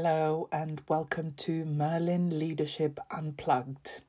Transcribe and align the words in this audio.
Hello, 0.00 0.48
and 0.52 0.80
welcome 0.86 1.32
to 1.38 1.64
Merlin 1.64 2.38
Leadership 2.38 3.00
Unplugged. 3.10 4.00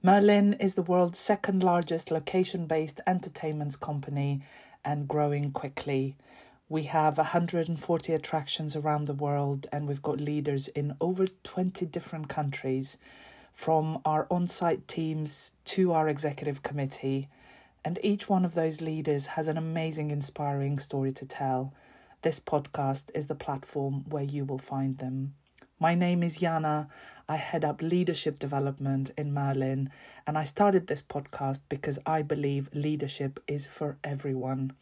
Merlin 0.00 0.52
is 0.60 0.76
the 0.76 0.82
world's 0.82 1.18
second 1.18 1.64
largest 1.64 2.12
location 2.12 2.66
based 2.66 3.00
entertainment 3.08 3.80
company 3.80 4.42
and 4.84 5.08
growing 5.08 5.50
quickly. 5.50 6.14
We 6.68 6.84
have 6.84 7.18
140 7.18 8.12
attractions 8.12 8.76
around 8.76 9.06
the 9.06 9.14
world, 9.14 9.66
and 9.72 9.88
we've 9.88 10.00
got 10.00 10.20
leaders 10.20 10.68
in 10.68 10.94
over 11.00 11.26
20 11.26 11.84
different 11.86 12.28
countries, 12.28 12.96
from 13.52 14.00
our 14.04 14.28
on 14.30 14.46
site 14.46 14.86
teams 14.86 15.50
to 15.64 15.92
our 15.92 16.08
executive 16.08 16.62
committee. 16.62 17.28
And 17.84 17.98
each 18.00 18.28
one 18.28 18.44
of 18.44 18.54
those 18.54 18.80
leaders 18.80 19.26
has 19.26 19.48
an 19.48 19.56
amazing, 19.56 20.12
inspiring 20.12 20.78
story 20.78 21.10
to 21.10 21.26
tell. 21.26 21.72
This 22.26 22.40
podcast 22.40 23.12
is 23.14 23.26
the 23.26 23.36
platform 23.36 24.04
where 24.08 24.24
you 24.24 24.44
will 24.44 24.58
find 24.58 24.98
them. 24.98 25.34
My 25.78 25.94
name 25.94 26.24
is 26.24 26.38
Ioanna. 26.38 26.88
I 27.28 27.36
head 27.36 27.64
up 27.64 27.80
leadership 27.80 28.40
development 28.40 29.12
in 29.16 29.32
Merlin, 29.32 29.90
and 30.26 30.36
I 30.36 30.42
started 30.42 30.88
this 30.88 31.00
podcast 31.00 31.60
because 31.68 32.00
I 32.04 32.22
believe 32.22 32.68
leadership 32.74 33.38
is 33.46 33.68
for 33.68 33.96
everyone. 34.02 34.72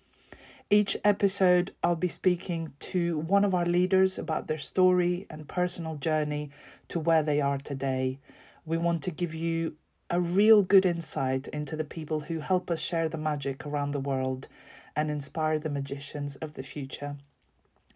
Each 0.71 0.97
episode, 1.05 1.73
I'll 1.83 1.97
be 1.97 2.09
speaking 2.09 2.73
to 2.79 3.19
one 3.19 3.45
of 3.45 3.55
our 3.55 3.66
leaders 3.66 4.19
about 4.19 4.47
their 4.47 4.57
story 4.57 5.27
and 5.29 5.47
personal 5.47 5.97
journey 5.97 6.49
to 6.88 6.99
where 6.99 7.23
they 7.23 7.43
are 7.43 7.59
today. 7.59 8.21
We 8.65 8.79
want 8.79 9.02
to 9.02 9.11
give 9.11 9.35
you 9.35 9.77
a 10.09 10.19
real 10.19 10.63
good 10.63 10.87
insight 10.87 11.49
into 11.49 11.77
the 11.77 11.85
people 11.85 12.21
who 12.21 12.38
help 12.38 12.71
us 12.71 12.80
share 12.80 13.11
the 13.11 13.19
magic 13.19 13.66
around 13.66 13.91
the 13.91 14.01
world 14.01 14.49
and 14.97 15.11
inspire 15.11 15.59
the 15.59 15.68
magicians 15.68 16.37
of 16.37 16.55
the 16.55 16.63
future. 16.63 17.18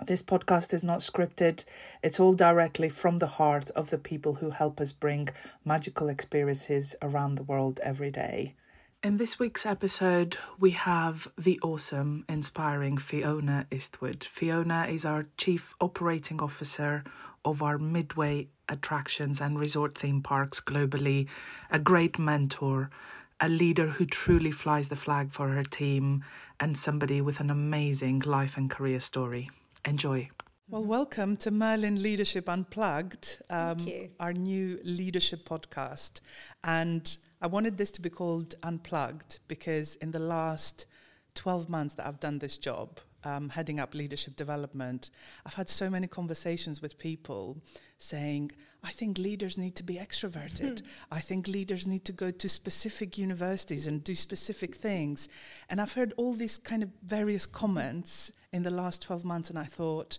This 0.04 0.22
podcast 0.22 0.72
is 0.72 0.84
not 0.84 1.00
scripted, 1.00 1.64
it's 2.04 2.20
all 2.20 2.32
directly 2.32 2.88
from 2.88 3.18
the 3.18 3.26
heart 3.26 3.70
of 3.70 3.90
the 3.90 3.98
people 3.98 4.34
who 4.34 4.50
help 4.50 4.80
us 4.80 4.92
bring 4.92 5.28
magical 5.64 6.08
experiences 6.08 6.94
around 7.02 7.34
the 7.34 7.42
world 7.42 7.80
every 7.82 8.12
day. 8.12 8.54
In 9.02 9.16
this 9.16 9.40
week's 9.40 9.66
episode, 9.66 10.36
we 10.56 10.70
have 10.70 11.26
the 11.36 11.58
awesome, 11.64 12.24
inspiring 12.28 12.96
Fiona 12.96 13.66
Eastwood. 13.72 14.22
Fiona 14.22 14.86
is 14.88 15.04
our 15.04 15.26
Chief 15.36 15.74
Operating 15.80 16.40
Officer 16.40 17.02
of 17.44 17.60
our 17.60 17.76
Midway 17.76 18.48
attractions 18.68 19.40
and 19.40 19.58
resort 19.58 19.98
theme 19.98 20.22
parks 20.22 20.60
globally, 20.60 21.26
a 21.72 21.78
great 21.80 22.20
mentor, 22.20 22.88
a 23.40 23.48
leader 23.48 23.88
who 23.88 24.06
truly 24.06 24.52
flies 24.52 24.88
the 24.88 24.96
flag 24.96 25.32
for 25.32 25.48
her 25.48 25.64
team, 25.64 26.24
and 26.60 26.76
somebody 26.76 27.20
with 27.20 27.40
an 27.40 27.50
amazing 27.50 28.20
life 28.20 28.56
and 28.56 28.70
career 28.70 29.00
story. 29.00 29.50
Enjoy. 29.88 30.28
Well, 30.68 30.84
welcome 30.84 31.38
to 31.38 31.50
Merlin 31.50 32.02
Leadership 32.02 32.46
Unplugged, 32.46 33.38
um, 33.48 33.78
our 34.20 34.34
new 34.34 34.78
leadership 34.84 35.48
podcast. 35.48 36.20
And 36.62 37.16
I 37.40 37.46
wanted 37.46 37.78
this 37.78 37.90
to 37.92 38.02
be 38.02 38.10
called 38.10 38.54
Unplugged 38.62 39.40
because 39.48 39.96
in 39.96 40.10
the 40.10 40.18
last 40.18 40.84
12 41.36 41.70
months 41.70 41.94
that 41.94 42.06
I've 42.06 42.20
done 42.20 42.38
this 42.38 42.58
job, 42.58 43.00
um, 43.24 43.48
heading 43.48 43.80
up 43.80 43.94
leadership 43.94 44.36
development, 44.36 45.10
I've 45.46 45.54
had 45.54 45.70
so 45.70 45.88
many 45.88 46.06
conversations 46.06 46.82
with 46.82 46.98
people 46.98 47.56
saying, 47.96 48.52
I 48.82 48.92
think 48.92 49.18
leaders 49.18 49.58
need 49.58 49.74
to 49.76 49.82
be 49.82 49.94
extroverted. 49.94 50.82
I 51.10 51.20
think 51.20 51.48
leaders 51.48 51.86
need 51.86 52.04
to 52.04 52.12
go 52.12 52.30
to 52.30 52.48
specific 52.48 53.18
universities 53.18 53.88
and 53.88 54.04
do 54.04 54.14
specific 54.14 54.76
things. 54.76 55.28
And 55.68 55.80
I've 55.80 55.94
heard 55.94 56.14
all 56.16 56.34
these 56.34 56.58
kind 56.58 56.82
of 56.82 56.90
various 57.02 57.44
comments 57.44 58.30
in 58.52 58.62
the 58.62 58.70
last 58.70 59.02
12 59.02 59.24
months, 59.24 59.50
and 59.50 59.58
I 59.58 59.64
thought, 59.64 60.18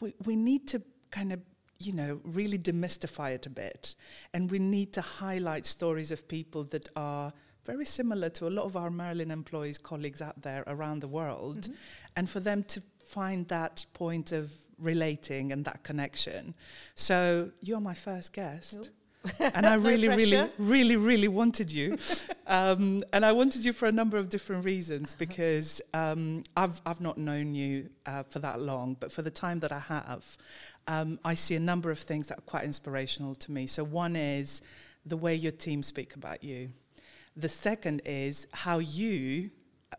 we, 0.00 0.14
we 0.24 0.34
need 0.34 0.66
to 0.68 0.82
kind 1.10 1.32
of 1.32 1.40
you 1.80 1.94
know, 1.94 2.20
really 2.24 2.58
demystify 2.58 3.32
it 3.32 3.46
a 3.46 3.50
bit. 3.50 3.94
And 4.34 4.50
we 4.50 4.58
need 4.58 4.92
to 4.92 5.00
highlight 5.00 5.64
stories 5.64 6.12
of 6.12 6.28
people 6.28 6.64
that 6.64 6.88
are 6.94 7.32
very 7.64 7.86
similar 7.86 8.28
to 8.30 8.46
a 8.46 8.50
lot 8.50 8.64
of 8.64 8.76
our 8.76 8.90
Merlin 8.90 9.30
employees, 9.30 9.78
colleagues 9.78 10.20
out 10.20 10.42
there 10.42 10.62
around 10.66 11.00
the 11.00 11.08
world, 11.08 11.62
mm-hmm. 11.62 11.72
and 12.16 12.28
for 12.28 12.40
them 12.40 12.62
to 12.64 12.82
find 13.06 13.48
that 13.48 13.86
point 13.94 14.32
of 14.32 14.52
relating 14.80 15.52
and 15.52 15.64
that 15.64 15.82
connection. 15.82 16.54
So 16.94 17.50
you're 17.60 17.80
my 17.80 17.94
first 17.94 18.32
guest. 18.32 18.90
and 19.38 19.66
I 19.66 19.74
really, 19.74 20.08
really, 20.08 20.50
really, 20.56 20.96
really 20.96 21.28
wanted 21.28 21.70
you, 21.70 21.98
um, 22.46 23.04
and 23.12 23.22
I 23.22 23.32
wanted 23.32 23.66
you 23.66 23.74
for 23.74 23.86
a 23.86 23.92
number 23.92 24.16
of 24.16 24.30
different 24.30 24.64
reasons. 24.64 25.12
Because 25.12 25.82
um, 25.92 26.42
I've 26.56 26.80
I've 26.86 27.02
not 27.02 27.18
known 27.18 27.54
you 27.54 27.90
uh, 28.06 28.22
for 28.22 28.38
that 28.38 28.62
long, 28.62 28.96
but 28.98 29.12
for 29.12 29.20
the 29.20 29.30
time 29.30 29.60
that 29.60 29.72
I 29.72 29.78
have, 29.78 30.38
um, 30.88 31.18
I 31.22 31.34
see 31.34 31.54
a 31.54 31.60
number 31.60 31.90
of 31.90 31.98
things 31.98 32.28
that 32.28 32.38
are 32.38 32.42
quite 32.42 32.64
inspirational 32.64 33.34
to 33.34 33.52
me. 33.52 33.66
So 33.66 33.84
one 33.84 34.16
is 34.16 34.62
the 35.04 35.18
way 35.18 35.34
your 35.34 35.52
team 35.52 35.82
speak 35.82 36.14
about 36.14 36.42
you. 36.42 36.70
The 37.36 37.48
second 37.48 38.00
is 38.06 38.46
how 38.52 38.78
you 38.78 39.50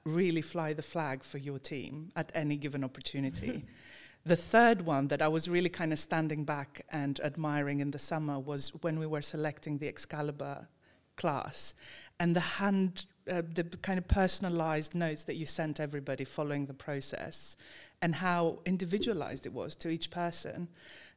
really 0.05 0.41
fly 0.41 0.73
the 0.73 0.81
flag 0.81 1.23
for 1.23 1.37
your 1.37 1.59
team 1.59 2.11
at 2.15 2.31
any 2.33 2.55
given 2.55 2.83
opportunity. 2.83 3.65
The 4.23 4.35
third 4.35 4.83
one 4.83 5.07
that 5.07 5.21
I 5.21 5.27
was 5.27 5.49
really 5.49 5.69
kind 5.69 5.91
of 5.91 5.97
standing 5.97 6.43
back 6.43 6.85
and 6.89 7.19
admiring 7.21 7.79
in 7.79 7.89
the 7.89 7.99
summer 7.99 8.39
was 8.39 8.69
when 8.81 8.99
we 8.99 9.07
were 9.07 9.23
selecting 9.23 9.79
the 9.79 9.87
Excalibur 9.87 10.67
class 11.15 11.73
and 12.19 12.35
the 12.35 12.39
hand, 12.39 13.07
uh, 13.31 13.41
the 13.53 13.63
kind 13.81 13.97
of 13.97 14.07
personalized 14.07 14.93
notes 14.93 15.23
that 15.23 15.35
you 15.35 15.47
sent 15.47 15.79
everybody 15.79 16.23
following 16.23 16.67
the 16.67 16.73
process 16.73 17.57
and 18.03 18.13
how 18.13 18.59
individualized 18.65 19.47
it 19.47 19.53
was 19.53 19.75
to 19.77 19.89
each 19.89 20.11
person. 20.11 20.67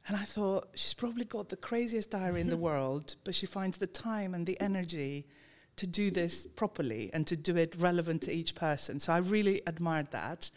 And 0.08 0.16
I 0.16 0.24
thought, 0.24 0.68
she's 0.74 0.94
probably 0.94 1.26
got 1.26 1.50
the 1.50 1.56
craziest 1.56 2.10
diary 2.10 2.40
in 2.40 2.48
the 2.48 2.56
world, 2.68 3.16
but 3.24 3.34
she 3.34 3.44
finds 3.46 3.76
the 3.76 3.86
time 3.86 4.34
and 4.34 4.46
the 4.46 4.58
energy 4.60 5.26
to 5.76 5.86
do 5.86 6.10
this 6.10 6.46
properly 6.46 7.10
and 7.12 7.26
to 7.26 7.36
do 7.36 7.56
it 7.56 7.74
relevant 7.76 8.22
to 8.22 8.32
each 8.32 8.54
person. 8.54 8.98
So 8.98 9.12
I 9.12 9.18
really 9.18 9.60
admired 9.66 10.10
that. 10.12 10.50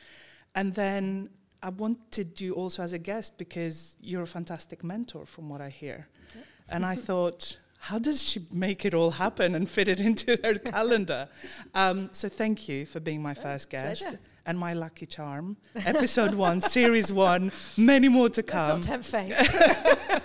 And 0.56 0.76
then 0.76 1.30
I 1.62 1.70
wanted 1.70 2.40
you 2.40 2.54
also 2.54 2.84
as 2.84 2.94
a 2.94 2.98
guest 2.98 3.38
because 3.38 3.98
you're 4.02 4.24
a 4.24 4.28
fantastic 4.28 4.84
mentor, 4.84 5.26
from 5.26 5.50
what 5.50 5.62
I 5.62 5.70
hear. 5.70 6.08
Okay. 6.30 6.46
And 6.70 6.86
I 6.86 6.96
thought, 7.08 7.58
how 7.80 8.00
does 8.00 8.24
she 8.24 8.42
make 8.52 8.86
it 8.86 8.94
all 8.94 9.12
happen 9.12 9.56
and 9.56 9.70
fit 9.70 9.88
it 9.88 10.00
into 10.00 10.40
her 10.44 10.56
calendar? 10.74 11.30
Um, 11.74 12.10
so 12.12 12.30
thank 12.30 12.68
you 12.68 12.86
for 12.86 13.00
being 13.00 13.22
my 13.22 13.32
oh, 13.32 13.42
first 13.42 13.70
guest. 13.70 14.04
Pleasure. 14.04 14.20
And 14.46 14.58
my 14.58 14.72
lucky 14.72 15.06
charm, 15.06 15.58
episode 15.76 16.34
one, 16.34 16.62
series 16.78 17.12
one, 17.12 17.52
many 17.76 18.08
more 18.08 18.30
to 18.30 18.42
come. 18.42 18.82
Let's 18.82 18.88
not 18.88 19.04
tempt 19.04 19.08
fate. 19.08 20.22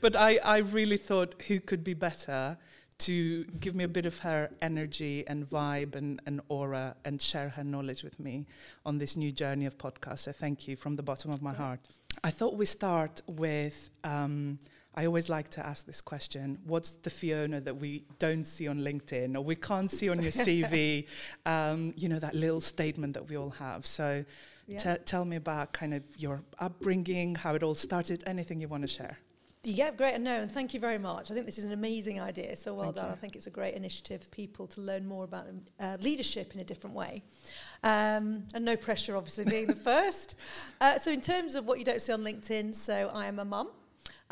but 0.00 0.16
I, 0.16 0.38
I 0.38 0.58
really 0.58 0.96
thought 0.96 1.34
who 1.46 1.60
could 1.60 1.84
be 1.84 1.92
better 1.92 2.56
to 3.00 3.44
give 3.60 3.74
me 3.74 3.84
a 3.84 3.88
bit 3.88 4.06
of 4.06 4.18
her 4.18 4.50
energy 4.62 5.24
and 5.26 5.48
vibe 5.48 5.94
and, 5.94 6.20
and 6.26 6.40
aura 6.48 6.96
and 7.04 7.20
share 7.20 7.48
her 7.50 7.64
knowledge 7.64 8.02
with 8.02 8.18
me 8.20 8.46
on 8.84 8.98
this 8.98 9.16
new 9.16 9.32
journey 9.32 9.66
of 9.66 9.76
podcast. 9.78 10.20
So 10.20 10.32
thank 10.32 10.68
you 10.68 10.76
from 10.76 10.96
the 10.96 11.02
bottom 11.02 11.30
of 11.30 11.42
my 11.42 11.52
heart. 11.52 11.80
I 12.24 12.30
thought 12.30 12.54
we 12.56 12.66
start 12.66 13.22
with. 13.26 13.90
Um, 14.04 14.58
I 14.92 15.06
always 15.06 15.28
like 15.28 15.48
to 15.50 15.64
ask 15.64 15.86
this 15.86 16.00
question 16.00 16.58
What's 16.64 16.90
the 16.90 17.10
Fiona 17.10 17.60
that 17.60 17.76
we 17.76 18.04
don't 18.18 18.44
see 18.44 18.66
on 18.66 18.80
LinkedIn 18.80 19.36
or 19.36 19.40
we 19.40 19.54
can't 19.54 19.90
see 19.90 20.08
on 20.08 20.20
your 20.20 20.32
CV? 20.46 21.06
um, 21.46 21.92
you 21.96 22.08
know, 22.08 22.18
that 22.18 22.34
little 22.34 22.60
statement 22.60 23.14
that 23.14 23.28
we 23.28 23.36
all 23.36 23.50
have. 23.50 23.86
So 23.86 24.24
yeah. 24.66 24.78
t- 24.78 25.02
tell 25.04 25.24
me 25.24 25.36
about 25.36 25.72
kind 25.72 25.94
of 25.94 26.02
your 26.18 26.42
upbringing, 26.58 27.36
how 27.36 27.54
it 27.54 27.62
all 27.62 27.74
started, 27.74 28.24
anything 28.26 28.60
you 28.60 28.68
want 28.68 28.82
to 28.82 28.88
share. 28.88 29.18
Yeah, 29.62 29.90
great. 29.90 30.14
And 30.14 30.24
no, 30.24 30.40
and 30.40 30.50
thank 30.50 30.72
you 30.72 30.80
very 30.80 30.96
much. 30.96 31.30
I 31.30 31.34
think 31.34 31.44
this 31.44 31.58
is 31.58 31.64
an 31.64 31.72
amazing 31.72 32.18
idea. 32.18 32.56
So 32.56 32.72
well 32.72 32.84
thank 32.84 32.94
done. 32.96 33.06
You. 33.06 33.12
I 33.12 33.16
think 33.16 33.36
it's 33.36 33.46
a 33.46 33.50
great 33.50 33.74
initiative 33.74 34.22
for 34.22 34.30
people 34.30 34.66
to 34.68 34.80
learn 34.80 35.06
more 35.06 35.24
about 35.24 35.46
uh, 35.78 35.98
leadership 36.00 36.54
in 36.54 36.60
a 36.60 36.64
different 36.64 36.96
way. 36.96 37.22
Um, 37.82 38.44
and 38.54 38.64
no 38.64 38.76
pressure, 38.76 39.16
obviously, 39.16 39.44
being 39.44 39.66
the 39.66 39.74
first. 39.90 40.36
Uh, 40.80 40.98
so, 40.98 41.10
in 41.10 41.20
terms 41.20 41.56
of 41.56 41.66
what 41.66 41.78
you 41.78 41.84
don't 41.84 42.00
see 42.00 42.12
on 42.12 42.22
LinkedIn, 42.22 42.74
so 42.74 43.10
I 43.12 43.26
am 43.26 43.38
a 43.38 43.44
mum. 43.44 43.68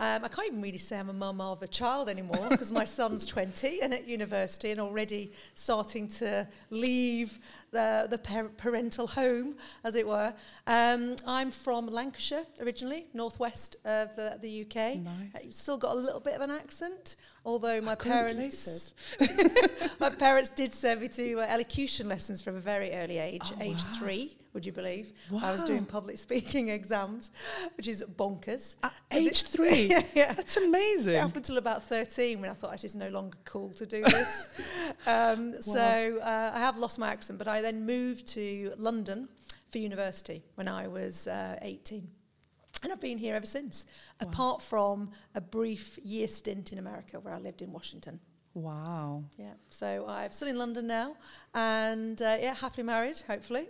Um, 0.01 0.25
I 0.25 0.29
can't 0.29 0.47
even 0.47 0.63
really 0.63 0.79
say 0.79 0.97
I'm 0.97 1.09
a 1.09 1.13
mum 1.13 1.41
of 1.41 1.61
a 1.61 1.67
child 1.67 2.09
anymore 2.09 2.47
because 2.49 2.71
my 2.71 2.85
son's 2.85 3.27
20 3.27 3.83
and 3.83 3.93
at 3.93 4.07
university 4.07 4.71
and 4.71 4.81
already 4.81 5.33
starting 5.55 6.07
to 6.09 6.47
leave 6.71 7.41
the, 7.71 8.07
the 8.09 8.19
par- 8.19 8.51
parental 8.57 9.07
home, 9.07 9.57
as 9.85 9.95
it 9.95 10.07
were. 10.07 10.35
Um, 10.67 11.17
I'm 11.27 11.51
from 11.51 11.87
Lancashire 11.87 12.45
originally, 12.61 13.07
northwest 13.15 13.77
of 13.85 14.15
the, 14.17 14.39
the 14.41 14.63
UK. 14.63 14.97
Nice. 14.97 15.57
Still 15.57 15.77
got 15.77 15.97
a 15.97 15.99
little 15.99 16.21
bit 16.21 16.35
of 16.35 16.41
an 16.41 16.51
accent, 16.51 17.17
although 17.49 17.81
my 17.81 17.95
parents 17.95 18.93
my 20.01 20.11
parents 20.11 20.51
did 20.51 20.75
send 20.75 21.01
me 21.01 21.09
to 21.09 21.41
uh, 21.41 21.47
elocution 21.49 22.07
lessons 22.07 22.43
from 22.43 22.57
a 22.57 22.61
very 22.61 22.93
early 22.93 23.17
age, 23.17 23.43
oh, 23.45 23.63
age 23.63 23.79
wow. 23.79 23.97
three 23.99 24.37
would 24.53 24.67
you 24.67 24.73
believe? 24.73 25.13
Wow. 25.31 25.41
I 25.45 25.53
was 25.53 25.63
doing 25.63 25.85
public 25.85 26.19
speaking 26.29 26.69
exams, 26.69 27.31
which 27.77 27.87
is 27.87 28.03
bonkers. 28.17 28.77
At 28.83 28.93
age 29.13 29.43
three? 29.55 29.85
yeah, 29.85 30.03
yeah, 30.15 30.33
That's 30.33 30.57
amazing. 30.57 31.17
Up 31.17 31.37
until 31.37 31.59
about 31.59 31.85
13 31.85 32.41
when 32.41 32.51
I 32.51 32.55
thought 32.55 32.83
it's 32.83 32.95
no 32.95 33.09
longer 33.09 33.39
cool 33.45 33.71
to 33.75 33.87
do 33.87 34.03
this. 34.03 34.49
um, 35.07 35.53
wow. 35.53 35.59
So 35.61 36.21
uh, 36.23 36.51
I 36.55 36.59
have 36.59 36.77
lost 36.77 36.99
my 36.99 37.09
accent, 37.09 37.39
but 37.39 37.47
I 37.47 37.63
then 37.63 37.87
moved 37.87 38.27
to 38.29 38.73
London 38.79 39.29
for 39.71 39.79
university 39.79 40.43
when 40.57 40.67
I 40.67 40.89
was 40.89 41.29
uh, 41.29 41.59
18. 41.63 42.09
And 42.83 42.93
I've 42.93 43.01
been 43.01 43.19
here 43.19 43.35
ever 43.35 43.47
since, 43.47 43.87
wow. 44.21 44.29
apart 44.29 44.63
from 44.63 45.11
a 45.35 45.41
brief 45.41 45.99
year 46.03 46.29
stint 46.29 46.73
in 46.73 46.79
America 46.79 47.19
where 47.21 47.35
I 47.35 47.39
lived 47.39 47.63
in 47.63 47.73
Washington. 47.73 48.21
Wow. 48.55 49.25
Yeah. 49.37 49.53
So 49.71 50.05
I'm 50.09 50.31
still 50.31 50.49
in 50.49 50.59
London 50.59 50.87
now 50.87 51.17
and 51.55 52.21
uh, 52.23 52.37
yeah, 52.41 52.55
happily 52.55 52.85
married, 52.85 53.21
hopefully. 53.27 53.69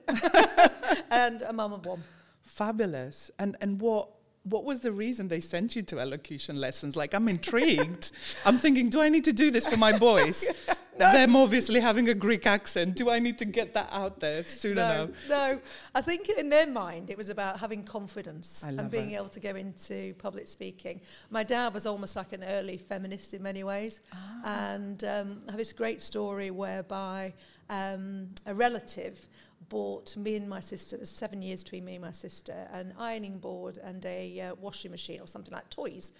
and 1.10 1.42
a 1.42 1.52
mum 1.52 1.72
of 1.72 1.84
one. 1.84 2.02
Fabulous. 2.42 3.30
And 3.38 3.56
and 3.60 3.80
what 3.80 4.10
what 4.44 4.64
was 4.64 4.80
the 4.80 4.92
reason 4.92 5.28
they 5.28 5.40
sent 5.40 5.76
you 5.76 5.82
to 5.82 6.00
elocution 6.00 6.56
lessons? 6.56 6.96
Like, 6.96 7.14
I'm 7.14 7.28
intrigued. 7.28 8.12
I'm 8.46 8.56
thinking, 8.56 8.88
do 8.88 9.00
I 9.00 9.08
need 9.08 9.24
to 9.24 9.32
do 9.32 9.50
this 9.50 9.66
for 9.66 9.76
my 9.76 9.96
boys? 9.98 10.48
no. 10.98 11.12
Them 11.12 11.36
obviously 11.36 11.80
having 11.80 12.08
a 12.08 12.14
Greek 12.14 12.46
accent. 12.46 12.96
Do 12.96 13.10
I 13.10 13.18
need 13.18 13.38
to 13.38 13.44
get 13.44 13.74
that 13.74 13.88
out 13.90 14.20
there 14.20 14.44
soon 14.44 14.76
no, 14.76 14.84
enough? 14.84 15.10
No, 15.28 15.60
I 15.94 16.00
think 16.00 16.28
in 16.28 16.48
their 16.48 16.66
mind 16.66 17.10
it 17.10 17.16
was 17.16 17.28
about 17.28 17.58
having 17.60 17.84
confidence 17.84 18.62
and 18.62 18.90
being 18.90 19.12
it. 19.12 19.16
able 19.16 19.28
to 19.28 19.40
go 19.40 19.54
into 19.56 20.14
public 20.14 20.46
speaking. 20.46 21.00
My 21.30 21.42
dad 21.42 21.74
was 21.74 21.86
almost 21.86 22.16
like 22.16 22.32
an 22.32 22.44
early 22.44 22.76
feminist 22.76 23.34
in 23.34 23.42
many 23.42 23.64
ways. 23.64 24.00
Ah. 24.12 24.74
And 24.74 25.04
um, 25.04 25.42
I 25.48 25.52
have 25.52 25.58
this 25.58 25.72
great 25.72 26.00
story 26.00 26.50
whereby 26.50 27.34
um, 27.70 28.28
a 28.46 28.54
relative 28.54 29.28
bought 29.68 30.16
me 30.16 30.36
and 30.36 30.48
my 30.48 30.60
sister, 30.60 30.96
there's 30.96 31.10
seven 31.10 31.42
years 31.42 31.62
between 31.62 31.84
me 31.84 31.94
and 31.94 32.04
my 32.04 32.10
sister, 32.10 32.68
an 32.72 32.94
ironing 32.98 33.38
board 33.38 33.78
and 33.82 34.04
a 34.06 34.40
uh, 34.40 34.54
washing 34.54 34.90
machine 34.90 35.20
or 35.20 35.26
something 35.26 35.52
like 35.52 35.68
toys. 35.68 36.12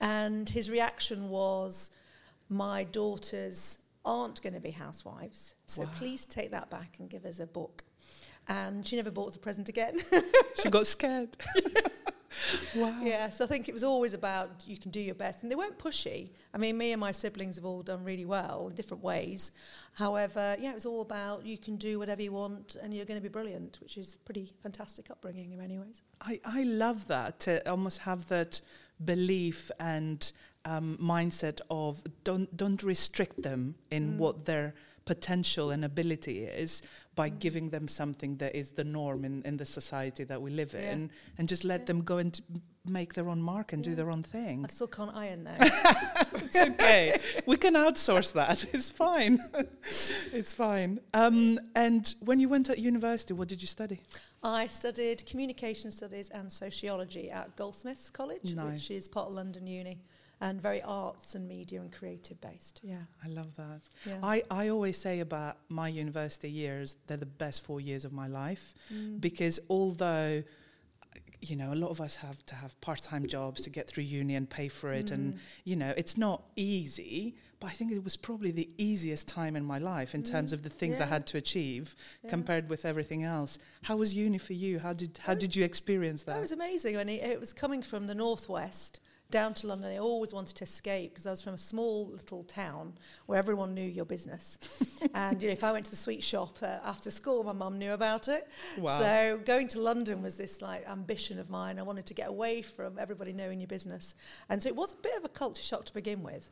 And 0.00 0.48
his 0.48 0.70
reaction 0.70 1.28
was, 1.28 1.90
My 2.48 2.84
daughters 2.84 3.78
aren't 4.04 4.42
going 4.42 4.54
to 4.54 4.60
be 4.60 4.70
housewives, 4.70 5.54
so 5.66 5.82
wow. 5.82 5.88
please 5.96 6.26
take 6.26 6.50
that 6.50 6.70
back 6.70 6.96
and 6.98 7.08
give 7.08 7.24
us 7.24 7.40
a 7.40 7.46
book. 7.46 7.84
And 8.48 8.86
she 8.86 8.96
never 8.96 9.10
bought 9.10 9.28
us 9.28 9.36
a 9.36 9.38
present 9.38 9.68
again. 9.68 9.98
she 10.60 10.68
got 10.68 10.86
scared. 10.86 11.36
wow. 12.76 12.98
Yeah, 13.02 13.30
so 13.30 13.44
I 13.44 13.48
think 13.48 13.68
it 13.68 13.72
was 13.72 13.84
always 13.84 14.14
about 14.14 14.64
you 14.66 14.76
can 14.76 14.90
do 14.90 15.00
your 15.00 15.14
best. 15.14 15.42
And 15.42 15.50
they 15.50 15.54
weren't 15.54 15.78
pushy. 15.78 16.30
I 16.52 16.58
mean, 16.58 16.76
me 16.76 16.92
and 16.92 17.00
my 17.00 17.12
siblings 17.12 17.56
have 17.56 17.64
all 17.64 17.82
done 17.82 18.04
really 18.04 18.24
well 18.24 18.68
in 18.68 18.74
different 18.74 19.02
ways. 19.02 19.52
However, 19.94 20.56
yeah, 20.58 20.70
it 20.70 20.74
was 20.74 20.86
all 20.86 21.02
about 21.02 21.46
you 21.46 21.58
can 21.58 21.76
do 21.76 21.98
whatever 21.98 22.22
you 22.22 22.32
want 22.32 22.76
and 22.82 22.92
you're 22.92 23.04
going 23.04 23.20
to 23.20 23.22
be 23.22 23.28
brilliant, 23.28 23.78
which 23.80 23.96
is 23.96 24.16
pretty 24.24 24.52
fantastic 24.62 25.10
upbringing 25.10 25.52
in 25.52 25.58
many 25.58 25.78
ways. 25.78 26.02
I, 26.20 26.40
I 26.44 26.64
love 26.64 27.06
that, 27.08 27.40
to 27.40 27.68
almost 27.70 27.98
have 27.98 28.28
that 28.28 28.60
belief 29.04 29.70
and 29.78 30.32
um, 30.64 30.98
mindset 31.00 31.60
of 31.70 32.02
don't, 32.24 32.54
don't 32.56 32.82
restrict 32.82 33.42
them 33.42 33.74
in 33.90 34.12
mm. 34.12 34.16
what 34.18 34.44
they're 34.44 34.74
potential 35.04 35.70
and 35.70 35.84
ability 35.84 36.44
is 36.44 36.82
by 37.14 37.28
mm. 37.28 37.38
giving 37.38 37.70
them 37.70 37.88
something 37.88 38.36
that 38.36 38.54
is 38.54 38.70
the 38.70 38.84
norm 38.84 39.24
in, 39.24 39.42
in 39.42 39.56
the 39.56 39.66
society 39.66 40.24
that 40.24 40.40
we 40.40 40.50
live 40.50 40.72
yeah. 40.72 40.92
in 40.92 41.10
and 41.38 41.48
just 41.48 41.64
let 41.64 41.80
yeah. 41.80 41.86
them 41.86 42.02
go 42.02 42.18
and 42.18 42.40
make 42.84 43.14
their 43.14 43.28
own 43.28 43.40
mark 43.40 43.72
and 43.72 43.84
yeah. 43.84 43.90
do 43.90 43.96
their 43.96 44.10
own 44.10 44.22
thing. 44.22 44.64
I 44.64 44.68
still 44.68 44.86
can't 44.86 45.14
iron 45.14 45.44
though. 45.44 45.56
it's 46.34 46.60
okay. 46.60 47.20
we 47.46 47.56
can 47.56 47.74
outsource 47.74 48.32
that. 48.34 48.64
It's 48.74 48.90
fine. 48.90 49.38
it's 50.32 50.52
fine. 50.52 51.00
Um, 51.14 51.58
and 51.74 52.14
when 52.20 52.40
you 52.40 52.48
went 52.48 52.70
at 52.70 52.78
university, 52.78 53.34
what 53.34 53.48
did 53.48 53.60
you 53.60 53.66
study? 53.66 54.00
I 54.42 54.66
studied 54.66 55.24
communication 55.26 55.90
studies 55.90 56.30
and 56.30 56.50
sociology 56.50 57.30
at 57.30 57.54
Goldsmiths 57.56 58.10
College, 58.10 58.54
which 58.54 58.90
is 58.90 59.08
part 59.08 59.28
of 59.28 59.34
London 59.34 59.66
Uni 59.66 59.98
and 60.42 60.60
very 60.60 60.82
arts 60.82 61.36
and 61.36 61.48
media 61.48 61.80
and 61.80 61.92
creative 61.92 62.38
based. 62.40 62.80
Yeah. 62.82 62.96
I 63.24 63.28
love 63.28 63.54
that. 63.54 63.80
Yeah. 64.04 64.18
I, 64.22 64.42
I 64.50 64.68
always 64.68 64.98
say 64.98 65.20
about 65.20 65.56
my 65.68 65.86
university 65.88 66.50
years, 66.50 66.96
they're 67.06 67.16
the 67.16 67.24
best 67.26 67.64
four 67.64 67.80
years 67.80 68.04
of 68.04 68.12
my 68.12 68.26
life 68.26 68.74
mm. 68.92 69.20
because 69.20 69.60
although 69.70 70.42
you 71.44 71.56
know, 71.56 71.72
a 71.72 71.74
lot 71.74 71.90
of 71.90 72.00
us 72.00 72.14
have 72.14 72.40
to 72.46 72.54
have 72.54 72.80
part-time 72.80 73.26
jobs 73.26 73.62
to 73.62 73.70
get 73.70 73.88
through 73.88 74.04
uni 74.04 74.36
and 74.36 74.48
pay 74.48 74.68
for 74.68 74.92
it, 74.92 75.06
mm. 75.06 75.14
and 75.14 75.38
you 75.64 75.74
know, 75.74 75.92
it's 75.96 76.16
not 76.16 76.44
easy. 76.54 77.34
But 77.58 77.66
I 77.66 77.70
think 77.70 77.90
it 77.90 78.04
was 78.04 78.16
probably 78.16 78.52
the 78.52 78.68
easiest 78.78 79.26
time 79.26 79.56
in 79.56 79.64
my 79.64 79.78
life 79.78 80.14
in 80.14 80.22
mm. 80.22 80.30
terms 80.30 80.52
of 80.52 80.62
the 80.62 80.68
things 80.68 80.98
yeah. 80.98 81.04
I 81.04 81.08
had 81.08 81.26
to 81.28 81.38
achieve 81.38 81.96
yeah. 82.22 82.30
compared 82.30 82.68
with 82.68 82.84
everything 82.84 83.24
else. 83.24 83.58
How 83.82 83.96
was 83.96 84.14
uni 84.14 84.38
for 84.38 84.52
you? 84.52 84.78
How 84.78 84.92
did 84.92 85.18
how 85.20 85.34
did 85.34 85.56
you 85.56 85.64
experience 85.64 86.22
that? 86.22 86.34
That 86.34 86.40
was 86.40 86.52
amazing. 86.52 86.96
I 86.96 87.02
mean, 87.02 87.20
it 87.20 87.40
was 87.40 87.52
coming 87.52 87.82
from 87.82 88.06
the 88.06 88.14
northwest 88.14 89.00
down 89.32 89.54
to 89.54 89.66
London. 89.66 89.90
I 89.90 89.98
always 89.98 90.32
wanted 90.32 90.54
to 90.56 90.64
escape 90.64 91.12
because 91.12 91.26
I 91.26 91.30
was 91.30 91.42
from 91.42 91.54
a 91.54 91.58
small 91.58 92.06
little 92.06 92.44
town 92.44 92.92
where 93.26 93.38
everyone 93.38 93.74
knew 93.74 93.82
your 93.82 94.04
business. 94.04 94.58
and 95.14 95.42
you 95.42 95.48
know, 95.48 95.52
if 95.52 95.64
I 95.64 95.72
went 95.72 95.86
to 95.86 95.90
the 95.90 95.96
sweet 95.96 96.22
shop 96.22 96.58
uh, 96.62 96.78
after 96.84 97.10
school, 97.10 97.42
my 97.42 97.52
mum 97.52 97.78
knew 97.78 97.92
about 97.92 98.28
it. 98.28 98.48
Wow. 98.78 98.98
So 98.98 99.40
going 99.44 99.66
to 99.68 99.80
London 99.80 100.22
was 100.22 100.36
this 100.36 100.62
like 100.62 100.88
ambition 100.88 101.40
of 101.40 101.50
mine. 101.50 101.80
I 101.80 101.82
wanted 101.82 102.06
to 102.06 102.14
get 102.14 102.28
away 102.28 102.62
from 102.62 102.98
everybody 102.98 103.32
knowing 103.32 103.58
your 103.58 103.66
business. 103.66 104.14
And 104.48 104.62
so 104.62 104.68
it 104.68 104.76
was 104.76 104.92
a 104.92 104.96
bit 104.96 105.16
of 105.16 105.24
a 105.24 105.28
culture 105.28 105.62
shock 105.62 105.86
to 105.86 105.94
begin 105.94 106.22
with. 106.22 106.48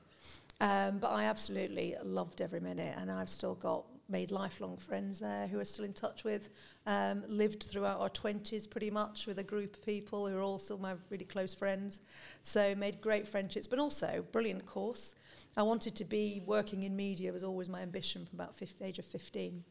Um, 0.60 0.98
but 0.98 1.10
I 1.10 1.24
absolutely 1.24 1.94
loved 2.02 2.42
every 2.42 2.60
minute, 2.60 2.94
and 2.98 3.10
I've 3.10 3.30
still 3.30 3.54
got 3.54 3.84
made 4.10 4.30
lifelong 4.30 4.76
friends 4.76 5.18
there 5.18 5.46
who 5.46 5.58
are 5.58 5.64
still 5.64 5.84
in 5.84 5.92
touch 5.92 6.24
with. 6.24 6.50
Um, 6.86 7.24
lived 7.28 7.62
throughout 7.62 8.00
our 8.00 8.08
20s 8.10 8.68
pretty 8.68 8.90
much 8.90 9.26
with 9.26 9.38
a 9.38 9.44
group 9.44 9.76
of 9.76 9.84
people 9.84 10.26
who 10.26 10.36
are 10.36 10.42
all 10.42 10.58
still 10.58 10.78
my 10.78 10.94
really 11.10 11.24
close 11.24 11.54
friends. 11.54 12.00
So 12.42 12.74
made 12.74 13.00
great 13.00 13.26
friendships, 13.28 13.66
but 13.66 13.78
also 13.78 14.24
brilliant 14.32 14.66
course. 14.66 15.14
I 15.56 15.62
wanted 15.62 15.96
to 15.96 16.04
be 16.04 16.42
working 16.46 16.84
in 16.84 16.94
media 16.96 17.32
was 17.32 17.44
always 17.44 17.68
my 17.68 17.80
ambition 17.82 18.26
from 18.26 18.38
about 18.38 18.56
50, 18.56 18.84
age 18.84 18.98
of 18.98 19.04
15 19.06 19.64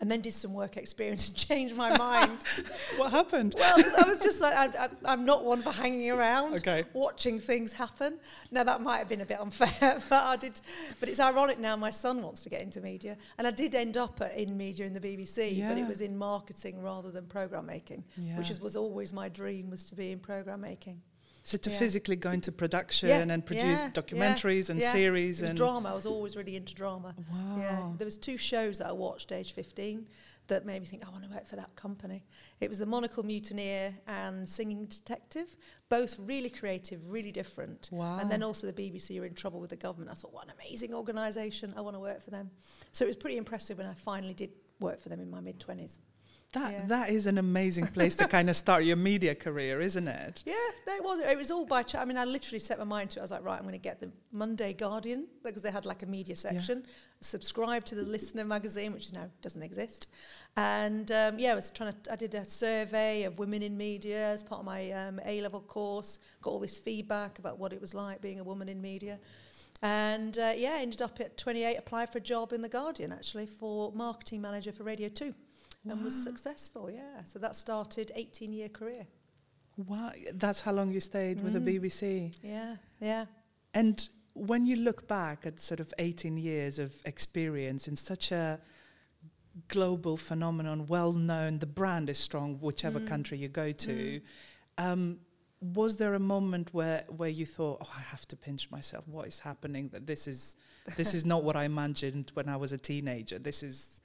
and 0.00 0.10
then 0.10 0.20
did 0.20 0.32
some 0.32 0.52
work 0.54 0.76
experience 0.76 1.28
and 1.28 1.36
changed 1.48 1.76
my 1.76 1.96
mind. 1.96 2.38
what 2.96 3.10
happened? 3.10 3.54
Well, 3.58 3.82
I 4.04 4.08
was 4.08 4.20
just 4.20 4.40
like, 4.40 4.54
I, 4.54 4.88
am 5.12 5.24
not 5.24 5.44
one 5.44 5.62
for 5.62 5.72
hanging 5.72 6.10
around, 6.10 6.54
okay. 6.54 6.84
watching 6.92 7.38
things 7.38 7.72
happen. 7.72 8.18
Now, 8.50 8.64
that 8.64 8.80
might 8.80 8.98
have 8.98 9.08
been 9.08 9.20
a 9.20 9.26
bit 9.26 9.40
unfair, 9.40 10.00
but 10.08 10.24
I 10.24 10.36
did. 10.36 10.60
But 11.00 11.08
it's 11.08 11.20
ironic 11.20 11.58
now 11.58 11.76
my 11.76 11.90
son 11.90 12.22
wants 12.22 12.42
to 12.44 12.48
get 12.48 12.62
into 12.62 12.80
media. 12.80 13.16
And 13.38 13.46
I 13.46 13.50
did 13.50 13.74
end 13.74 13.96
up 13.96 14.20
at, 14.20 14.36
in 14.36 14.56
media 14.56 14.86
in 14.86 14.92
the 14.92 15.00
BBC, 15.00 15.56
yeah. 15.56 15.68
but 15.68 15.78
it 15.78 15.86
was 15.86 16.00
in 16.00 16.16
marketing 16.16 16.82
rather 16.82 17.10
than 17.10 17.26
programme 17.26 17.66
making, 17.66 18.04
yeah. 18.16 18.36
which 18.38 18.50
is, 18.50 18.60
was 18.60 18.76
always 18.76 19.12
my 19.12 19.28
dream, 19.28 19.70
was 19.70 19.84
to 19.84 19.94
be 19.94 20.12
in 20.12 20.18
programme 20.18 20.60
making. 20.60 21.00
So 21.44 21.58
to 21.58 21.70
yeah. 21.70 21.78
physically 21.78 22.16
go 22.16 22.30
into 22.30 22.50
production 22.50 23.10
yeah. 23.10 23.18
and 23.18 23.44
produce 23.44 23.82
yeah. 23.82 23.90
documentaries 23.90 24.70
and 24.70 24.82
series 24.82 25.42
and 25.42 25.56
drama. 25.56 25.90
I 25.90 25.94
was 25.94 26.06
always 26.06 26.38
really 26.38 26.56
into 26.56 26.74
drama. 26.74 27.14
Wow. 27.30 27.56
Yeah. 27.58 27.92
There 27.98 28.06
was 28.06 28.16
two 28.16 28.38
shows 28.38 28.78
that 28.78 28.86
I 28.86 28.92
watched 28.92 29.30
age 29.30 29.52
15 29.52 30.06
that 30.46 30.64
made 30.64 30.80
me 30.80 30.86
think 30.86 31.06
I 31.06 31.10
want 31.10 31.24
to 31.24 31.30
work 31.30 31.46
for 31.46 31.56
that 31.56 31.74
company. 31.76 32.24
It 32.60 32.68
was 32.68 32.78
The 32.78 32.86
Monocle 32.86 33.22
Mutineer 33.22 33.94
and 34.06 34.48
Singing 34.48 34.86
Detective, 34.86 35.54
both 35.88 36.18
really 36.18 36.50
creative, 36.50 37.00
really 37.06 37.32
different. 37.32 37.90
Wow. 37.92 38.18
And 38.18 38.30
then 38.30 38.42
also 38.42 38.66
the 38.66 38.72
BBC 38.72 39.20
are 39.20 39.24
in 39.26 39.34
trouble 39.34 39.60
with 39.60 39.70
the 39.70 39.76
government. 39.76 40.10
I 40.10 40.14
thought, 40.14 40.32
what 40.32 40.44
an 40.44 40.52
amazing 40.60 40.94
organisation. 40.94 41.74
I 41.76 41.82
want 41.82 41.96
to 41.96 42.00
work 42.00 42.22
for 42.22 42.30
them. 42.30 42.50
So 42.92 43.04
it 43.04 43.08
was 43.08 43.16
pretty 43.16 43.36
impressive 43.36 43.78
when 43.78 43.86
I 43.86 43.94
finally 43.94 44.34
did 44.34 44.50
work 44.80 45.00
for 45.00 45.08
them 45.08 45.20
in 45.20 45.30
my 45.30 45.40
mid 45.40 45.58
20s. 45.60 45.98
That 46.54 46.72
yeah. 46.72 46.86
that 46.86 47.10
is 47.10 47.26
an 47.26 47.36
amazing 47.36 47.88
place 47.88 48.14
to 48.16 48.28
kind 48.28 48.48
of 48.48 48.54
start 48.54 48.84
your 48.84 48.96
media 48.96 49.34
career, 49.34 49.80
isn't 49.80 50.06
it? 50.06 50.44
Yeah, 50.46 50.54
it 50.86 51.02
was. 51.02 51.18
It 51.18 51.36
was 51.36 51.50
all 51.50 51.66
by. 51.66 51.82
Ch- 51.82 51.96
I 51.96 52.04
mean, 52.04 52.16
I 52.16 52.24
literally 52.24 52.60
set 52.60 52.78
my 52.78 52.84
mind 52.84 53.10
to 53.10 53.18
it. 53.18 53.22
I 53.22 53.24
was 53.24 53.32
like, 53.32 53.44
right, 53.44 53.56
I'm 53.56 53.62
going 53.62 53.72
to 53.72 53.78
get 53.78 53.98
the 53.98 54.10
Monday 54.30 54.72
Guardian 54.72 55.26
because 55.42 55.62
they 55.62 55.72
had 55.72 55.84
like 55.84 56.04
a 56.04 56.06
media 56.06 56.36
section. 56.36 56.82
Yeah. 56.84 56.92
Subscribe 57.20 57.84
to 57.86 57.96
the 57.96 58.04
Listener 58.04 58.44
magazine, 58.44 58.92
which 58.92 59.12
now 59.12 59.28
doesn't 59.42 59.62
exist. 59.62 60.10
And 60.56 61.10
um, 61.10 61.40
yeah, 61.40 61.52
I 61.52 61.54
was 61.56 61.72
trying 61.72 61.92
to. 61.92 62.12
I 62.12 62.16
did 62.16 62.34
a 62.34 62.44
survey 62.44 63.24
of 63.24 63.36
women 63.40 63.62
in 63.62 63.76
media 63.76 64.28
as 64.28 64.44
part 64.44 64.60
of 64.60 64.66
my 64.66 64.92
um, 64.92 65.20
A 65.26 65.42
level 65.42 65.60
course. 65.60 66.20
Got 66.40 66.50
all 66.50 66.60
this 66.60 66.78
feedback 66.78 67.40
about 67.40 67.58
what 67.58 67.72
it 67.72 67.80
was 67.80 67.94
like 67.94 68.20
being 68.20 68.38
a 68.38 68.44
woman 68.44 68.68
in 68.68 68.80
media. 68.80 69.18
And 69.82 70.38
uh, 70.38 70.52
yeah, 70.56 70.76
ended 70.78 71.02
up 71.02 71.20
at 71.20 71.36
28, 71.36 71.76
applied 71.76 72.10
for 72.10 72.18
a 72.18 72.20
job 72.20 72.52
in 72.52 72.62
The 72.62 72.68
Guardian 72.68 73.12
actually 73.12 73.46
for 73.46 73.92
marketing 73.92 74.40
manager 74.40 74.72
for 74.72 74.84
Radio 74.84 75.08
2 75.08 75.34
and 75.92 76.04
was 76.04 76.22
successful. 76.22 76.90
Yeah, 76.90 77.22
so 77.24 77.38
that 77.38 77.56
started 77.56 78.12
18 78.14 78.52
year 78.52 78.68
career. 78.68 79.06
Wow, 79.76 80.12
that's 80.34 80.60
how 80.60 80.72
long 80.72 80.90
you 80.92 81.00
stayed 81.00 81.38
mm. 81.38 81.44
with 81.44 81.52
the 81.54 81.58
mm. 81.58 81.80
BBC. 81.80 82.34
Yeah, 82.42 82.76
yeah. 83.00 83.26
And 83.74 84.08
when 84.34 84.66
you 84.66 84.76
look 84.76 85.08
back 85.08 85.46
at 85.46 85.60
sort 85.60 85.80
of 85.80 85.92
18 85.98 86.36
years 86.36 86.78
of 86.78 86.92
experience 87.04 87.88
in 87.88 87.96
such 87.96 88.32
a 88.32 88.60
global 89.68 90.16
phenomenon, 90.16 90.86
well 90.86 91.12
known, 91.12 91.58
the 91.58 91.66
brand 91.66 92.08
is 92.08 92.18
strong, 92.18 92.58
whichever 92.60 93.00
mm. 93.00 93.06
country 93.06 93.38
you 93.38 93.48
go 93.48 93.72
to. 93.72 94.20
Mm. 94.20 94.22
Um, 94.78 95.18
was 95.60 95.96
there 95.96 96.14
a 96.14 96.20
moment 96.20 96.74
where, 96.74 97.04
where 97.08 97.28
you 97.28 97.46
thought, 97.46 97.78
oh, 97.80 97.92
I 97.96 98.00
have 98.00 98.26
to 98.28 98.36
pinch 98.36 98.70
myself? 98.70 99.08
What 99.08 99.26
is 99.26 99.38
happening? 99.40 99.88
That 99.88 100.06
this 100.06 100.28
is 100.28 100.56
this 100.96 101.14
is 101.14 101.24
not 101.24 101.42
what 101.42 101.56
I 101.56 101.64
imagined 101.64 102.30
when 102.34 102.48
I 102.48 102.56
was 102.56 102.72
a 102.72 102.78
teenager. 102.78 103.38
This 103.38 103.62
is 103.62 104.02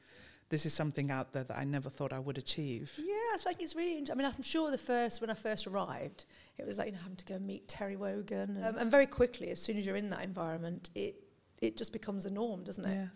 this 0.50 0.66
is 0.66 0.74
something 0.74 1.12
out 1.12 1.32
there 1.32 1.44
that 1.44 1.58
I 1.58 1.64
never 1.64 1.90
thought 1.90 2.12
I 2.12 2.20
would 2.20 2.38
achieve. 2.38 2.92
Yeah, 2.98 3.16
it's 3.34 3.46
like 3.46 3.62
it's 3.62 3.76
really. 3.76 4.04
I 4.12 4.16
mean, 4.16 4.26
I'm 4.26 4.42
sure 4.42 4.72
the 4.72 4.78
first 4.78 5.22
when 5.22 5.30
I 5.30 5.36
first 5.36 5.68
arrived, 5.68 6.26
it 6.58 6.66
was 6.66 6.78
like 6.78 6.88
you 6.88 6.94
know 6.94 7.00
having 7.00 7.18
to 7.18 7.26
go 7.26 7.40
meet 7.40 7.68
Terry 7.68 7.96
Wogan, 7.96 8.58
and, 8.58 8.66
um, 8.66 8.78
and 8.78 8.92
very 8.92 9.06
quickly, 9.06 9.50
as 9.52 9.62
soon 9.62 9.78
as 9.78 9.86
you're 9.86 9.96
in 9.96 10.10
that 10.10 10.24
environment, 10.24 10.90
it 10.96 11.16
it 11.62 11.78
just 11.78 11.94
becomes 11.94 12.26
a 12.26 12.32
norm, 12.32 12.64
doesn't 12.64 12.86
it? 12.86 12.96
Yeah. 12.96 13.08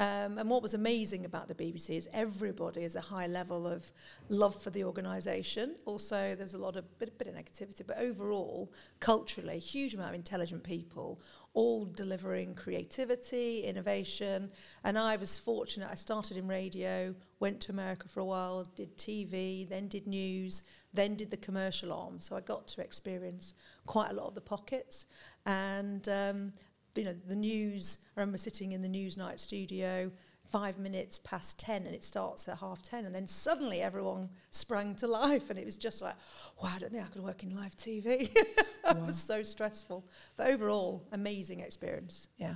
Um, 0.00 0.38
and 0.38 0.48
what 0.48 0.62
was 0.62 0.74
amazing 0.74 1.24
about 1.24 1.48
the 1.48 1.54
BBC 1.54 1.96
is 1.96 2.08
everybody 2.12 2.82
has 2.82 2.94
a 2.94 3.00
high 3.00 3.26
level 3.26 3.66
of 3.66 3.90
love 4.28 4.54
for 4.62 4.70
the 4.70 4.84
organisation. 4.84 5.74
Also, 5.86 6.36
there's 6.36 6.54
a 6.54 6.58
lot 6.58 6.76
of 6.76 6.98
bit, 7.00 7.18
bit 7.18 7.26
of 7.26 7.34
negativity, 7.34 7.84
but 7.84 7.98
overall, 7.98 8.72
culturally, 9.00 9.58
huge 9.58 9.94
amount 9.94 10.10
of 10.10 10.14
intelligent 10.14 10.62
people, 10.62 11.20
all 11.52 11.84
delivering 11.84 12.54
creativity, 12.54 13.64
innovation. 13.64 14.52
And 14.84 14.96
I 14.96 15.16
was 15.16 15.36
fortunate. 15.36 15.88
I 15.90 15.96
started 15.96 16.36
in 16.36 16.46
radio, 16.46 17.12
went 17.40 17.60
to 17.62 17.72
America 17.72 18.06
for 18.06 18.20
a 18.20 18.24
while, 18.24 18.64
did 18.76 18.96
TV, 18.96 19.68
then 19.68 19.88
did 19.88 20.06
news, 20.06 20.62
then 20.94 21.16
did 21.16 21.32
the 21.32 21.36
commercial 21.38 21.92
arm. 21.92 22.20
So 22.20 22.36
I 22.36 22.40
got 22.40 22.68
to 22.68 22.82
experience 22.82 23.54
quite 23.86 24.12
a 24.12 24.14
lot 24.14 24.28
of 24.28 24.36
the 24.36 24.40
pockets. 24.40 25.06
And 25.44 26.08
um, 26.08 26.52
you 26.98 27.04
know, 27.04 27.14
the 27.26 27.36
news, 27.36 27.98
I 28.16 28.20
remember 28.20 28.38
sitting 28.38 28.72
in 28.72 28.82
the 28.82 28.88
Newsnight 28.88 29.38
studio 29.38 30.10
five 30.44 30.78
minutes 30.78 31.20
past 31.24 31.58
10 31.58 31.84
and 31.84 31.94
it 31.94 32.02
starts 32.02 32.48
at 32.48 32.56
half 32.56 32.80
10 32.80 33.04
and 33.04 33.14
then 33.14 33.28
suddenly 33.28 33.82
everyone 33.82 34.30
sprang 34.50 34.94
to 34.94 35.06
life 35.06 35.50
and 35.50 35.58
it 35.58 35.64
was 35.66 35.76
just 35.76 36.00
like 36.00 36.14
wow 36.62 36.72
I 36.74 36.78
don't 36.78 36.90
think 36.90 37.04
I 37.04 37.08
could 37.08 37.22
work 37.22 37.42
in 37.42 37.54
live 37.54 37.76
TV 37.76 38.30
it 38.34 38.66
wow. 38.86 39.04
was 39.04 39.18
so 39.18 39.42
stressful. 39.42 40.06
But 40.38 40.48
overall 40.48 41.06
amazing 41.12 41.60
experience. 41.60 42.28
Yeah 42.38 42.54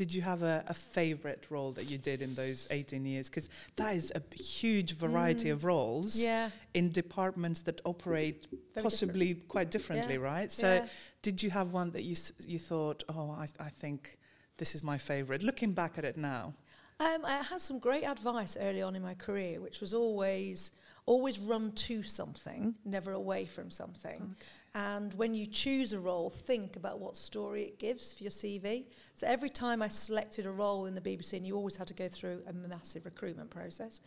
did 0.00 0.14
you 0.14 0.22
have 0.22 0.42
a, 0.42 0.64
a 0.66 0.72
favorite 0.72 1.44
role 1.50 1.72
that 1.72 1.90
you 1.90 1.98
did 1.98 2.22
in 2.22 2.34
those 2.34 2.66
18 2.70 3.04
years? 3.04 3.28
Because 3.28 3.50
that 3.76 3.94
is 3.94 4.10
a 4.14 4.22
huge 4.34 4.94
variety 4.94 5.50
mm. 5.50 5.52
of 5.52 5.64
roles 5.66 6.16
yeah. 6.16 6.48
in 6.72 6.90
departments 6.90 7.60
that 7.60 7.82
operate 7.84 8.46
Very 8.72 8.82
possibly 8.82 9.34
different. 9.34 9.48
quite 9.48 9.70
differently, 9.70 10.14
yeah. 10.14 10.32
right? 10.32 10.50
So, 10.50 10.72
yeah. 10.72 10.86
did 11.20 11.42
you 11.42 11.50
have 11.50 11.72
one 11.74 11.90
that 11.90 12.04
you 12.04 12.16
you 12.38 12.58
thought, 12.58 13.04
oh, 13.10 13.30
I, 13.44 13.46
I 13.68 13.68
think 13.68 14.18
this 14.56 14.74
is 14.74 14.82
my 14.82 14.96
favorite? 14.96 15.42
Looking 15.42 15.72
back 15.72 15.98
at 15.98 16.04
it 16.06 16.16
now, 16.16 16.54
um, 16.98 17.26
I 17.26 17.42
had 17.52 17.60
some 17.60 17.78
great 17.78 18.04
advice 18.04 18.56
early 18.58 18.80
on 18.80 18.96
in 18.96 19.02
my 19.02 19.16
career, 19.26 19.60
which 19.60 19.82
was 19.82 19.92
always 19.92 20.72
always 21.04 21.38
run 21.38 21.72
to 21.72 22.02
something, 22.02 22.74
never 22.86 23.12
away 23.12 23.44
from 23.44 23.70
something. 23.70 24.20
Okay. 24.22 24.34
And 24.74 25.12
when 25.14 25.34
you 25.34 25.46
choose 25.46 25.92
a 25.92 25.98
role, 25.98 26.30
think 26.30 26.76
about 26.76 27.00
what 27.00 27.16
story 27.16 27.62
it 27.64 27.78
gives 27.80 28.12
for 28.12 28.22
your 28.22 28.30
CV. 28.30 28.84
So 29.16 29.26
every 29.26 29.50
time 29.50 29.82
I 29.82 29.88
selected 29.88 30.46
a 30.46 30.50
role 30.50 30.86
in 30.86 30.94
the 30.94 31.00
BBC, 31.00 31.32
and 31.32 31.46
you 31.46 31.56
always 31.56 31.74
had 31.74 31.88
to 31.88 31.94
go 31.94 32.08
through 32.08 32.42
a 32.46 32.52
massive 32.52 33.04
recruitment 33.04 33.50
process, 33.50 34.00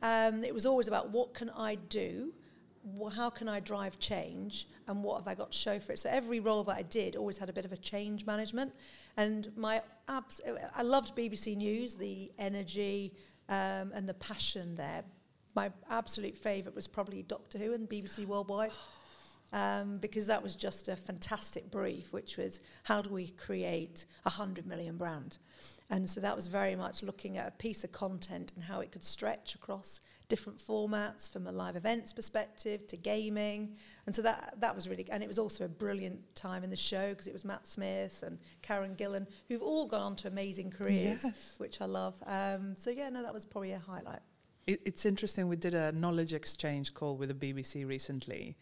um, 0.00 0.42
it 0.42 0.54
was 0.54 0.64
always 0.64 0.88
about 0.88 1.10
what 1.10 1.34
can 1.34 1.50
I 1.50 1.74
do, 1.74 2.32
wh- 2.98 3.12
how 3.14 3.28
can 3.28 3.46
I 3.46 3.60
drive 3.60 3.98
change, 3.98 4.68
and 4.88 5.04
what 5.04 5.18
have 5.18 5.28
I 5.28 5.34
got 5.34 5.52
to 5.52 5.58
show 5.58 5.78
for 5.78 5.92
it. 5.92 5.98
So 5.98 6.08
every 6.08 6.40
role 6.40 6.64
that 6.64 6.76
I 6.76 6.82
did 6.82 7.14
always 7.14 7.36
had 7.36 7.50
a 7.50 7.52
bit 7.52 7.66
of 7.66 7.72
a 7.72 7.76
change 7.76 8.24
management. 8.24 8.72
And 9.18 9.52
my 9.54 9.82
abs- 10.08 10.40
I 10.74 10.80
loved 10.80 11.14
BBC 11.14 11.58
News, 11.58 11.94
the 11.94 12.32
energy 12.38 13.12
um, 13.50 13.92
and 13.94 14.08
the 14.08 14.14
passion 14.14 14.76
there. 14.76 15.04
My 15.54 15.70
absolute 15.90 16.38
favourite 16.38 16.74
was 16.74 16.86
probably 16.86 17.22
Doctor 17.22 17.58
Who 17.58 17.74
and 17.74 17.86
BBC 17.86 18.26
Worldwide 18.26 18.72
um, 19.52 19.96
because 19.96 20.26
that 20.26 20.42
was 20.42 20.56
just 20.56 20.88
a 20.88 20.96
fantastic 20.96 21.70
brief, 21.70 22.12
which 22.12 22.36
was 22.36 22.60
how 22.82 23.02
do 23.02 23.10
we 23.10 23.28
create 23.28 24.06
a 24.24 24.30
100 24.30 24.66
million 24.66 24.96
brand? 24.96 25.38
And 25.88 26.08
so 26.08 26.20
that 26.20 26.34
was 26.34 26.48
very 26.48 26.74
much 26.74 27.02
looking 27.02 27.38
at 27.38 27.46
a 27.46 27.52
piece 27.52 27.84
of 27.84 27.92
content 27.92 28.52
and 28.56 28.64
how 28.64 28.80
it 28.80 28.90
could 28.90 29.04
stretch 29.04 29.54
across 29.54 30.00
different 30.28 30.58
formats 30.58 31.32
from 31.32 31.46
a 31.46 31.52
live 31.52 31.76
events 31.76 32.12
perspective 32.12 32.86
to 32.88 32.96
gaming. 32.96 33.76
And 34.06 34.14
so 34.14 34.22
that, 34.22 34.54
that 34.58 34.74
was 34.74 34.88
really, 34.88 35.06
and 35.10 35.22
it 35.22 35.28
was 35.28 35.38
also 35.38 35.64
a 35.64 35.68
brilliant 35.68 36.18
time 36.34 36.64
in 36.64 36.70
the 36.70 36.76
show 36.76 37.10
because 37.10 37.28
it 37.28 37.32
was 37.32 37.44
Matt 37.44 37.66
Smith 37.66 38.24
and 38.26 38.38
Karen 38.62 38.96
Gillan, 38.96 39.26
who've 39.48 39.62
all 39.62 39.86
gone 39.86 40.02
on 40.02 40.16
to 40.16 40.28
amazing 40.28 40.70
careers, 40.70 41.22
yes. 41.22 41.54
which 41.58 41.80
I 41.80 41.84
love. 41.84 42.20
Um, 42.26 42.74
so 42.74 42.90
yeah, 42.90 43.08
no, 43.08 43.22
that 43.22 43.32
was 43.32 43.44
probably 43.44 43.72
a 43.72 43.78
highlight. 43.78 44.20
It, 44.66 44.80
it's 44.84 45.06
interesting. 45.06 45.46
We 45.46 45.56
did 45.56 45.74
a 45.74 45.92
knowledge 45.92 46.34
exchange 46.34 46.92
call 46.94 47.16
with 47.16 47.28
the 47.28 47.52
BBC 47.52 47.86
recently 47.86 48.56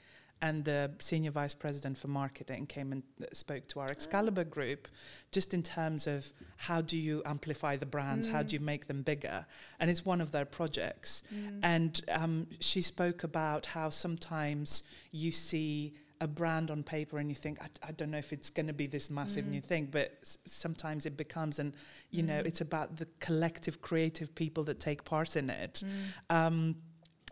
and 0.44 0.62
the 0.62 0.90
senior 0.98 1.30
vice 1.30 1.54
president 1.54 1.96
for 1.96 2.08
marketing 2.08 2.66
came 2.66 2.92
and 2.92 3.02
spoke 3.32 3.66
to 3.66 3.80
our 3.80 3.88
Excalibur 3.90 4.44
group 4.44 4.88
just 5.32 5.54
in 5.54 5.62
terms 5.62 6.06
of 6.06 6.30
how 6.58 6.82
do 6.82 6.98
you 6.98 7.22
amplify 7.24 7.76
the 7.76 7.86
brands, 7.86 8.28
mm. 8.28 8.32
how 8.32 8.42
do 8.42 8.54
you 8.54 8.60
make 8.60 8.86
them 8.86 9.00
bigger, 9.00 9.46
and 9.80 9.90
it's 9.90 10.04
one 10.04 10.20
of 10.20 10.32
their 10.32 10.44
projects. 10.44 11.22
Mm. 11.34 11.60
And 11.62 12.00
um, 12.10 12.46
she 12.60 12.82
spoke 12.82 13.24
about 13.24 13.64
how 13.64 13.88
sometimes 13.88 14.82
you 15.12 15.32
see 15.32 15.94
a 16.20 16.28
brand 16.28 16.70
on 16.70 16.82
paper 16.82 17.18
and 17.18 17.30
you 17.30 17.34
think 17.34 17.58
I, 17.62 17.88
I 17.88 17.92
don't 17.92 18.10
know 18.10 18.18
if 18.18 18.32
it's 18.34 18.50
going 18.50 18.66
to 18.66 18.74
be 18.74 18.86
this 18.86 19.10
massive 19.10 19.46
mm. 19.46 19.50
new 19.50 19.60
thing 19.60 19.88
but 19.90 20.12
s- 20.22 20.38
sometimes 20.46 21.06
it 21.06 21.16
becomes 21.16 21.58
and 21.58 21.74
you 22.10 22.22
know 22.22 22.40
mm. 22.40 22.46
it's 22.46 22.60
about 22.60 22.96
the 22.96 23.08
collective 23.18 23.82
creative 23.82 24.32
people 24.34 24.62
that 24.64 24.78
take 24.78 25.04
part 25.04 25.34
in 25.36 25.50
it 25.50 25.82
mm. 25.84 26.34
um, 26.34 26.76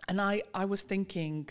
and 0.09 0.21
I 0.21 0.43
I 0.53 0.65
was 0.65 0.83
thinking 0.83 1.49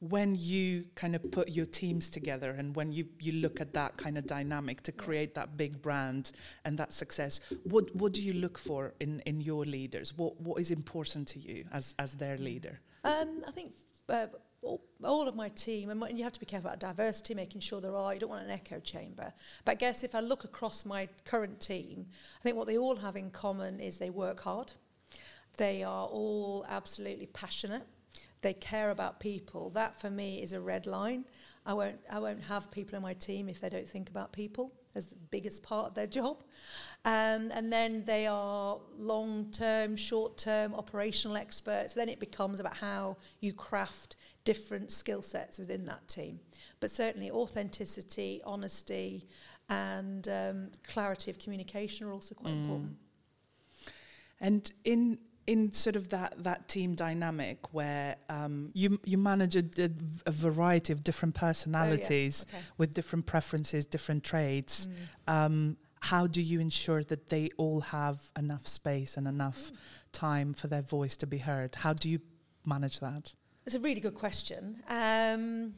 when 0.00 0.36
you 0.36 0.84
kind 0.94 1.16
of 1.16 1.30
put 1.32 1.48
your 1.48 1.66
teams 1.66 2.08
together 2.08 2.52
and 2.52 2.76
when 2.76 2.92
you, 2.92 3.06
you 3.18 3.32
look 3.32 3.60
at 3.60 3.72
that 3.74 3.96
kind 3.96 4.16
of 4.16 4.26
dynamic 4.26 4.80
to 4.82 4.92
create 4.92 5.34
that 5.34 5.56
big 5.56 5.82
brand 5.82 6.32
and 6.64 6.78
that 6.78 6.92
success, 6.92 7.40
what, 7.64 7.94
what 7.96 8.12
do 8.12 8.22
you 8.22 8.32
look 8.32 8.58
for 8.58 8.94
in, 9.00 9.20
in 9.20 9.40
your 9.40 9.64
leaders? 9.64 10.16
What, 10.16 10.40
what 10.40 10.60
is 10.60 10.70
important 10.70 11.26
to 11.28 11.40
you 11.40 11.64
as, 11.72 11.96
as 11.98 12.14
their 12.14 12.36
leader? 12.36 12.78
Um, 13.02 13.42
I 13.46 13.50
think 13.50 13.72
uh, 14.08 14.26
all, 14.62 14.80
all, 15.02 15.26
of 15.26 15.34
my 15.34 15.48
team, 15.50 15.90
and 15.90 16.16
you 16.16 16.22
have 16.22 16.32
to 16.32 16.40
be 16.40 16.46
careful 16.46 16.68
about 16.68 16.78
diversity, 16.78 17.34
making 17.34 17.60
sure 17.60 17.80
there 17.80 17.96
are, 17.96 18.14
you 18.14 18.20
don't 18.20 18.30
want 18.30 18.44
an 18.44 18.50
echo 18.50 18.78
chamber. 18.78 19.32
But 19.64 19.72
I 19.72 19.74
guess 19.74 20.04
if 20.04 20.14
I 20.14 20.20
look 20.20 20.44
across 20.44 20.84
my 20.84 21.08
current 21.24 21.60
team, 21.60 22.06
I 22.40 22.42
think 22.44 22.56
what 22.56 22.68
they 22.68 22.78
all 22.78 22.96
have 22.96 23.16
in 23.16 23.30
common 23.30 23.80
is 23.80 23.98
they 23.98 24.10
work 24.10 24.40
hard. 24.40 24.72
They 25.56 25.82
are 25.82 26.06
all 26.06 26.64
absolutely 26.68 27.26
passionate 27.26 27.82
they 28.42 28.54
care 28.54 28.90
about 28.90 29.20
people. 29.20 29.70
That 29.70 30.00
for 30.00 30.10
me 30.10 30.42
is 30.42 30.52
a 30.52 30.60
red 30.60 30.86
line. 30.86 31.24
I 31.66 31.74
won't, 31.74 31.98
I 32.10 32.18
won't 32.18 32.42
have 32.44 32.70
people 32.70 32.96
in 32.96 33.02
my 33.02 33.14
team 33.14 33.48
if 33.48 33.60
they 33.60 33.68
don't 33.68 33.88
think 33.88 34.08
about 34.08 34.32
people 34.32 34.72
as 34.94 35.06
the 35.06 35.16
biggest 35.30 35.62
part 35.62 35.86
of 35.86 35.94
their 35.94 36.06
job. 36.06 36.42
Um, 37.04 37.50
and 37.52 37.72
then 37.72 38.04
they 38.04 38.26
are 38.26 38.78
long 38.96 39.50
term, 39.52 39.96
short 39.96 40.38
term 40.38 40.74
operational 40.74 41.36
experts. 41.36 41.94
Then 41.94 42.08
it 42.08 42.20
becomes 42.20 42.60
about 42.60 42.76
how 42.76 43.18
you 43.40 43.52
craft 43.52 44.16
different 44.44 44.90
skill 44.90 45.20
sets 45.20 45.58
within 45.58 45.84
that 45.84 46.06
team. 46.08 46.40
But 46.80 46.90
certainly, 46.90 47.30
authenticity, 47.30 48.40
honesty, 48.44 49.28
and 49.68 50.26
um, 50.28 50.70
clarity 50.86 51.30
of 51.30 51.38
communication 51.38 52.06
are 52.06 52.12
also 52.12 52.34
quite 52.34 52.54
mm. 52.54 52.62
important. 52.62 52.96
And 54.40 54.72
in 54.84 55.18
in 55.48 55.72
sort 55.72 55.96
of 55.96 56.10
that 56.10 56.34
that 56.44 56.68
team 56.68 56.94
dynamic 56.94 57.72
where 57.72 58.16
um, 58.28 58.70
you 58.74 59.00
you 59.04 59.16
manage 59.16 59.56
a, 59.56 59.64
a, 60.26 60.30
variety 60.30 60.92
of 60.92 61.02
different 61.02 61.34
personalities 61.34 62.44
oh, 62.46 62.50
yeah. 62.52 62.58
okay. 62.58 62.66
with 62.76 62.92
different 62.92 63.24
preferences, 63.24 63.86
different 63.86 64.22
traits. 64.22 64.88
Mm. 65.26 65.32
Um, 65.34 65.76
how 66.00 66.26
do 66.26 66.42
you 66.42 66.60
ensure 66.60 67.02
that 67.04 67.30
they 67.30 67.48
all 67.56 67.80
have 67.80 68.30
enough 68.38 68.68
space 68.68 69.16
and 69.16 69.26
enough 69.26 69.58
mm. 69.58 69.76
time 70.12 70.52
for 70.52 70.66
their 70.66 70.82
voice 70.82 71.16
to 71.16 71.26
be 71.26 71.38
heard? 71.38 71.74
How 71.74 71.94
do 71.94 72.10
you 72.10 72.20
manage 72.66 73.00
that? 73.00 73.34
It's 73.64 73.74
a 73.74 73.80
really 73.80 74.00
good 74.00 74.14
question. 74.14 74.82
Um, 74.88 75.74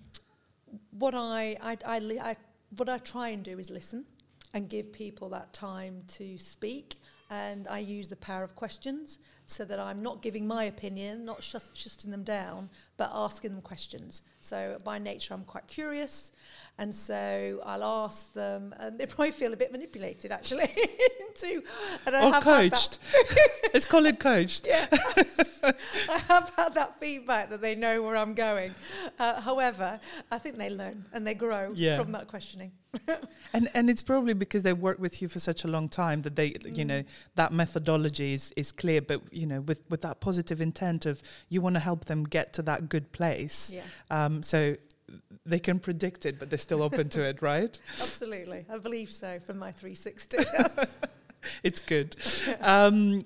what 0.91 1.15
I, 1.15 1.57
I, 1.63 1.77
I, 1.87 1.97
I 2.31 2.37
what 2.77 2.89
I 2.89 2.99
try 2.99 3.29
and 3.29 3.45
do 3.45 3.59
is 3.61 3.71
listen 3.71 4.05
and 4.53 4.69
give 4.69 4.93
people 4.93 5.29
that 5.29 5.53
time 5.53 6.03
to 6.19 6.39
speak 6.39 6.97
and 7.31 7.69
I 7.69 7.79
use 7.79 8.09
the 8.09 8.17
power 8.17 8.43
of 8.43 8.57
questions 8.57 9.19
so 9.47 9.65
that 9.65 9.79
I'm 9.79 10.03
not 10.03 10.23
giving 10.23 10.47
my 10.47 10.65
opinion, 10.65 11.25
not 11.25 11.41
just 11.41 11.77
shutting 11.77 12.11
them 12.11 12.25
down, 12.25 12.71
but 13.01 13.11
asking 13.15 13.53
them 13.53 13.63
questions. 13.63 14.21
So 14.41 14.77
by 14.85 14.99
nature, 14.99 15.33
I'm 15.33 15.45
quite 15.45 15.67
curious, 15.67 16.33
and 16.77 16.95
so 16.95 17.59
I'll 17.65 17.83
ask 17.83 18.31
them, 18.35 18.75
and 18.79 18.99
they 18.99 19.07
probably 19.15 19.31
feel 19.31 19.55
a 19.55 19.57
bit 19.57 19.73
manipulated 19.73 20.31
actually. 20.31 20.71
into, 21.31 21.63
and 22.07 22.17
I 22.17 22.27
or 22.27 22.33
have 22.33 22.43
coached. 22.43 22.99
Let's 23.73 23.85
call 23.85 24.11
coached. 24.13 24.67
Yeah, 24.67 24.87
I 24.93 26.19
have 26.29 26.53
had 26.57 26.75
that 26.75 26.99
feedback 26.99 27.51
that 27.51 27.61
they 27.61 27.75
know 27.75 28.03
where 28.03 28.17
I'm 28.17 28.35
going. 28.35 28.75
Uh, 29.19 29.41
however, 29.41 30.01
I 30.31 30.39
think 30.39 30.59
they 30.59 30.71
learn 30.71 31.05
and 31.13 31.27
they 31.27 31.35
grow 31.35 31.73
yeah. 31.75 31.99
from 31.99 32.13
that 32.13 32.29
questioning. 32.29 32.73
and 33.53 33.69
and 33.73 33.89
it's 33.89 34.03
probably 34.03 34.35
because 34.35 34.65
they 34.65 34.73
work 34.73 34.99
with 34.99 35.23
you 35.23 35.29
for 35.29 35.39
such 35.39 35.65
a 35.65 35.69
long 35.69 35.89
time 35.89 36.23
that 36.23 36.35
they, 36.35 36.51
mm. 36.51 36.77
you 36.77 36.85
know, 36.85 37.05
that 37.37 37.53
methodology 37.53 38.33
is 38.33 38.53
is 38.57 38.73
clear. 38.73 39.01
But 39.01 39.21
you 39.33 39.47
know, 39.47 39.61
with 39.61 39.81
with 39.89 40.01
that 40.01 40.21
positive 40.21 40.61
intent 40.61 41.07
of 41.07 41.23
you 41.49 41.61
want 41.61 41.77
to 41.77 41.81
help 41.81 42.07
them 42.07 42.25
get 42.25 42.53
to 42.55 42.63
that 42.63 42.89
good 42.91 43.11
place. 43.13 43.73
Yeah. 43.75 43.83
Um, 44.11 44.43
so 44.43 44.77
they 45.47 45.59
can 45.59 45.79
predict 45.79 46.27
it, 46.27 46.39
but 46.39 46.51
they're 46.51 46.59
still 46.59 46.83
open 46.83 47.09
to 47.11 47.23
it, 47.23 47.41
right? 47.43 47.81
Absolutely, 47.89 48.67
I 48.71 48.79
believe 48.79 49.11
so. 49.11 49.39
From 49.41 49.59
my 49.59 49.73
360, 49.73 50.39
it's 51.63 51.81
good. 51.81 52.17
Um, 52.61 53.25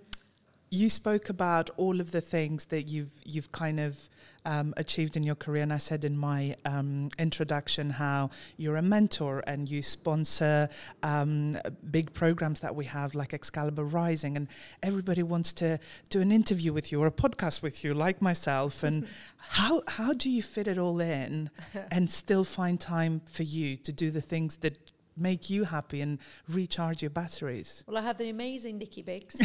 you 0.71 0.91
spoke 0.91 1.29
about 1.29 1.71
all 1.77 2.01
of 2.01 2.11
the 2.11 2.21
things 2.21 2.67
that 2.67 2.83
you've 2.83 3.13
you've 3.25 3.53
kind 3.53 3.79
of 3.79 4.09
um, 4.45 4.75
achieved 4.77 5.17
in 5.17 5.23
your 5.23 5.35
career, 5.35 5.63
and 5.63 5.73
I 5.73 5.79
said 5.79 6.05
in 6.05 6.17
my 6.17 6.57
um, 6.65 7.09
introduction 7.19 7.91
how 7.91 8.31
you're 8.57 8.77
a 8.77 8.83
mentor 8.83 9.43
and 9.47 9.71
you 9.71 9.83
sponsor 9.83 10.69
um, 11.03 11.57
big 11.91 12.13
programs 12.13 12.61
that 12.61 12.75
we 12.75 12.85
have, 12.87 13.15
like 13.15 13.33
Excalibur 13.35 13.85
Rising, 13.85 14.37
and 14.37 14.49
everybody 14.83 15.23
wants 15.23 15.53
to 15.55 15.79
do 16.11 16.21
an 16.21 16.33
interview 16.33 16.73
with 16.73 16.93
you 16.93 17.03
or 17.03 17.07
a 17.07 17.13
podcast 17.13 17.63
with 17.63 17.85
you, 17.85 17.95
like 17.95 18.21
myself. 18.21 18.83
And 18.83 19.07
how 19.37 19.83
how 19.89 20.13
do 20.13 20.31
you 20.31 20.43
fit 20.43 20.69
it 20.69 20.79
all 20.79 21.01
in 21.01 21.51
and 21.91 22.11
still 22.11 22.45
find 22.45 22.81
time 22.81 23.21
for 23.31 23.43
you 23.43 23.77
to 23.79 23.93
do 23.93 24.11
the 24.11 24.21
things 24.21 24.57
that 24.57 24.79
make 25.17 25.51
you 25.51 25.65
happy 25.65 26.01
and 26.01 26.19
recharge 26.49 27.03
your 27.03 27.11
batteries? 27.11 27.83
Well, 27.95 27.99
I 27.99 28.07
had 28.07 28.19
the 28.19 28.31
amazing 28.31 28.79
Nikki 28.79 29.03
Biggs. 29.03 29.41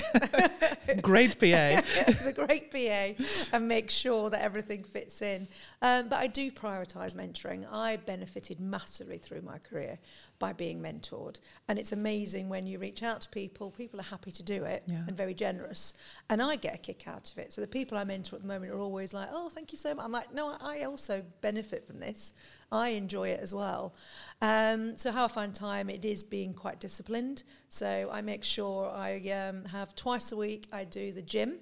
great 1.02 1.40
PA. 1.40 1.46
it's 2.08 2.26
a 2.26 2.34
great 2.34 2.72
PA 2.72 3.24
and 3.54 3.68
make 3.68 3.90
sure 3.92 4.30
that 4.30 4.42
everything 4.42 4.84
fits 4.84 5.22
in. 5.22 5.48
Um, 5.82 6.10
but 6.10 6.18
I 6.18 6.28
do 6.28 6.52
prioritise 6.52 7.14
mentoring. 7.14 7.66
I 7.72 7.98
benefited 7.98 8.60
massively 8.60 9.18
through 9.18 9.42
my 9.42 9.60
career 9.60 10.00
by 10.40 10.54
being 10.54 10.82
mentored. 10.82 11.40
And 11.68 11.78
it's 11.78 11.92
amazing 11.92 12.50
when 12.50 12.66
you 12.66 12.80
reach 12.80 13.04
out 13.04 13.22
to 13.22 13.30
people, 13.30 13.72
people 13.72 14.00
are 14.00 14.04
happy 14.04 14.32
to 14.32 14.42
do 14.42 14.64
it 14.64 14.84
yeah. 14.88 15.04
and 15.08 15.16
very 15.16 15.34
generous. 15.34 15.94
And 16.30 16.42
I 16.42 16.56
get 16.56 16.76
a 16.76 16.78
kick 16.78 17.08
out 17.08 17.30
of 17.32 17.38
it. 17.38 17.54
So 17.54 17.62
the 17.62 17.68
people 17.68 17.98
I 17.98 18.06
mentor 18.06 18.38
at 18.38 18.42
the 18.42 18.48
moment 18.48 18.72
are 18.72 18.80
always 18.80 19.14
like, 19.14 19.30
oh, 19.32 19.50
thank 19.50 19.72
you 19.72 19.78
so 19.78 19.94
much. 19.94 20.06
I'm 20.06 20.12
like, 20.12 20.34
no, 20.34 20.56
I 20.60 20.84
also 20.84 21.24
benefit 21.42 21.86
from 21.86 22.00
this. 22.00 22.34
I 22.72 22.90
enjoy 22.90 23.30
it 23.30 23.40
as 23.40 23.54
well. 23.54 23.94
Um, 24.42 24.98
so 24.98 25.12
how 25.12 25.26
I 25.26 25.28
find 25.28 25.54
time, 25.54 25.90
it 25.90 26.06
is 26.06 26.24
being 26.24 26.54
quite 26.54 26.80
disciplined. 26.80 27.44
So 27.68 28.10
I 28.12 28.22
make 28.22 28.44
sure 28.44 28.90
I 28.90 29.18
um, 29.32 29.66
have 29.66 29.96
twice 29.96 30.32
a 30.32 30.38
week, 30.38 30.68
I 30.72 30.84
do 30.84 31.12
the 31.12 31.22
gym 31.22 31.60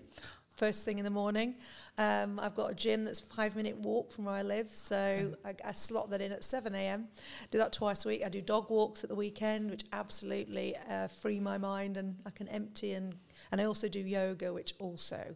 first 0.57 0.83
thing 0.83 0.97
in 0.97 1.03
the 1.03 1.11
morning. 1.11 1.55
Um, 1.99 2.39
I've 2.39 2.55
got 2.55 2.71
a 2.71 2.75
gym 2.75 3.05
that's 3.05 3.19
five 3.19 3.55
minute 3.55 3.77
walk 3.77 4.11
from 4.11 4.25
where 4.25 4.35
I 4.35 4.41
live, 4.41 4.69
so 4.73 5.33
I, 5.45 5.53
I, 5.63 5.71
slot 5.71 6.09
that 6.09 6.21
in 6.21 6.31
at 6.31 6.43
7 6.43 6.73
a.m. 6.75 7.07
Do 7.51 7.59
that 7.59 7.71
twice 7.71 8.05
a 8.05 8.09
week. 8.09 8.23
I 8.25 8.29
do 8.29 8.41
dog 8.41 8.69
walks 8.69 9.03
at 9.03 9.09
the 9.09 9.15
weekend, 9.15 9.69
which 9.71 9.83
absolutely 9.93 10.75
uh, 10.89 11.07
free 11.07 11.39
my 11.39 11.57
mind 11.57 11.97
and 11.97 12.15
I 12.25 12.31
can 12.31 12.47
empty 12.49 12.93
and 12.93 13.15
and 13.51 13.61
I 13.61 13.65
also 13.65 13.87
do 13.87 13.99
yoga, 13.99 14.51
which 14.51 14.73
also 14.79 15.35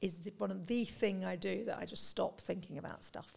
is 0.00 0.18
the, 0.18 0.32
one 0.38 0.50
of 0.50 0.66
the 0.66 0.84
thing 0.84 1.24
I 1.24 1.36
do 1.36 1.64
that 1.64 1.78
I 1.78 1.84
just 1.84 2.08
stop 2.08 2.40
thinking 2.40 2.78
about 2.78 3.04
stuff 3.04 3.32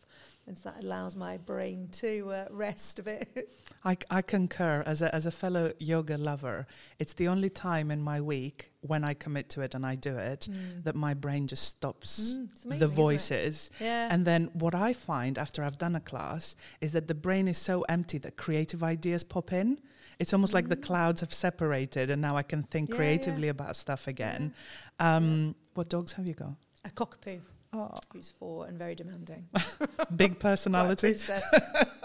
and 0.48 0.58
so 0.58 0.70
that 0.70 0.84
allows 0.84 1.16
my 1.16 1.38
brain 1.38 1.88
to 1.92 2.32
uh, 2.32 2.46
rest 2.52 3.00
a 3.00 3.04
bit. 3.04 3.50
I, 3.84 3.98
I 4.12 4.22
concur. 4.22 4.84
As 4.86 5.02
a, 5.02 5.14
as 5.14 5.26
a 5.26 5.32
fellow 5.32 5.74
yoga 5.80 6.18
lover, 6.18 6.68
it's 7.00 7.14
the 7.14 7.28
only 7.28 7.50
time 7.50 7.90
in 7.90 8.02
my 8.02 8.22
week 8.22 8.72
when 8.82 9.04
I 9.04 9.16
commit 9.16 9.50
to 9.52 9.62
it 9.62 9.74
and 9.74 9.84
I 9.84 9.96
do 9.96 10.18
it 10.18 10.48
mm. 10.52 10.84
that 10.84 10.96
my 10.96 11.16
brain 11.16 11.48
just 11.48 11.64
stops 11.64 12.38
mm, 12.38 12.66
amazing, 12.66 12.80
the 12.80 12.94
voices. 12.94 13.72
Yeah. 13.80 14.08
And 14.12 14.24
then 14.24 14.52
what 14.54 14.76
I 14.76 14.94
find 14.94 15.40
after 15.40 15.64
I've 15.64 15.80
done 15.80 15.96
a 15.96 16.00
class 16.00 16.56
is 16.80 16.92
that 16.92 17.08
the 17.08 17.16
brain 17.16 17.48
is 17.48 17.58
so 17.58 17.82
empty 17.90 18.20
that 18.20 18.38
creative 18.38 18.84
ideas 18.84 19.24
pop 19.24 19.52
in. 19.52 19.80
It's 20.20 20.32
almost 20.32 20.52
mm. 20.52 20.56
like 20.56 20.70
the 20.70 20.78
mm. 20.78 20.84
clouds 20.84 21.22
have 21.22 21.34
separated 21.34 22.12
and 22.12 22.22
now 22.22 22.38
I 22.38 22.44
can 22.44 22.62
think 22.62 22.92
yeah, 22.92 22.98
creatively 22.98 23.46
yeah. 23.46 23.52
about 23.52 23.76
stuff 23.76 24.08
again. 24.08 24.54
Um, 25.00 25.56
what 25.74 25.90
dogs 25.90 26.14
have 26.14 26.28
you 26.28 26.36
got? 26.36 26.54
A 26.86 26.90
cockapoo. 26.90 27.42
Oh. 27.76 27.92
Who's 28.14 28.32
four 28.32 28.68
and 28.68 28.78
very 28.78 28.96
demanding. 28.96 29.48
Big 30.16 30.40
personality. 30.40 31.16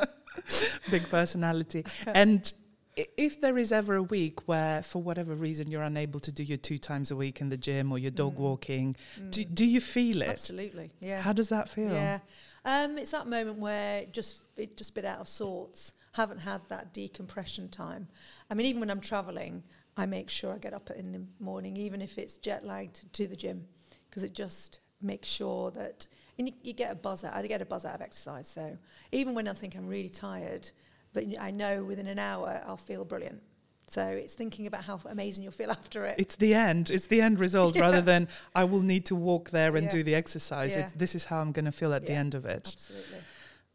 Big 0.90 1.08
personality. 1.08 1.84
and 2.06 2.52
if 2.96 3.40
there 3.40 3.56
is 3.56 3.72
ever 3.72 3.94
a 3.94 4.02
week 4.02 4.48
where, 4.48 4.82
for 4.82 5.00
whatever 5.00 5.34
reason, 5.34 5.70
you're 5.70 5.82
unable 5.82 6.20
to 6.20 6.32
do 6.32 6.42
your 6.42 6.58
two 6.58 6.78
times 6.78 7.10
a 7.10 7.16
week 7.16 7.40
in 7.40 7.48
the 7.48 7.56
gym 7.56 7.92
or 7.92 7.98
your 7.98 8.10
dog 8.10 8.34
mm. 8.34 8.38
walking, 8.38 8.96
mm. 9.18 9.30
Do, 9.30 9.44
do 9.44 9.64
you 9.64 9.80
feel 9.80 10.22
it? 10.22 10.28
Absolutely. 10.28 10.90
Yeah. 11.00 11.20
How 11.20 11.32
does 11.32 11.50
that 11.50 11.68
feel? 11.68 11.92
Yeah. 11.92 12.18
Um, 12.64 12.98
it's 12.98 13.12
that 13.12 13.26
moment 13.26 13.58
where 13.58 14.04
just 14.06 14.42
it 14.56 14.76
just 14.76 14.94
bit 14.94 15.04
out 15.04 15.20
of 15.20 15.28
sorts. 15.28 15.92
Haven't 16.12 16.40
had 16.40 16.60
that 16.68 16.92
decompression 16.92 17.68
time. 17.68 18.08
I 18.50 18.54
mean, 18.54 18.66
even 18.66 18.80
when 18.80 18.90
I'm 18.90 19.00
traveling, 19.00 19.62
I 19.96 20.06
make 20.06 20.28
sure 20.28 20.52
I 20.52 20.58
get 20.58 20.74
up 20.74 20.90
in 20.90 21.12
the 21.12 21.22
morning, 21.38 21.76
even 21.76 22.02
if 22.02 22.18
it's 22.18 22.36
jet 22.36 22.66
lagged, 22.66 23.12
to 23.14 23.28
the 23.28 23.36
gym, 23.36 23.66
because 24.08 24.24
it 24.24 24.34
just 24.34 24.80
make 25.02 25.24
sure 25.24 25.70
that 25.72 26.06
and 26.38 26.48
you, 26.48 26.54
you, 26.62 26.72
get 26.72 26.90
a 26.90 26.94
buzz 26.94 27.22
out. 27.22 27.34
I 27.34 27.46
get 27.46 27.60
a 27.60 27.66
buzz 27.66 27.84
out 27.84 27.94
of 27.94 28.00
exercise. 28.00 28.48
So 28.48 28.76
even 29.12 29.34
when 29.34 29.46
I 29.46 29.52
think 29.52 29.76
I'm 29.76 29.86
really 29.86 30.08
tired, 30.08 30.70
but 31.12 31.24
I 31.38 31.50
know 31.50 31.84
within 31.84 32.06
an 32.06 32.18
hour 32.18 32.62
I'll 32.66 32.78
feel 32.78 33.04
brilliant. 33.04 33.42
So 33.90 34.06
it's 34.06 34.34
thinking 34.34 34.68
about 34.68 34.84
how 34.84 35.00
amazing 35.06 35.42
you'll 35.42 35.52
feel 35.52 35.70
after 35.80 36.06
it. 36.06 36.14
It's 36.18 36.36
the 36.36 36.54
end. 36.54 36.90
It's 36.90 37.08
the 37.08 37.20
end 37.20 37.40
result 37.40 37.74
yeah. 37.74 37.82
rather 37.82 38.00
than 38.00 38.28
I 38.54 38.64
will 38.64 38.82
need 38.82 39.04
to 39.06 39.16
walk 39.16 39.50
there 39.50 39.76
and 39.76 39.84
yeah. 39.84 39.90
do 39.90 40.02
the 40.02 40.14
exercise. 40.14 40.74
Yeah. 40.74 40.82
It's, 40.82 40.92
this 40.92 41.14
is 41.14 41.24
how 41.26 41.40
I'm 41.40 41.52
going 41.52 41.64
to 41.66 41.72
feel 41.72 41.92
at 41.92 42.06
the 42.06 42.12
end 42.12 42.34
of 42.34 42.46
it. 42.46 42.66
Absolutely. 42.66 43.18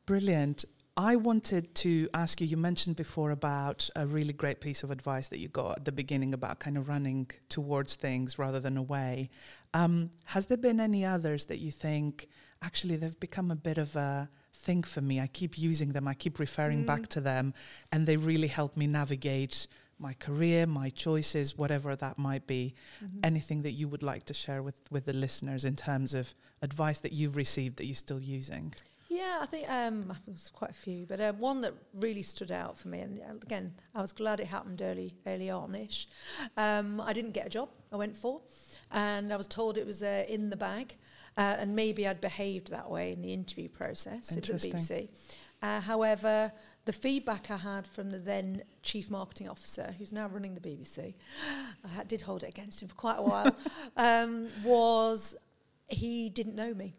Brilliant. 0.06 0.66
I 0.98 1.18
wanted 1.18 1.76
to 1.76 2.08
ask 2.14 2.40
you, 2.40 2.48
you 2.48 2.56
mentioned 2.56 2.96
before 2.96 3.32
about 3.32 3.90
a 3.98 4.08
really 4.08 4.32
great 4.32 4.62
piece 4.62 4.82
of 4.82 4.92
advice 4.92 5.28
that 5.28 5.40
you 5.40 5.50
got 5.50 5.80
at 5.80 5.86
the 5.86 5.92
beginning 5.92 6.34
about 6.34 6.60
kind 6.60 6.78
of 6.78 6.88
running 6.88 7.30
towards 7.50 7.96
things 7.96 8.40
rather 8.40 8.62
than 8.62 8.78
away. 8.78 9.30
Um, 9.76 10.10
has 10.24 10.46
there 10.46 10.58
been 10.58 10.80
any 10.80 11.04
others 11.04 11.46
that 11.46 11.60
you 11.60 11.70
think 11.70 12.30
actually 12.62 12.96
they've 12.96 13.20
become 13.20 13.52
a 13.52 13.58
bit 13.58 13.78
of 13.78 13.94
a 13.98 14.30
thing 14.54 14.84
for 14.84 15.02
me? 15.02 15.20
I 15.20 15.28
keep 15.28 15.58
using 15.58 15.90
them, 15.90 16.08
I 16.08 16.14
keep 16.14 16.40
referring 16.40 16.84
mm. 16.84 16.88
back 16.88 17.08
to 17.10 17.20
them, 17.20 17.54
and 17.92 18.06
they 18.06 18.16
really 18.16 18.48
help 18.48 18.78
me 18.78 18.88
navigate 18.88 19.68
my 20.00 20.14
career, 20.14 20.66
my 20.66 20.90
choices, 20.90 21.58
whatever 21.58 21.94
that 21.94 22.18
might 22.18 22.48
be. 22.48 22.74
Mm-hmm. 23.04 23.20
Anything 23.24 23.62
that 23.64 23.74
you 23.74 23.90
would 23.90 24.04
like 24.04 24.24
to 24.26 24.34
share 24.34 24.64
with, 24.64 24.80
with 24.92 25.06
the 25.06 25.14
listeners 25.14 25.66
in 25.66 25.76
terms 25.76 26.16
of 26.16 26.34
advice 26.62 27.00
that 27.00 27.12
you've 27.12 27.36
received 27.36 27.76
that 27.78 27.86
you're 27.86 27.96
still 27.96 28.22
using? 28.22 28.74
Yeah, 29.16 29.40
I 29.40 29.46
think 29.46 29.72
um, 29.72 30.14
there's 30.28 30.50
quite 30.50 30.72
a 30.72 30.74
few, 30.74 31.06
but 31.06 31.22
uh, 31.22 31.32
one 31.34 31.62
that 31.62 31.74
really 31.94 32.22
stood 32.22 32.52
out 32.52 32.78
for 32.78 32.90
me, 32.90 33.00
and 33.00 33.22
uh, 33.22 33.36
again, 33.42 33.74
I 33.94 34.02
was 34.02 34.12
glad 34.12 34.42
it 34.42 34.48
happened 34.48 34.82
early, 34.82 35.16
early 35.26 35.50
on-ish. 35.50 36.10
Um, 36.58 37.00
I 37.00 37.14
didn't 37.14 37.32
get 37.32 37.48
a 37.48 37.50
job 37.50 37.70
I 37.94 37.96
went 37.96 38.18
for, 38.18 38.42
and 38.92 39.32
I 39.32 39.38
was 39.38 39.48
told 39.48 39.78
it 39.78 39.86
was 39.86 40.04
uh, 40.04 40.26
in 40.28 40.50
the 40.50 40.58
bag, 40.58 40.98
uh, 41.38 41.56
and 41.60 41.74
maybe 41.74 42.06
I'd 42.06 42.20
behaved 42.20 42.72
that 42.72 42.92
way 42.92 43.14
in 43.14 43.22
the 43.22 43.32
interview 43.32 43.70
process 43.70 44.36
at 44.36 44.44
the 44.44 44.54
BBC. 44.54 45.10
Uh, 45.62 45.80
however, 45.80 46.52
the 46.84 46.94
feedback 46.94 47.50
I 47.50 47.58
had 47.58 47.88
from 47.88 48.12
the 48.12 48.20
then 48.20 48.64
chief 48.84 49.10
marketing 49.10 49.48
officer, 49.48 49.96
who's 49.98 50.12
now 50.12 50.28
running 50.28 50.56
the 50.56 50.62
BBC, 50.62 51.14
I 51.98 52.04
did 52.04 52.20
hold 52.20 52.44
it 52.44 52.50
against 52.50 52.82
him 52.82 52.90
for 52.90 52.96
quite 52.96 53.20
a 53.20 53.24
while, 53.24 53.56
um, 53.96 54.50
was 54.66 55.38
he 55.88 56.30
didn't 56.30 56.56
know 56.56 56.74
me 56.74 56.96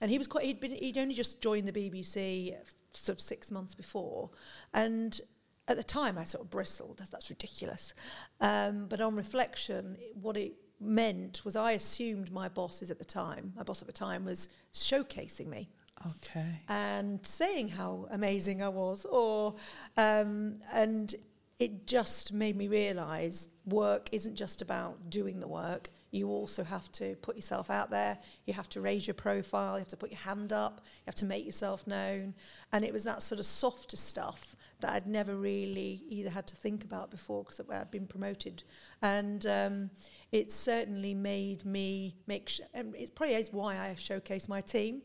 and 0.00 0.10
he 0.10 0.18
was 0.18 0.26
quite 0.26 0.44
he'd 0.44 0.60
been 0.60 0.72
he'd 0.72 0.98
only 0.98 1.14
just 1.14 1.40
joined 1.40 1.68
the 1.68 1.72
BBC 1.72 2.54
sort 2.92 3.16
of 3.16 3.20
six 3.20 3.50
months 3.50 3.74
before, 3.74 4.30
and 4.74 5.20
at 5.68 5.76
the 5.76 5.84
time 5.84 6.18
I 6.18 6.24
sort 6.24 6.44
of 6.44 6.50
bristled. 6.50 6.98
That's, 6.98 7.10
that's 7.10 7.30
ridiculous, 7.30 7.94
um, 8.40 8.86
but 8.88 9.00
on 9.00 9.14
reflection, 9.16 9.96
what 10.20 10.36
it 10.36 10.54
meant 10.80 11.44
was 11.44 11.56
I 11.56 11.72
assumed 11.72 12.32
my 12.32 12.48
bosses 12.48 12.90
at 12.90 12.98
the 12.98 13.04
time, 13.04 13.52
my 13.56 13.62
boss 13.62 13.82
at 13.82 13.86
the 13.86 13.92
time, 13.92 14.24
was 14.24 14.48
showcasing 14.72 15.46
me. 15.46 15.68
Okay. 16.06 16.62
And 16.68 17.24
saying 17.26 17.68
how 17.68 18.08
amazing 18.10 18.62
I 18.62 18.68
was, 18.68 19.04
or 19.04 19.54
um, 19.96 20.60
and 20.72 21.14
it 21.58 21.86
just 21.86 22.32
made 22.32 22.56
me 22.56 22.68
realise 22.68 23.46
work 23.66 24.08
isn't 24.12 24.34
just 24.34 24.62
about 24.62 25.10
doing 25.10 25.40
the 25.40 25.46
work 25.46 25.90
you 26.10 26.28
also 26.28 26.64
have 26.64 26.90
to 26.92 27.14
put 27.16 27.36
yourself 27.36 27.70
out 27.70 27.90
there. 27.90 28.18
You 28.46 28.54
have 28.54 28.68
to 28.70 28.80
raise 28.80 29.06
your 29.06 29.14
profile. 29.14 29.74
You 29.74 29.80
have 29.80 29.88
to 29.88 29.96
put 29.96 30.10
your 30.10 30.20
hand 30.20 30.52
up. 30.52 30.80
You 30.84 31.04
have 31.06 31.14
to 31.16 31.24
make 31.24 31.44
yourself 31.44 31.86
known. 31.86 32.34
And 32.72 32.84
it 32.84 32.92
was 32.92 33.04
that 33.04 33.22
sort 33.22 33.38
of 33.38 33.46
softer 33.46 33.96
stuff 33.96 34.56
that 34.80 34.92
I'd 34.92 35.06
never 35.06 35.36
really 35.36 36.02
either 36.08 36.30
had 36.30 36.46
to 36.48 36.56
think 36.56 36.84
about 36.84 37.10
before 37.10 37.44
because 37.44 37.60
I'd 37.70 37.90
been 37.90 38.06
promoted. 38.06 38.64
And 39.02 39.46
um, 39.46 39.90
it 40.32 40.50
certainly 40.50 41.14
made 41.14 41.64
me 41.64 42.16
make. 42.26 42.48
Sh- 42.48 42.60
and 42.74 42.94
it 42.96 43.14
probably 43.14 43.36
is 43.36 43.52
why 43.52 43.78
I 43.78 43.94
showcase 43.94 44.48
my 44.48 44.60
team 44.60 45.02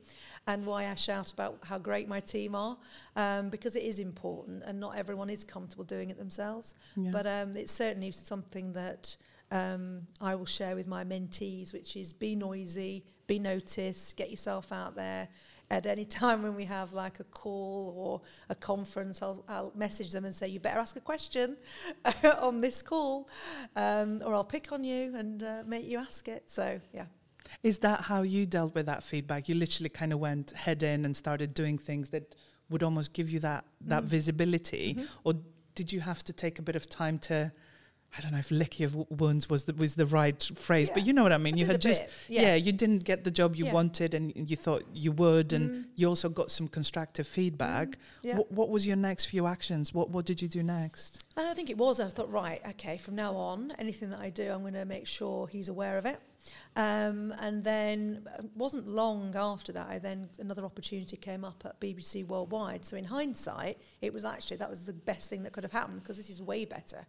and 0.48 0.66
why 0.66 0.88
I 0.88 0.96
shout 0.96 1.32
about 1.32 1.60
how 1.64 1.78
great 1.78 2.08
my 2.08 2.20
team 2.20 2.56
are, 2.56 2.78
um, 3.16 3.50
because 3.50 3.76
it 3.76 3.84
is 3.84 3.98
important, 3.98 4.62
and 4.66 4.80
not 4.80 4.96
everyone 4.96 5.30
is 5.30 5.44
comfortable 5.44 5.84
doing 5.84 6.10
it 6.10 6.18
themselves. 6.18 6.76
Yeah. 6.96 7.10
But 7.12 7.26
um, 7.26 7.58
it's 7.58 7.72
certainly 7.72 8.12
something 8.12 8.74
that 8.74 9.18
um, 9.52 10.02
I 10.22 10.36
will 10.36 10.46
share 10.46 10.76
with 10.76 10.88
my 10.88 11.04
mentees, 11.04 11.74
which 11.74 11.96
is 11.96 12.14
be 12.14 12.36
noisy, 12.36 13.06
be 13.28 13.40
noticed, 13.40 14.16
get 14.18 14.30
yourself 14.30 14.72
out 14.72 14.96
there. 14.96 15.28
At 15.72 15.88
any 15.88 16.06
time 16.06 16.44
when 16.44 16.56
we 16.56 16.66
have 16.66 16.94
like 16.94 17.20
a 17.20 17.24
call 17.24 17.94
or 17.98 18.22
a 18.50 18.56
conference, 18.56 19.22
I'll, 19.24 19.44
I'll 19.48 19.72
message 19.76 20.12
them 20.12 20.26
and 20.26 20.34
say, 20.34 20.48
You 20.48 20.60
better 20.60 20.80
ask 20.80 20.96
a 20.96 21.02
question 21.02 21.58
on 22.40 22.62
this 22.62 22.84
call, 22.84 23.30
um, 23.76 24.22
or 24.24 24.36
I'll 24.36 24.44
pick 24.44 24.72
on 24.72 24.84
you 24.84 25.16
and 25.16 25.42
uh, 25.42 25.64
make 25.66 25.88
you 25.88 25.98
ask 25.98 26.28
it. 26.28 26.44
So, 26.52 26.80
yeah. 26.94 27.06
Is 27.64 27.80
that 27.80 28.02
how 28.02 28.22
you 28.22 28.46
dealt 28.46 28.76
with 28.76 28.86
that 28.86 29.04
feedback? 29.04 29.50
You 29.50 29.56
literally 29.56 29.90
kind 29.90 30.14
of 30.14 30.20
went 30.20 30.52
head 30.52 30.84
in 30.84 31.04
and 31.04 31.18
started 31.18 31.54
doing 31.56 31.80
things 31.80 32.10
that 32.10 32.36
would 32.70 32.84
almost 32.84 33.14
give 33.14 33.30
you 33.30 33.40
that, 33.40 33.66
that 33.82 34.04
mm. 34.04 34.08
visibility? 34.08 34.96
Mm-hmm. 34.96 35.06
Or 35.24 35.34
did 35.74 35.92
you 35.92 36.00
have 36.00 36.24
to 36.26 36.34
take 36.34 36.60
a 36.60 36.62
bit 36.62 36.76
of 36.76 36.88
time 36.90 37.18
to 37.20 37.52
I 38.18 38.22
don't 38.22 38.32
know 38.32 38.38
if 38.38 38.50
lick 38.50 38.80
of 38.80 38.96
wounds 39.10 39.50
was 39.50 39.66
the, 39.66 39.74
was 39.74 39.96
the 39.96 40.06
right 40.06 40.42
phrase, 40.56 40.90
but 40.94 41.06
you 41.06 41.12
know 41.12 41.24
what 41.24 41.34
I 41.34 41.38
mean. 41.38 41.56
I 41.56 41.58
you 41.60 41.66
had 41.66 41.82
just 41.82 42.04
yeah. 42.30 42.42
yeah. 42.42 42.56
you 42.56 42.72
didn't 42.72 43.04
get 43.04 43.24
the 43.26 43.32
job 43.32 43.56
you 43.56 43.66
Yeah. 43.66 43.74
wanted, 43.74 44.14
and 44.14 44.32
you 44.50 44.56
thought 44.56 44.84
you 44.94 45.12
would, 45.12 45.52
and 45.54 45.70
Mm. 45.70 45.86
you 45.96 46.08
also 46.08 46.30
got 46.30 46.50
some 46.52 46.68
constructive 46.68 47.28
feedback. 47.28 47.90
Mm, 47.90 47.96
yeah. 48.24 48.38
What, 48.38 48.52
what 48.52 48.70
was 48.70 48.88
your 48.88 48.96
next 48.96 49.26
few 49.26 49.48
actions? 49.48 49.94
What 49.94 50.10
what 50.12 50.26
did 50.26 50.42
you 50.42 50.48
do 50.48 50.64
next? 50.64 51.24
I 51.36 51.54
think 51.54 51.70
it 51.70 51.78
was. 51.78 52.00
I 52.00 52.08
thought, 52.10 52.32
right, 52.32 52.62
okay, 52.70 52.98
from 52.98 53.16
now 53.16 53.36
on, 53.36 53.74
anything 53.78 54.10
that 54.12 54.20
I 54.20 54.30
do, 54.30 54.52
I'm 54.52 54.62
going 54.62 54.74
to 54.76 54.86
make 54.86 55.06
sure 55.08 55.48
he's 55.48 55.68
aware 55.68 55.98
of 55.98 56.06
it. 56.06 56.20
Um, 56.76 57.34
and 57.40 57.64
then 57.64 58.28
it 58.38 58.46
wasn't 58.56 58.88
long 58.88 59.34
after 59.36 59.72
that, 59.72 59.88
I 59.90 60.00
then 60.00 60.30
another 60.40 60.66
opportunity 60.66 61.16
came 61.16 61.46
up 61.46 61.64
at 61.66 61.80
BBC 61.80 62.26
Worldwide. 62.28 62.84
So 62.84 62.98
in 62.98 63.06
hindsight, 63.06 63.80
it 64.02 64.14
was 64.14 64.26
actually 64.26 64.58
that 64.58 64.70
was 64.70 64.82
the 64.82 64.94
best 64.94 65.30
thing 65.30 65.44
that 65.44 65.54
could 65.54 65.64
have 65.64 65.72
happened 65.72 66.04
because 66.04 66.18
this 66.18 66.30
is 66.30 66.42
way 66.42 66.66
better. 66.66 67.06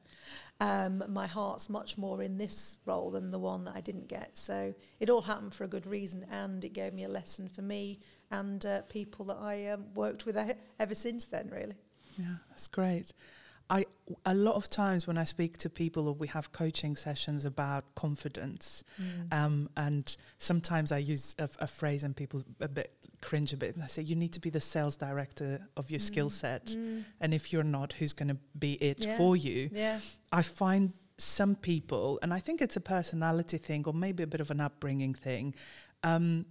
Um, 0.61 1.03
my 1.09 1.27
heart's 1.27 1.69
much 1.69 1.99
more 1.99 2.23
in 2.23 2.39
this 2.39 2.79
role 2.87 3.11
than 3.11 3.31
the 3.31 3.39
one 3.39 3.65
that 3.65 3.75
I 3.75 3.81
didn't 3.81 4.09
get. 4.09 4.39
So 4.39 4.75
it 5.01 5.11
all 5.11 5.23
happened 5.23 5.53
for 5.53 5.65
a 5.65 5.69
good 5.69 5.87
reason, 5.87 6.27
and 6.31 6.65
it 6.65 6.73
gave 6.73 6.95
me 6.95 7.05
a 7.05 7.09
lesson 7.09 7.49
for 7.49 7.63
me 7.63 7.99
and 8.31 8.65
uh, 8.65 8.83
people 8.83 9.25
that 9.27 9.39
I 9.41 9.69
um, 9.69 9.85
worked 9.95 10.27
with 10.27 10.37
ever 10.79 10.95
since 10.95 11.27
then. 11.27 11.51
Really. 11.53 11.75
Yeah, 12.19 12.37
that's 12.49 12.69
great. 12.69 13.13
I 13.69 13.85
a 14.25 14.35
lot 14.35 14.55
of 14.55 14.71
times 14.71 15.07
when 15.09 15.19
I 15.19 15.25
speak 15.25 15.59
to 15.59 15.69
people 15.69 16.07
or 16.09 16.15
we 16.15 16.29
have 16.29 16.53
coaching 16.53 16.95
sessions 16.97 17.45
about 17.45 17.83
confidence, 17.97 18.85
um, 19.33 19.69
and 19.77 20.17
sometimes 20.39 20.93
I 20.93 20.99
use 20.99 21.35
a, 21.39 21.49
a 21.59 21.67
phrase 21.67 22.05
and 22.05 22.15
people 22.15 22.45
a 22.61 22.69
bit 22.69 22.93
cringe 23.23 23.53
a 23.53 23.57
bit. 23.57 23.77
I 23.83 23.87
say 23.89 24.03
you 24.03 24.15
need 24.15 24.33
to 24.35 24.41
be 24.41 24.51
the 24.51 24.61
sales 24.61 24.97
director 24.97 25.61
of 25.77 25.91
your 25.91 25.99
skill 25.99 26.31
set, 26.31 26.67
Mm. 26.67 27.05
and 27.21 27.35
if 27.35 27.53
you're 27.53 27.65
not, 27.79 27.93
who's 27.95 28.13
going 28.13 28.29
to 28.29 28.37
be 28.59 28.75
it 28.75 28.99
Yeah. 29.05 29.17
for 29.17 29.37
you? 29.37 29.71
Yeah. 29.73 29.99
I 30.31 30.43
find 30.43 30.93
some 31.19 31.57
people, 31.57 32.19
and 32.23 32.33
I 32.33 32.39
think 32.41 32.61
it's 32.61 32.77
a 32.77 32.81
personality 32.81 33.59
thing 33.59 33.85
or 33.87 33.95
maybe 33.95 34.23
a 34.23 34.27
bit 34.27 34.41
of 34.41 34.51
an 34.51 34.61
upbringing 34.61 35.15
thing, 35.15 35.55
um, 36.05 36.45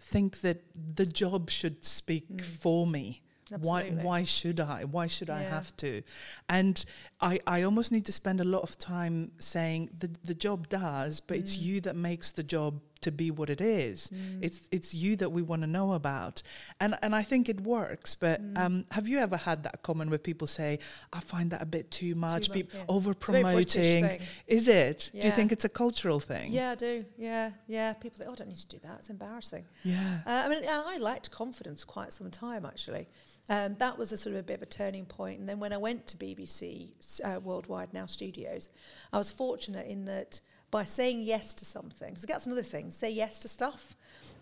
think 0.00 0.40
that 0.40 0.62
the 0.96 1.06
job 1.06 1.48
should 1.50 1.84
speak 1.84 2.28
Mm. 2.28 2.40
for 2.44 2.86
me. 2.86 3.22
Why, 3.50 3.82
Absolutely. 3.82 4.04
why 4.04 4.24
should 4.24 4.58
I? 4.60 4.84
Why 4.84 5.06
should 5.06 5.30
I 5.30 5.42
have 5.42 5.76
to? 5.76 6.02
And 6.48 6.84
I, 7.20 7.38
I 7.46 7.62
almost 7.62 7.92
need 7.92 8.04
to 8.06 8.12
spend 8.12 8.40
a 8.40 8.44
lot 8.44 8.62
of 8.62 8.76
time 8.76 9.30
saying 9.38 9.90
the, 10.00 10.10
the 10.24 10.34
job 10.34 10.68
does, 10.68 11.20
but 11.20 11.36
it's 11.36 11.56
Mm. 11.56 11.62
you 11.62 11.80
that 11.82 11.94
makes 11.94 12.32
the 12.32 12.42
job 12.42 12.80
to 13.02 13.12
be 13.12 13.30
what 13.30 13.48
it 13.50 13.60
is. 13.60 14.10
Mm. 14.12 14.42
It's 14.42 14.60
it's 14.72 14.94
you 14.94 15.14
that 15.16 15.30
we 15.30 15.42
want 15.42 15.62
to 15.62 15.68
know 15.68 15.92
about, 15.92 16.42
and 16.80 16.98
and 17.02 17.14
I 17.14 17.22
think 17.22 17.48
it 17.48 17.60
works. 17.60 18.16
But 18.16 18.42
Mm. 18.42 18.58
um, 18.58 18.84
have 18.90 19.06
you 19.06 19.18
ever 19.18 19.36
had 19.36 19.62
that 19.62 19.82
comment 19.82 20.10
where 20.10 20.18
people 20.18 20.48
say, 20.48 20.80
"I 21.12 21.20
find 21.20 21.50
that 21.52 21.62
a 21.62 21.66
bit 21.66 21.90
too 21.92 22.14
much, 22.16 22.48
much, 22.48 22.52
be 22.52 22.66
yeah. 22.74 22.82
over 22.88 23.12
It's 23.12 23.28
a 23.28 23.32
very 23.32 23.42
British 23.54 24.00
promoting"? 24.00 24.26
Is 24.48 24.66
it? 24.66 25.10
Do 25.12 25.24
you 25.28 25.32
think 25.32 25.52
it's 25.52 25.64
a 25.64 25.68
cultural 25.68 26.18
thing? 26.18 26.50
Yeah, 26.52 26.70
I 26.72 26.74
do. 26.74 27.04
Yeah, 27.16 27.52
yeah. 27.68 27.92
People 27.92 28.18
think, 28.18 28.28
oh, 28.28 28.32
I 28.32 28.36
don't 28.36 28.48
need 28.48 28.58
to 28.58 28.66
do 28.66 28.78
that. 28.82 28.96
It's 28.98 29.10
embarrassing. 29.10 29.64
Yeah. 29.84 30.20
Uh, 30.26 30.42
I 30.46 30.48
mean, 30.48 30.64
I 30.68 30.96
liked 30.96 31.30
confidence 31.30 31.84
quite 31.84 32.12
some 32.12 32.30
time, 32.30 32.66
actually. 32.66 33.08
Um, 33.48 33.76
that 33.78 33.96
was 33.96 34.12
a 34.12 34.16
sort 34.16 34.34
of 34.34 34.40
a 34.40 34.42
bit 34.42 34.54
of 34.54 34.62
a 34.62 34.66
turning 34.66 35.06
point. 35.06 35.38
And 35.38 35.48
then 35.48 35.60
when 35.60 35.72
I 35.72 35.76
went 35.76 36.06
to 36.08 36.16
BBC 36.16 36.88
uh, 37.24 37.40
Worldwide 37.40 37.92
Now 37.92 38.06
Studios, 38.06 38.70
I 39.12 39.18
was 39.18 39.30
fortunate 39.30 39.86
in 39.86 40.04
that 40.06 40.40
by 40.70 40.84
saying 40.84 41.22
yes 41.22 41.54
to 41.54 41.64
something, 41.64 42.08
because 42.08 42.24
that's 42.24 42.46
another 42.46 42.62
thing, 42.62 42.90
say 42.90 43.10
yes 43.10 43.38
to 43.40 43.48
stuff. 43.48 43.94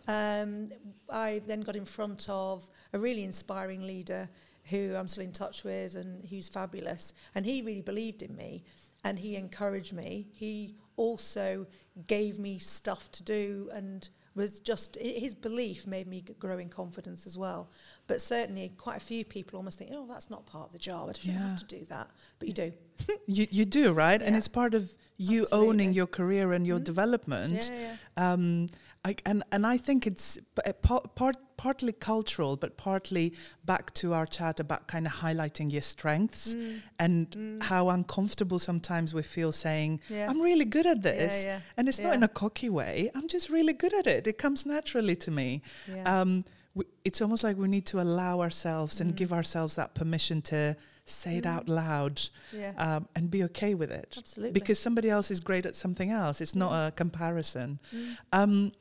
Um, 0.09 0.71
I 1.11 1.43
then 1.47 1.61
got 1.61 1.77
in 1.77 1.85
front 1.85 2.27
of 2.29 2.69
a 2.93 2.99
really 2.99 3.25
inspiring 3.25 3.87
leader 3.87 4.29
who 4.65 4.95
I'm 4.97 5.09
still 5.09 5.25
in 5.25 5.33
touch 5.33 5.65
with 5.65 5.97
and 5.97 6.25
who's 6.25 6.49
fabulous. 6.49 7.13
And 7.35 7.45
he 7.45 7.61
really 7.63 7.83
believed 7.83 8.23
in 8.23 8.35
me 8.35 8.65
and 9.05 9.19
he 9.19 9.37
encouraged 9.37 9.93
me. 9.93 10.29
He 10.33 10.77
also 10.97 11.67
gave 12.07 12.39
me 12.39 12.59
stuff 12.59 13.11
to 13.13 13.23
do 13.23 13.69
and 13.75 14.09
was 14.35 14.61
just 14.61 14.97
his 14.97 15.35
belief 15.35 15.87
made 15.87 16.09
me 16.09 16.25
grow 16.39 16.59
in 16.59 16.69
confidence 16.69 17.27
as 17.27 17.39
well. 17.39 17.71
But 18.07 18.21
certainly, 18.21 18.71
quite 18.77 18.99
a 18.99 19.01
few 19.01 19.25
people 19.25 19.57
almost 19.57 19.79
think, 19.79 19.91
"Oh, 19.95 20.07
that's 20.07 20.29
not 20.29 20.45
part 20.47 20.67
of 20.67 20.73
the 20.73 20.79
job. 20.79 21.09
I 21.09 21.13
don't 21.13 21.25
Yeah. 21.27 21.49
have 21.49 21.57
to 21.57 21.65
do 21.79 21.85
that." 21.87 22.11
But 22.39 22.49
you 22.49 22.55
do. 22.55 22.73
You 23.27 23.47
you 23.51 23.65
do 23.65 23.93
right, 23.93 24.21
and 24.23 24.37
it's 24.37 24.49
part 24.49 24.75
of 24.75 24.93
you 25.17 25.47
owning 25.53 25.95
your 25.95 26.07
career 26.07 26.53
and 26.53 26.67
your 26.67 26.79
Mhm. 26.81 26.85
development. 26.85 27.71
Yeah, 27.73 27.97
yeah. 28.17 28.33
Um, 28.33 28.69
I, 29.07 29.17
and 29.27 29.43
and 29.53 29.67
I 29.67 29.79
think 29.79 30.07
it's 30.07 30.39
uh, 30.67 30.73
part 30.73 31.17
partly 31.57 31.93
cultural, 31.93 32.57
but 32.57 32.77
partly 32.77 33.33
back 33.65 33.95
to 33.95 34.13
our 34.13 34.27
chat 34.27 34.61
about 34.61 34.87
kind 34.87 35.07
of 35.07 35.13
highlighting 35.13 35.73
your 35.73 35.83
strengths 35.83 36.55
Mm, 36.55 36.81
and 36.99 37.31
mm. 37.31 37.63
how 37.63 37.89
uncomfortable 37.91 38.59
sometimes 38.59 39.15
we 39.15 39.23
feel 39.23 39.53
saying, 39.53 40.01
Yeah. 40.11 40.29
"I'm 40.31 40.41
really 40.43 40.65
good 40.67 40.87
at 40.87 41.03
this," 41.03 41.45
yeah, 41.45 41.61
and 41.77 41.89
it's 41.89 41.99
not 42.01 42.15
in 42.15 42.23
a 42.23 42.29
cocky 42.29 42.69
way. 42.69 43.11
I'm 43.15 43.29
just 43.29 43.49
really 43.51 43.73
good 43.73 43.95
at 43.95 44.07
it. 44.07 44.27
It 44.27 44.37
comes 44.39 44.67
naturally 44.67 45.17
to 45.17 45.31
me. 45.31 45.63
yeah. 45.89 46.21
Um, 46.21 46.43
we, 46.75 46.85
it's 47.05 47.21
almost 47.23 47.45
like 47.45 47.57
we 47.57 47.69
need 47.69 47.87
to 47.87 48.01
allow 48.01 48.41
ourselves 48.41 49.01
and 49.01 49.13
Mm. 49.13 49.17
give 49.17 49.33
ourselves 49.33 49.75
that 49.77 49.95
permission 49.95 50.43
to 50.43 50.77
say 51.05 51.37
it 51.37 51.45
Mm. 51.45 51.51
out 51.55 51.69
loud 51.69 52.21
yeah. 52.53 52.73
um, 52.79 53.09
and 53.15 53.31
be 53.31 53.45
okay 53.45 53.75
with 53.75 53.91
it. 53.91 54.15
Absolutely. 54.19 54.53
Because 54.53 54.79
somebody 54.79 55.09
else 55.11 55.31
is 55.31 55.41
great 55.41 55.67
at 55.67 55.77
something 55.77 56.11
else. 56.11 56.41
It's 56.41 56.55
not 56.55 56.73
Mm. 56.73 56.89
a 56.89 56.93
comparison. 56.93 57.79
Mm. 57.95 58.17
Um, 58.33 58.73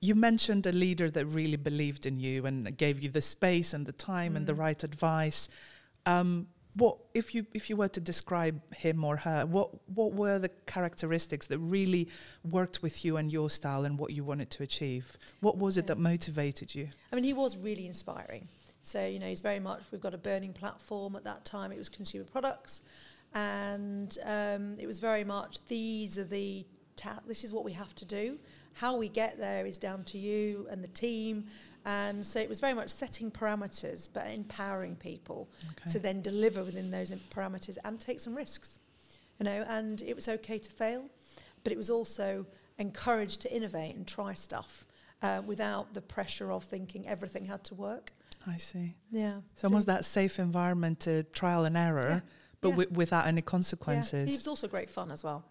you 0.00 0.14
mentioned 0.14 0.66
a 0.66 0.72
leader 0.72 1.10
that 1.10 1.26
really 1.26 1.56
believed 1.56 2.06
in 2.06 2.20
you 2.20 2.46
and 2.46 2.76
gave 2.76 3.00
you 3.02 3.10
the 3.10 3.20
space 3.22 3.74
and 3.74 3.84
the 3.86 3.92
time 3.92 4.36
and 4.36 4.46
the 4.46 4.54
Mm. 4.54 4.58
right 4.66 4.82
advice. 4.84 5.48
Um, 6.06 6.48
what 6.78 6.96
if 7.14 7.34
you 7.34 7.46
if 7.54 7.68
you 7.68 7.76
were 7.76 7.88
to 7.88 8.00
describe 8.00 8.56
him 8.74 9.04
or 9.04 9.16
her? 9.16 9.46
What 9.46 9.68
what 9.88 10.12
were 10.12 10.38
the 10.38 10.50
characteristics 10.66 11.46
that 11.48 11.58
really 11.58 12.08
worked 12.50 12.82
with 12.82 13.04
you 13.04 13.16
and 13.16 13.32
your 13.32 13.50
style 13.50 13.84
and 13.84 13.98
what 13.98 14.10
you 14.12 14.24
wanted 14.24 14.50
to 14.52 14.62
achieve? 14.62 15.16
What 15.40 15.56
was 15.58 15.76
it 15.76 15.86
that 15.88 15.98
motivated 15.98 16.74
you? 16.74 16.88
I 17.12 17.16
mean, 17.16 17.24
he 17.24 17.32
was 17.32 17.56
really 17.56 17.86
inspiring. 17.86 18.48
So, 18.82 19.04
you 19.04 19.18
know, 19.18 19.26
he's 19.26 19.40
very 19.40 19.60
much, 19.60 19.82
we've 19.92 20.00
got 20.00 20.14
a 20.14 20.18
burning 20.18 20.54
platform 20.54 21.14
at 21.14 21.24
that 21.24 21.44
time, 21.44 21.72
it 21.72 21.78
was 21.78 21.90
consumer 21.90 22.24
products. 22.24 22.82
And 23.34 24.16
um, 24.24 24.76
it 24.78 24.86
was 24.86 24.98
very 24.98 25.24
much, 25.24 25.60
these 25.66 26.16
are 26.18 26.24
the, 26.24 26.64
ta- 26.96 27.20
this 27.26 27.44
is 27.44 27.52
what 27.52 27.64
we 27.64 27.72
have 27.72 27.94
to 27.96 28.06
do. 28.06 28.38
How 28.72 28.96
we 28.96 29.08
get 29.08 29.38
there 29.38 29.66
is 29.66 29.76
down 29.76 30.04
to 30.04 30.18
you 30.18 30.66
and 30.70 30.82
the 30.82 30.88
team. 30.88 31.46
And 31.84 32.26
so 32.26 32.38
it 32.40 32.48
was 32.48 32.60
very 32.60 32.74
much 32.74 32.88
setting 32.90 33.30
parameters, 33.30 34.08
but 34.12 34.26
empowering 34.28 34.96
people 34.96 35.48
Okay. 35.72 35.90
to 35.92 35.98
then 35.98 36.20
deliver 36.22 36.62
within 36.64 36.90
those 36.90 37.10
parameters 37.30 37.78
and 37.84 37.98
take 38.00 38.20
some 38.20 38.34
risks. 38.34 38.78
You 39.38 39.44
know, 39.44 39.64
and 39.68 40.02
it 40.02 40.14
was 40.14 40.28
okay 40.28 40.58
to 40.58 40.70
fail, 40.70 41.08
but 41.62 41.72
it 41.72 41.76
was 41.76 41.88
also 41.90 42.44
encouraged 42.78 43.40
to 43.42 43.54
innovate 43.54 43.94
and 43.94 44.06
try 44.06 44.34
stuff 44.34 44.84
uh, 45.22 45.42
without 45.46 45.94
the 45.94 46.00
pressure 46.00 46.52
of 46.52 46.64
thinking 46.64 47.06
everything 47.06 47.44
had 47.46 47.64
to 47.64 47.74
work. 47.74 48.12
I 48.46 48.56
see. 48.56 48.94
Yeah. 49.10 49.40
It's 49.52 49.64
almost 49.64 49.86
that 49.86 50.04
safe 50.04 50.38
environment 50.38 51.00
to 51.00 51.22
trial 51.24 51.64
and 51.64 51.76
error, 51.76 52.08
Yeah. 52.08 52.20
but 52.60 52.68
Yeah. 52.68 52.74
wi- 52.74 52.96
without 52.96 53.26
any 53.26 53.40
Yeah. 53.40 53.44
consequences. 53.46 54.30
He 54.30 54.36
was 54.36 54.46
also 54.48 54.68
great 54.68 54.90
fun 54.90 55.10
as 55.10 55.22
well. 55.24 55.44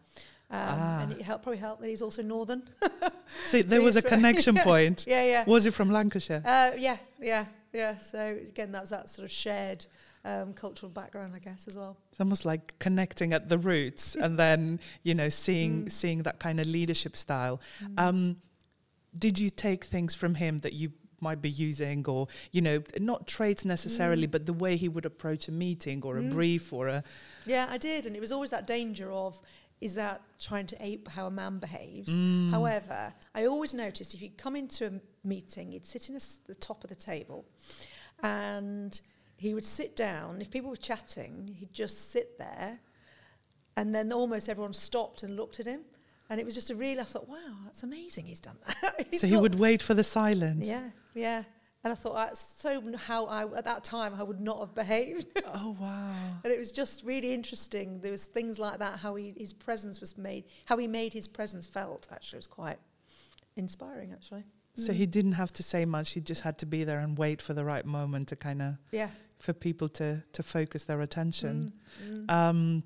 Um, 0.49 0.59
Ah. 0.59 0.99
And 1.01 1.11
it 1.11 1.21
helped, 1.21 1.43
probably 1.43 1.57
helped 1.59 1.81
that 1.81 1.89
he's 1.89 2.01
also 2.01 2.21
northern. 2.21 2.63
So 3.45 3.61
there 3.71 3.81
was 3.81 3.95
a 3.97 4.01
connection 4.01 4.55
point. 4.71 5.05
yeah, 5.07 5.25
yeah. 5.25 5.43
Was 5.45 5.65
it 5.65 5.73
from 5.73 5.91
Lancashire? 5.91 6.41
Uh, 6.45 6.71
yeah, 6.77 6.97
yeah, 7.19 7.45
yeah. 7.73 7.97
So 7.97 8.37
again, 8.47 8.71
that's 8.71 8.89
that 8.91 9.09
sort 9.09 9.25
of 9.25 9.31
shared 9.31 9.85
um, 10.23 10.53
cultural 10.53 10.89
background, 10.89 11.33
I 11.35 11.39
guess, 11.39 11.67
as 11.67 11.75
well. 11.75 11.97
It's 12.11 12.19
almost 12.21 12.45
like 12.45 12.73
connecting 12.79 13.33
at 13.33 13.49
the 13.49 13.57
roots 13.57 14.15
and 14.23 14.39
then, 14.39 14.79
you 15.03 15.13
know, 15.15 15.29
seeing 15.29 15.85
Mm. 15.85 15.91
seeing 15.91 16.23
that 16.23 16.39
kind 16.39 16.59
of 16.61 16.65
leadership 16.67 17.17
style. 17.17 17.59
Um, 17.97 18.37
did 19.17 19.37
you 19.39 19.49
take 19.49 19.83
things 19.85 20.15
from 20.15 20.35
him 20.35 20.59
that 20.59 20.73
you 20.73 20.91
might 21.19 21.41
be 21.41 21.49
using 21.49 22.05
or, 22.07 22.27
you 22.51 22.61
know, 22.61 22.83
not 22.99 23.25
traits 23.27 23.65
necessarily, 23.65 24.27
Mm. 24.27 24.31
but 24.31 24.45
the 24.45 24.53
way 24.53 24.77
he 24.77 24.87
would 24.87 25.05
approach 25.05 25.47
a 25.47 25.51
meeting 25.51 26.03
or 26.03 26.17
a 26.17 26.21
Mm. 26.21 26.31
brief 26.31 26.71
or 26.71 26.87
a 26.87 27.03
Yeah, 27.45 27.67
I 27.69 27.77
did, 27.77 28.05
and 28.05 28.15
it 28.15 28.19
was 28.21 28.31
always 28.31 28.51
that 28.51 28.67
danger 28.67 29.11
of 29.11 29.41
is 29.79 29.95
that 29.95 30.21
trying 30.39 30.65
to 30.67 30.77
ape 30.79 31.07
how 31.07 31.27
a 31.27 31.31
man 31.31 31.59
behaves. 31.59 32.09
Mm. 32.09 32.49
However, 32.49 33.13
I 33.35 33.45
always 33.45 33.73
noticed 33.73 34.13
if 34.13 34.21
you 34.21 34.29
come 34.35 34.55
into 34.55 34.87
a 34.87 35.27
meeting, 35.27 35.71
he'd 35.71 35.85
sit 35.85 36.09
in 36.09 36.15
a 36.15 36.19
the 36.47 36.55
top 36.55 36.83
of 36.83 36.89
the 36.89 36.95
table, 36.95 37.45
and 38.23 38.99
he 39.37 39.53
would 39.53 39.63
sit 39.63 39.95
down. 39.95 40.41
If 40.41 40.49
people 40.49 40.69
were 40.69 40.77
chatting, 40.77 41.55
he'd 41.59 41.73
just 41.73 42.11
sit 42.11 42.37
there, 42.39 42.79
and 43.75 43.93
then 43.93 44.11
almost 44.11 44.49
everyone 44.49 44.73
stopped 44.73 45.23
and 45.23 45.35
looked 45.35 45.59
at 45.59 45.67
him. 45.67 45.81
And 46.29 46.41
it 46.41 46.45
was 46.45 46.55
just 46.55 46.71
a 46.71 46.75
real. 46.75 46.99
I 46.99 47.03
thought, 47.03 47.29
wow, 47.29 47.55
that's 47.63 47.83
amazing. 47.83 48.25
He's 48.25 48.41
done 48.41 48.57
that. 48.65 49.07
So 49.13 49.27
he 49.27 49.37
would 49.37 49.55
wait 49.55 49.81
for 49.81 49.93
the 49.93 50.03
silence. 50.03 50.67
Yeah, 50.67 50.89
yeah. 51.13 51.43
And 51.87 51.93
I 51.93 51.95
thought 51.95 52.15
that's 52.15 52.61
so 52.61 52.83
how 52.97 53.27
I 53.27 53.43
at 53.43 53.63
that 53.63 53.85
time 53.85 54.13
I 54.19 54.21
would 54.21 54.41
not 54.41 54.59
have 54.59 54.75
behaved. 54.75 55.27
Oh 55.47 55.73
wow. 55.79 56.15
And 56.43 56.51
it 56.51 56.59
was 56.59 56.73
just 56.73 57.01
really 57.05 57.33
interesting. 57.33 58.01
There 58.01 58.11
was 58.11 58.25
things 58.25 58.59
like 58.59 58.79
that, 58.79 58.99
how 58.99 59.15
he, 59.15 59.33
his 59.37 59.53
presence 59.53 60.01
was 60.01 60.17
made, 60.17 60.43
how 60.65 60.75
he 60.75 60.85
made 60.87 61.13
his 61.13 61.29
presence 61.29 61.65
felt. 61.65 62.05
Actually, 62.11 62.39
was 62.39 62.47
quite 62.47 62.77
inspiring. 63.55 64.11
Actually, 64.11 64.43
So 64.73 64.91
Mm. 64.91 64.95
he 64.95 65.05
didn't 65.05 65.31
have 65.31 65.53
to 65.53 65.63
say 65.63 65.85
much. 65.85 66.11
He 66.11 66.19
just 66.19 66.41
had 66.41 66.57
to 66.57 66.65
be 66.65 66.83
there 66.83 66.99
and 66.99 67.17
wait 67.17 67.41
for 67.41 67.53
the 67.53 67.63
right 67.63 67.85
moment 67.85 68.27
to 68.27 68.35
kind 68.35 68.61
of 68.61 68.75
yeah. 68.91 69.09
for 69.39 69.53
people 69.53 69.87
to 69.99 70.21
to 70.33 70.43
focus 70.43 70.83
their 70.83 70.99
attention. 70.99 71.71
Mm, 72.03 72.25
mm. 72.25 72.29
Um, 72.29 72.83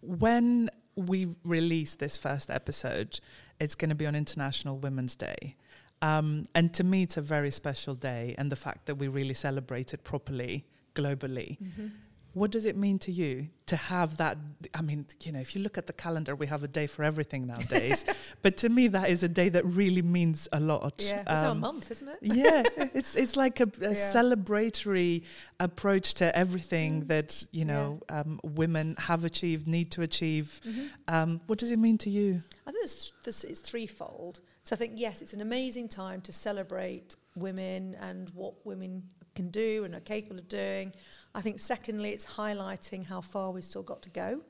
when 0.00 0.70
we 0.96 1.36
release 1.44 1.94
this 1.96 2.16
first 2.16 2.50
episode, 2.50 3.20
it's 3.60 3.74
going 3.74 3.90
to 3.90 3.94
be 3.94 4.06
on 4.06 4.14
International 4.14 4.78
Women's 4.78 5.14
Day. 5.14 5.56
Um, 6.02 6.44
and 6.54 6.74
to 6.74 6.84
me, 6.84 7.04
it's 7.04 7.16
a 7.16 7.22
very 7.22 7.52
special 7.52 7.94
day, 7.94 8.34
and 8.36 8.50
the 8.50 8.56
fact 8.56 8.86
that 8.86 8.96
we 8.96 9.08
really 9.08 9.34
celebrate 9.34 9.94
it 9.94 10.02
properly 10.04 10.66
globally. 10.94 11.58
Mm-hmm. 11.58 11.86
What 12.34 12.50
does 12.50 12.64
it 12.64 12.76
mean 12.76 12.98
to 13.00 13.12
you 13.12 13.48
to 13.66 13.76
have 13.76 14.16
that? 14.16 14.38
I 14.74 14.80
mean, 14.80 15.04
you 15.20 15.32
know, 15.32 15.38
if 15.38 15.54
you 15.54 15.60
look 15.60 15.76
at 15.76 15.86
the 15.86 15.92
calendar, 15.92 16.34
we 16.34 16.46
have 16.46 16.64
a 16.64 16.68
day 16.68 16.86
for 16.86 17.04
everything 17.04 17.46
nowadays. 17.46 18.06
but 18.42 18.56
to 18.58 18.70
me, 18.70 18.88
that 18.88 19.10
is 19.10 19.22
a 19.22 19.28
day 19.28 19.50
that 19.50 19.66
really 19.66 20.00
means 20.00 20.48
a 20.50 20.58
lot. 20.58 21.04
Yeah, 21.06 21.22
um, 21.26 21.34
it's 21.34 21.42
our 21.42 21.54
month, 21.54 21.90
isn't 21.90 22.08
it? 22.08 22.18
yeah, 22.22 22.62
it's 22.94 23.16
it's 23.16 23.36
like 23.36 23.60
a, 23.60 23.64
a 23.82 23.88
yeah. 23.88 24.14
celebratory 24.14 25.24
approach 25.60 26.14
to 26.14 26.34
everything 26.36 27.02
mm. 27.02 27.08
that 27.08 27.44
you 27.52 27.66
know 27.66 28.00
yeah. 28.08 28.20
um, 28.20 28.40
women 28.42 28.96
have 28.98 29.26
achieved, 29.26 29.68
need 29.68 29.90
to 29.90 30.00
achieve. 30.00 30.58
Mm-hmm. 30.66 30.86
Um, 31.08 31.40
what 31.48 31.58
does 31.58 31.70
it 31.70 31.78
mean 31.78 31.98
to 31.98 32.08
you? 32.08 32.42
I 32.66 32.72
think 32.72 32.82
it's, 32.82 33.44
it's 33.44 33.60
threefold. 33.60 34.40
So 34.64 34.76
I 34.76 34.78
think 34.78 34.92
yes, 34.96 35.22
it's 35.22 35.32
an 35.32 35.40
amazing 35.40 35.88
time 35.88 36.20
to 36.22 36.32
celebrate 36.32 37.16
women 37.34 37.96
and 38.00 38.30
what 38.30 38.54
women 38.64 39.02
can 39.34 39.50
do 39.50 39.84
and 39.84 39.94
are 39.94 40.00
capable 40.00 40.38
of 40.38 40.48
doing. 40.48 40.92
I 41.34 41.40
think, 41.40 41.58
secondly, 41.58 42.10
it's 42.10 42.26
highlighting 42.26 43.06
how 43.06 43.20
far 43.20 43.50
we've 43.50 43.64
still 43.64 43.82
got 43.82 44.02
to 44.02 44.10
go 44.10 44.42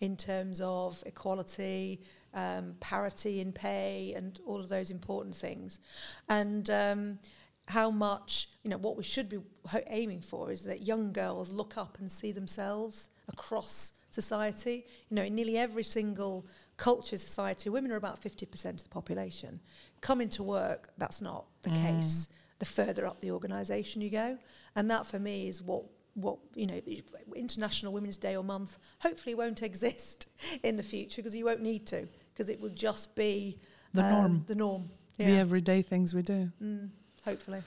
in 0.00 0.16
terms 0.16 0.60
of 0.60 1.02
equality, 1.06 2.00
um, 2.34 2.76
parity 2.80 3.40
in 3.40 3.52
pay, 3.52 4.14
and 4.16 4.38
all 4.46 4.60
of 4.60 4.68
those 4.68 4.90
important 4.90 5.34
things. 5.34 5.80
And 6.28 6.68
um, 6.70 7.18
how 7.66 7.90
much, 7.90 8.50
you 8.62 8.70
know, 8.70 8.78
what 8.78 8.96
we 8.96 9.02
should 9.02 9.28
be 9.28 9.38
aiming 9.88 10.20
for 10.20 10.52
is 10.52 10.62
that 10.62 10.82
young 10.82 11.12
girls 11.12 11.50
look 11.50 11.76
up 11.76 11.98
and 11.98 12.10
see 12.10 12.32
themselves 12.32 13.08
across 13.28 13.92
society. 14.10 14.86
You 15.10 15.16
know, 15.16 15.22
in 15.22 15.34
nearly 15.34 15.58
every 15.58 15.84
single 15.84 16.46
culture 16.78 17.18
society, 17.18 17.68
women 17.68 17.92
are 17.92 17.96
about 17.96 18.22
50% 18.22 18.64
of 18.64 18.82
the 18.84 18.88
population. 18.88 19.60
Coming 20.00 20.30
to 20.30 20.42
work, 20.42 20.88
that's 20.96 21.20
not 21.20 21.44
the 21.62 21.70
mm. 21.70 21.82
case. 21.82 22.28
The 22.60 22.64
further 22.64 23.06
up 23.06 23.20
the 23.20 23.32
organisation 23.32 24.00
you 24.00 24.10
go. 24.10 24.38
And 24.74 24.90
that 24.90 25.06
for 25.06 25.18
me 25.18 25.48
is 25.48 25.60
what 25.60 25.84
what 26.14 26.38
you 26.54 26.66
know 26.66 26.80
international 27.36 27.92
women's 27.92 28.16
day 28.16 28.34
or 28.34 28.42
month 28.42 28.76
hopefully 28.98 29.36
won't 29.36 29.62
exist 29.70 30.26
in 30.64 30.76
the 30.76 30.82
future 30.82 31.22
because 31.22 31.36
you 31.36 31.44
won't 31.44 31.62
need 31.62 31.86
to 31.86 32.08
because 32.32 32.48
it 32.48 32.60
will 32.60 32.70
just 32.70 33.14
be 33.14 33.56
the 33.94 34.02
um, 34.02 34.10
norm 34.10 34.44
the 34.48 34.54
norm 34.56 34.90
yeah. 35.16 35.26
the 35.26 35.32
everyday 35.34 35.80
things 35.80 36.14
we 36.14 36.22
do 36.22 36.50
mm, 36.60 36.88
hopefully 37.24 37.62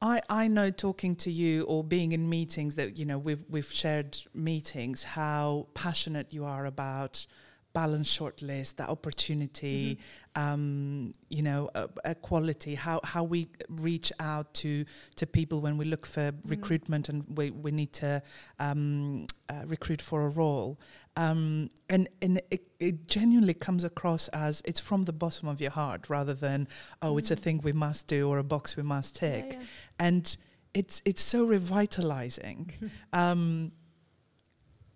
I, 0.00 0.22
I 0.30 0.48
know 0.48 0.70
talking 0.70 1.14
to 1.16 1.30
you 1.30 1.64
or 1.64 1.84
being 1.84 2.12
in 2.12 2.26
meetings 2.26 2.76
that 2.76 2.96
you 2.96 3.04
know 3.04 3.18
we've 3.18 3.44
we've 3.50 3.70
shared 3.70 4.16
meetings 4.32 5.04
how 5.04 5.66
passionate 5.74 6.32
you 6.32 6.46
are 6.46 6.64
about 6.64 7.26
balance 7.72 8.08
shortlist, 8.08 8.76
that 8.76 8.88
opportunity, 8.88 9.98
mm-hmm. 10.36 10.42
um, 10.42 11.12
you 11.28 11.42
know, 11.42 11.70
uh, 11.74 11.86
equality, 12.04 12.74
how, 12.74 13.00
how 13.04 13.22
we 13.22 13.48
reach 13.68 14.12
out 14.20 14.52
to, 14.54 14.84
to 15.16 15.26
people 15.26 15.60
when 15.60 15.76
we 15.76 15.84
look 15.84 16.06
for 16.06 16.32
mm-hmm. 16.32 16.48
recruitment 16.48 17.08
and 17.08 17.24
we, 17.36 17.50
we 17.50 17.70
need 17.70 17.92
to 17.92 18.22
um, 18.58 19.26
uh, 19.48 19.62
recruit 19.66 20.02
for 20.02 20.26
a 20.26 20.28
role. 20.28 20.78
Um, 21.16 21.70
and 21.88 22.08
and 22.22 22.40
it, 22.50 22.62
it, 22.78 23.08
genuinely 23.08 23.52
comes 23.52 23.82
across 23.82 24.28
as 24.28 24.62
it's 24.64 24.78
from 24.78 25.02
the 25.02 25.12
bottom 25.12 25.48
of 25.48 25.60
your 25.60 25.72
heart 25.72 26.08
rather 26.08 26.34
than, 26.34 26.68
oh, 27.02 27.14
mm. 27.14 27.18
it's 27.18 27.32
a 27.32 27.36
mm. 27.36 27.40
thing 27.40 27.60
we 27.64 27.72
must 27.72 28.06
do 28.06 28.28
or 28.28 28.38
a 28.38 28.44
box 28.44 28.76
we 28.76 28.84
must 28.84 29.16
tick. 29.16 29.46
Yeah, 29.48 29.58
yeah. 29.58 29.66
And 29.98 30.36
it's 30.72 31.02
it's 31.04 31.22
so 31.22 31.44
revitalizing. 31.44 32.72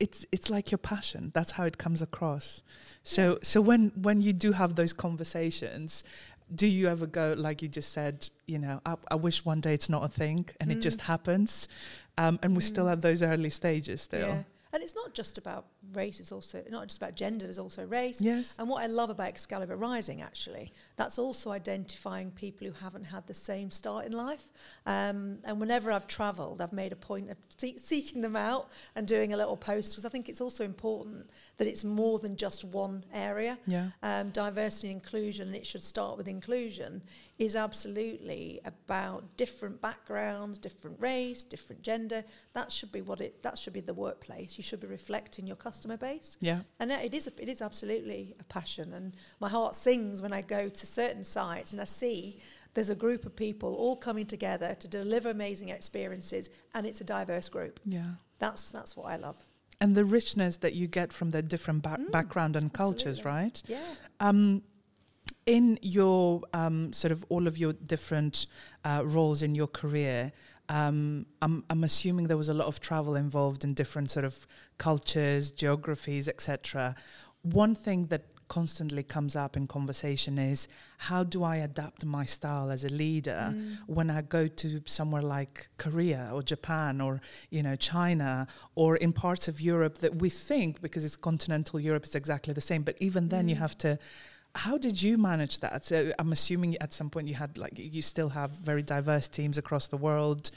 it's 0.01 0.27
it's 0.33 0.51
like 0.51 0.71
your 0.71 0.79
passion. 0.79 1.31
That's 1.35 1.53
how 1.53 1.65
it 1.65 1.79
comes 1.79 2.03
across. 2.03 2.63
So 3.03 3.39
so 3.43 3.61
when 3.61 3.93
when 3.95 4.21
you 4.21 4.33
do 4.33 4.53
have 4.53 4.75
those 4.75 4.93
conversations, 4.93 6.05
do 6.55 6.67
you 6.67 6.89
ever 6.89 7.07
go 7.07 7.35
like 7.37 7.63
you 7.63 7.69
just 7.69 7.93
said? 7.93 8.29
You 8.47 8.59
know, 8.59 8.81
I, 8.85 8.97
I 9.11 9.15
wish 9.15 9.45
one 9.45 9.61
day 9.61 9.75
it's 9.75 9.89
not 9.89 10.05
a 10.05 10.09
thing 10.09 10.49
and 10.61 10.71
mm. 10.71 10.75
it 10.75 10.81
just 10.81 11.01
mm. 11.01 11.05
happens, 11.05 11.69
um, 12.19 12.39
and 12.43 12.55
we're 12.55 12.61
mm. 12.61 12.75
still 12.75 12.89
at 12.89 13.03
those 13.03 13.23
early 13.23 13.51
stages 13.51 14.03
still. 14.03 14.29
Yeah. 14.29 14.43
And 14.73 14.83
it's 14.83 14.95
not 14.95 15.15
just 15.15 15.39
about 15.39 15.67
race, 15.93 16.21
is 16.21 16.33
also 16.33 16.63
not 16.71 16.89
just 16.89 17.01
about 17.03 17.15
gender, 17.15 17.45
there's 17.45 17.59
also 17.59 17.85
race. 17.85 18.21
Yes. 18.21 18.57
And 18.59 18.69
what 18.69 18.83
I 18.83 18.87
love 18.87 19.11
about 19.11 19.29
Excalibur 19.29 19.77
Rising, 19.77 20.23
actually, 20.23 20.73
that's 20.97 21.19
also 21.19 21.51
identifying 21.51 22.31
people 22.31 22.67
who 22.67 22.73
haven't 22.73 23.05
had 23.05 23.27
the 23.27 23.35
same 23.35 23.71
start 23.71 24.07
in 24.07 24.13
life. 24.13 24.49
Um, 24.87 25.39
and 25.45 25.61
whenever 25.61 25.93
I've 25.93 26.07
travelled, 26.07 26.61
I've 26.61 26.73
made 26.73 26.93
a 26.93 26.97
point 26.97 27.31
of 27.31 27.37
see- 27.57 27.79
seeking 27.79 28.23
them 28.23 28.37
out 28.37 28.71
and 28.95 29.07
doing 29.07 29.33
a 29.33 29.37
little 29.37 29.57
post 29.57 29.93
because 29.93 30.05
I 30.05 30.09
think 30.09 30.29
it's 30.29 30.41
also 30.41 30.65
important 30.65 31.29
that 31.57 31.69
it's 31.69 31.85
more 31.85 32.19
than 32.19 32.37
just 32.37 32.65
one 32.65 33.05
area. 33.13 33.59
Yeah. 33.67 33.91
Um, 34.03 34.31
diversity 34.31 34.89
and 34.89 35.01
inclusion, 35.01 35.49
and 35.49 35.57
it 35.57 35.67
should 35.67 35.83
start 35.83 36.17
with 36.17 36.27
inclusion, 36.27 37.03
is 37.39 37.57
absolutely 37.57 38.61
about 38.65 39.37
different 39.37 39.81
backgrounds, 39.81 40.59
different 40.59 41.01
race, 41.01 41.43
different 41.43 41.83
gender. 41.83 42.25
That 42.53 42.71
should 42.71 42.93
be 42.93 43.03
what 43.03 43.21
it. 43.21 43.43
That 43.43 43.59
should 43.59 43.73
be 43.73 43.81
the 43.81 43.95
workplace. 43.95 44.57
You 44.57 44.63
should 44.63 44.81
be 44.81 44.87
reflecting 44.87 45.47
your 45.47 45.57
customer 45.75 45.97
base. 45.97 46.39
Yeah. 46.41 46.61
And 46.79 46.93
it 46.93 47.13
is. 47.15 47.27
A, 47.27 47.43
it 47.43 47.49
is 47.49 47.61
absolutely 47.61 48.35
a 48.39 48.45
passion, 48.45 48.95
and 48.95 49.15
my 49.41 49.49
heart 49.49 49.75
sings 49.75 50.23
when 50.23 50.33
I 50.33 50.41
go 50.41 50.69
to 50.69 50.87
certain 50.87 51.25
sites 51.25 51.73
and 51.73 51.81
I 51.81 51.85
see 51.85 52.41
there's 52.75 52.91
a 52.91 52.95
group 52.95 53.27
of 53.27 53.35
people 53.35 53.75
all 53.75 53.97
coming 53.97 54.27
together 54.27 54.77
to 54.81 54.89
deliver 54.89 55.31
amazing 55.31 55.71
experiences, 55.71 56.49
and 56.75 56.87
it's 56.87 57.01
a 57.01 57.05
diverse 57.05 57.49
group. 57.49 57.81
Yeah. 57.85 58.13
That's 58.39 58.71
that's 58.71 58.97
what 58.97 59.07
I 59.07 59.17
love 59.17 59.37
and 59.81 59.97
the 59.97 60.05
richness 60.05 60.59
that 60.59 60.75
you 60.75 60.87
get 60.87 61.13
from 61.13 61.31
the 61.33 61.43
different 61.43 61.83
ba- 61.83 61.99
mm, 61.99 62.11
background 62.13 62.55
and 62.55 62.73
cultures, 62.73 63.19
absolutely. 63.19 63.43
right? 63.43 63.63
Yeah. 63.67 63.95
Um, 64.21 64.63
in 65.47 65.79
your 65.83 66.43
um, 66.53 66.93
sort 66.93 67.11
of 67.11 67.25
all 67.29 67.49
of 67.49 67.59
your 67.59 67.73
different 67.73 68.47
uh, 68.85 69.03
roles 69.05 69.43
in 69.43 69.57
your 69.57 69.67
career, 69.67 70.33
um, 70.69 71.27
I'm, 71.43 71.65
I'm 71.69 71.85
assuming 71.85 72.29
there 72.29 72.37
was 72.37 72.49
a 72.49 72.55
lot 72.55 72.67
of 72.67 72.81
travel 72.81 73.17
involved 73.17 73.65
in 73.65 73.75
different 73.75 74.11
sort 74.11 74.25
of 74.25 74.47
cultures, 74.79 75.53
geographies, 75.53 76.29
etc. 76.29 76.95
One 77.43 77.75
thing 77.75 78.07
that 78.07 78.25
constantly 78.49 79.03
comes 79.03 79.37
up 79.37 79.57
in 79.57 79.67
conversation 79.67 80.39
is 80.39 80.69
how 80.99 81.25
do 81.25 81.43
I 81.43 81.57
adapt 81.57 82.05
my 82.05 82.25
style 82.25 82.71
as 82.71 82.85
a 82.85 82.89
leader 82.89 83.55
mm. 83.55 83.79
when 83.87 84.11
I 84.11 84.23
go 84.23 84.47
to 84.47 84.83
somewhere 84.85 85.23
like 85.23 85.69
Korea 85.79 86.31
or 86.33 86.43
Japan 86.43 87.01
or 87.01 87.21
you 87.51 87.63
know 87.63 87.77
China 87.77 88.47
or 88.75 88.97
in 88.97 89.13
parts 89.13 89.49
of 89.49 89.61
Europe 89.61 89.99
that 89.99 90.17
we 90.17 90.29
think 90.29 90.83
because 90.83 91.05
it's 91.05 91.17
continental 91.17 91.81
Europe 91.81 92.05
is 92.05 92.15
exactly 92.15 92.53
the 92.53 92.61
same 92.61 92.83
but 92.83 92.97
even 93.01 93.29
then 93.29 93.47
mm. 93.47 93.51
you 93.51 93.57
have 93.57 93.77
to 93.79 93.99
how 94.55 94.79
did 94.79 95.03
you 95.03 95.19
manage 95.19 95.59
that? 95.61 95.85
So 95.85 96.13
I'm 96.19 96.33
assuming 96.33 96.77
at 96.79 96.93
some 96.93 97.11
point 97.11 97.29
you 97.29 97.35
had 97.35 97.59
like 97.59 97.73
you 97.77 98.03
still 98.03 98.29
have 98.31 98.51
very 98.53 98.83
diverse 98.83 99.29
teams 99.29 99.59
across 99.59 99.89
the 99.89 99.97
world. 99.97 100.51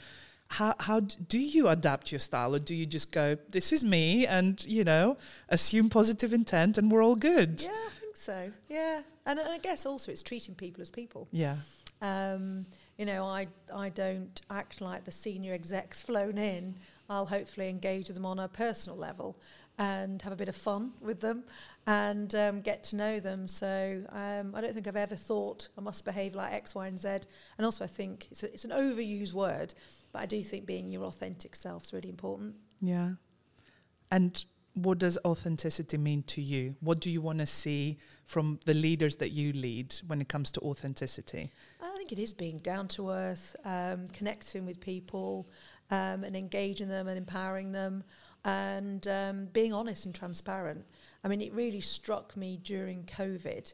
How 0.48 0.74
how 0.78 1.00
do 1.00 1.38
you 1.38 1.68
adapt 1.68 2.12
your 2.12 2.20
style 2.20 2.54
or 2.54 2.58
do 2.58 2.74
you 2.74 2.86
just 2.86 3.12
go 3.12 3.36
this 3.50 3.72
is 3.72 3.84
me 3.84 4.26
and 4.26 4.64
you 4.64 4.82
know 4.82 5.18
assume 5.50 5.90
positive 5.90 6.32
intent 6.32 6.78
and 6.78 6.90
we're 6.90 7.04
all 7.04 7.16
good 7.16 7.60
yeah 7.60 7.68
i 7.68 7.90
think 8.00 8.16
so. 8.16 8.50
Yeah. 8.68 9.02
And, 9.26 9.38
and 9.38 9.48
i 9.48 9.58
guess 9.58 9.84
also 9.84 10.10
it's 10.10 10.22
treating 10.22 10.54
people 10.54 10.80
as 10.80 10.90
people. 10.90 11.28
Yeah. 11.32 11.56
Um, 12.00 12.64
you 12.96 13.04
know 13.04 13.24
i 13.24 13.48
i 13.74 13.88
don't 13.88 14.40
act 14.50 14.80
like 14.80 15.04
the 15.04 15.12
senior 15.12 15.52
execs 15.52 16.00
flown 16.00 16.38
in. 16.38 16.76
I'll 17.10 17.26
hopefully 17.26 17.68
engage 17.68 18.06
with 18.06 18.14
them 18.14 18.26
on 18.26 18.38
a 18.38 18.48
personal 18.48 18.96
level 18.96 19.36
and 19.78 20.20
have 20.22 20.32
a 20.32 20.36
bit 20.36 20.48
of 20.48 20.56
fun 20.56 20.92
with 21.00 21.20
them 21.20 21.44
and 21.88 22.34
um, 22.34 22.60
get 22.60 22.84
to 22.84 22.96
know 22.96 23.18
them. 23.18 23.48
So 23.48 24.04
um, 24.10 24.54
I 24.54 24.60
don't 24.60 24.74
think 24.74 24.86
I've 24.86 24.94
ever 24.94 25.16
thought 25.16 25.68
I 25.76 25.80
must 25.80 26.04
behave 26.04 26.34
like 26.34 26.52
X, 26.52 26.74
Y, 26.74 26.86
and 26.86 27.00
Z. 27.00 27.08
And 27.56 27.64
also, 27.64 27.82
I 27.82 27.86
think 27.86 28.28
it's, 28.30 28.42
a, 28.42 28.52
it's 28.52 28.66
an 28.66 28.72
overused 28.72 29.32
word, 29.32 29.72
but 30.12 30.20
I 30.20 30.26
do 30.26 30.42
think 30.42 30.66
being 30.66 30.92
your 30.92 31.04
authentic 31.04 31.56
self 31.56 31.84
is 31.84 31.94
really 31.94 32.10
important. 32.10 32.56
Yeah. 32.82 33.12
And 34.10 34.44
what 34.74 34.98
does 34.98 35.18
authenticity 35.24 35.96
mean 35.96 36.24
to 36.24 36.42
you? 36.42 36.76
What 36.80 37.00
do 37.00 37.10
you 37.10 37.22
want 37.22 37.38
to 37.38 37.46
see 37.46 37.96
from 38.26 38.60
the 38.66 38.74
leaders 38.74 39.16
that 39.16 39.30
you 39.30 39.54
lead 39.54 39.94
when 40.08 40.20
it 40.20 40.28
comes 40.28 40.52
to 40.52 40.60
authenticity? 40.60 41.50
I 41.80 41.96
think 41.96 42.12
it 42.12 42.18
is 42.18 42.34
being 42.34 42.58
down 42.58 42.88
to 42.88 43.10
earth, 43.10 43.56
um, 43.64 44.08
connecting 44.08 44.66
with 44.66 44.78
people, 44.78 45.48
um, 45.90 46.22
and 46.22 46.36
engaging 46.36 46.88
them 46.88 47.08
and 47.08 47.16
empowering 47.16 47.72
them, 47.72 48.04
and 48.44 49.08
um, 49.08 49.46
being 49.54 49.72
honest 49.72 50.04
and 50.04 50.14
transparent. 50.14 50.84
I 51.24 51.28
mean, 51.28 51.40
it 51.40 51.52
really 51.52 51.80
struck 51.80 52.36
me 52.36 52.58
during 52.62 53.04
COVID 53.04 53.72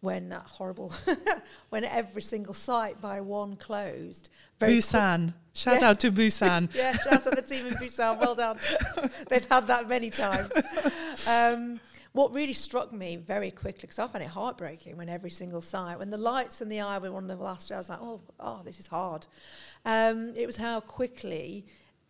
when 0.00 0.28
that 0.28 0.42
horrible, 0.42 0.92
when 1.70 1.84
every 1.84 2.22
single 2.22 2.54
site 2.54 3.00
by 3.00 3.20
one 3.20 3.56
closed. 3.56 4.30
Busan. 4.60 5.34
Shout 5.54 5.80
yeah. 5.80 5.90
out 5.90 6.00
to 6.00 6.12
Busan. 6.12 6.72
yeah, 6.76 6.92
shout 6.92 7.14
out 7.14 7.24
to 7.24 7.30
the 7.30 7.42
team 7.42 7.66
in 7.66 7.72
Busan. 7.74 8.20
Well 8.20 8.34
done. 8.36 8.58
They've 9.28 9.44
had 9.46 9.66
that 9.66 9.88
many 9.88 10.10
times. 10.10 10.52
Um, 11.28 11.80
what 12.12 12.34
really 12.34 12.52
struck 12.52 12.92
me 12.92 13.16
very 13.16 13.50
quickly, 13.50 13.82
because 13.82 13.98
I 13.98 14.06
found 14.06 14.24
it 14.24 14.30
heartbreaking 14.30 14.96
when 14.96 15.08
every 15.08 15.30
single 15.30 15.60
site, 15.60 15.98
when 15.98 16.10
the 16.10 16.18
lights 16.18 16.60
in 16.60 16.68
the 16.68 16.80
eye 16.80 16.98
were 16.98 17.12
one 17.12 17.28
of 17.28 17.36
the 17.36 17.42
last, 17.42 17.70
I 17.70 17.76
was 17.76 17.88
like, 17.88 18.00
oh, 18.00 18.20
oh, 18.40 18.60
this 18.64 18.78
is 18.78 18.86
hard. 18.86 19.26
Um, 19.84 20.32
it 20.36 20.46
was 20.46 20.56
how 20.56 20.80
quickly, 20.80 21.66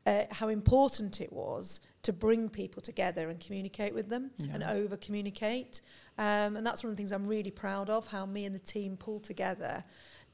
uh, 0.06 0.24
how 0.30 0.48
important 0.48 1.20
it 1.20 1.32
was 1.32 1.80
to 2.08 2.12
bring 2.14 2.48
people 2.48 2.80
together 2.80 3.28
and 3.28 3.38
communicate 3.38 3.92
with 3.94 4.08
them 4.08 4.30
Yeah. 4.38 4.54
and 4.54 4.62
over 4.64 4.96
communicate. 4.96 5.82
Um, 6.16 6.56
and 6.56 6.66
that's 6.66 6.82
one 6.82 6.90
of 6.90 6.96
the 6.96 7.00
things 7.00 7.12
I'm 7.12 7.26
really 7.26 7.50
proud 7.50 7.90
of 7.90 8.06
how 8.06 8.24
me 8.24 8.46
and 8.46 8.54
the 8.54 8.66
team 8.76 8.96
pulled 8.96 9.24
together 9.24 9.84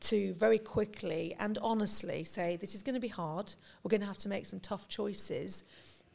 to 0.00 0.34
very 0.34 0.58
quickly 0.58 1.34
and 1.40 1.58
honestly 1.58 2.22
say 2.22 2.56
this 2.56 2.76
is 2.76 2.82
going 2.84 2.94
to 2.94 3.00
be 3.00 3.08
hard. 3.08 3.52
We're 3.82 3.88
going 3.88 4.02
to 4.02 4.06
have 4.06 4.18
to 4.18 4.28
make 4.28 4.46
some 4.46 4.60
tough 4.60 4.86
choices, 4.88 5.64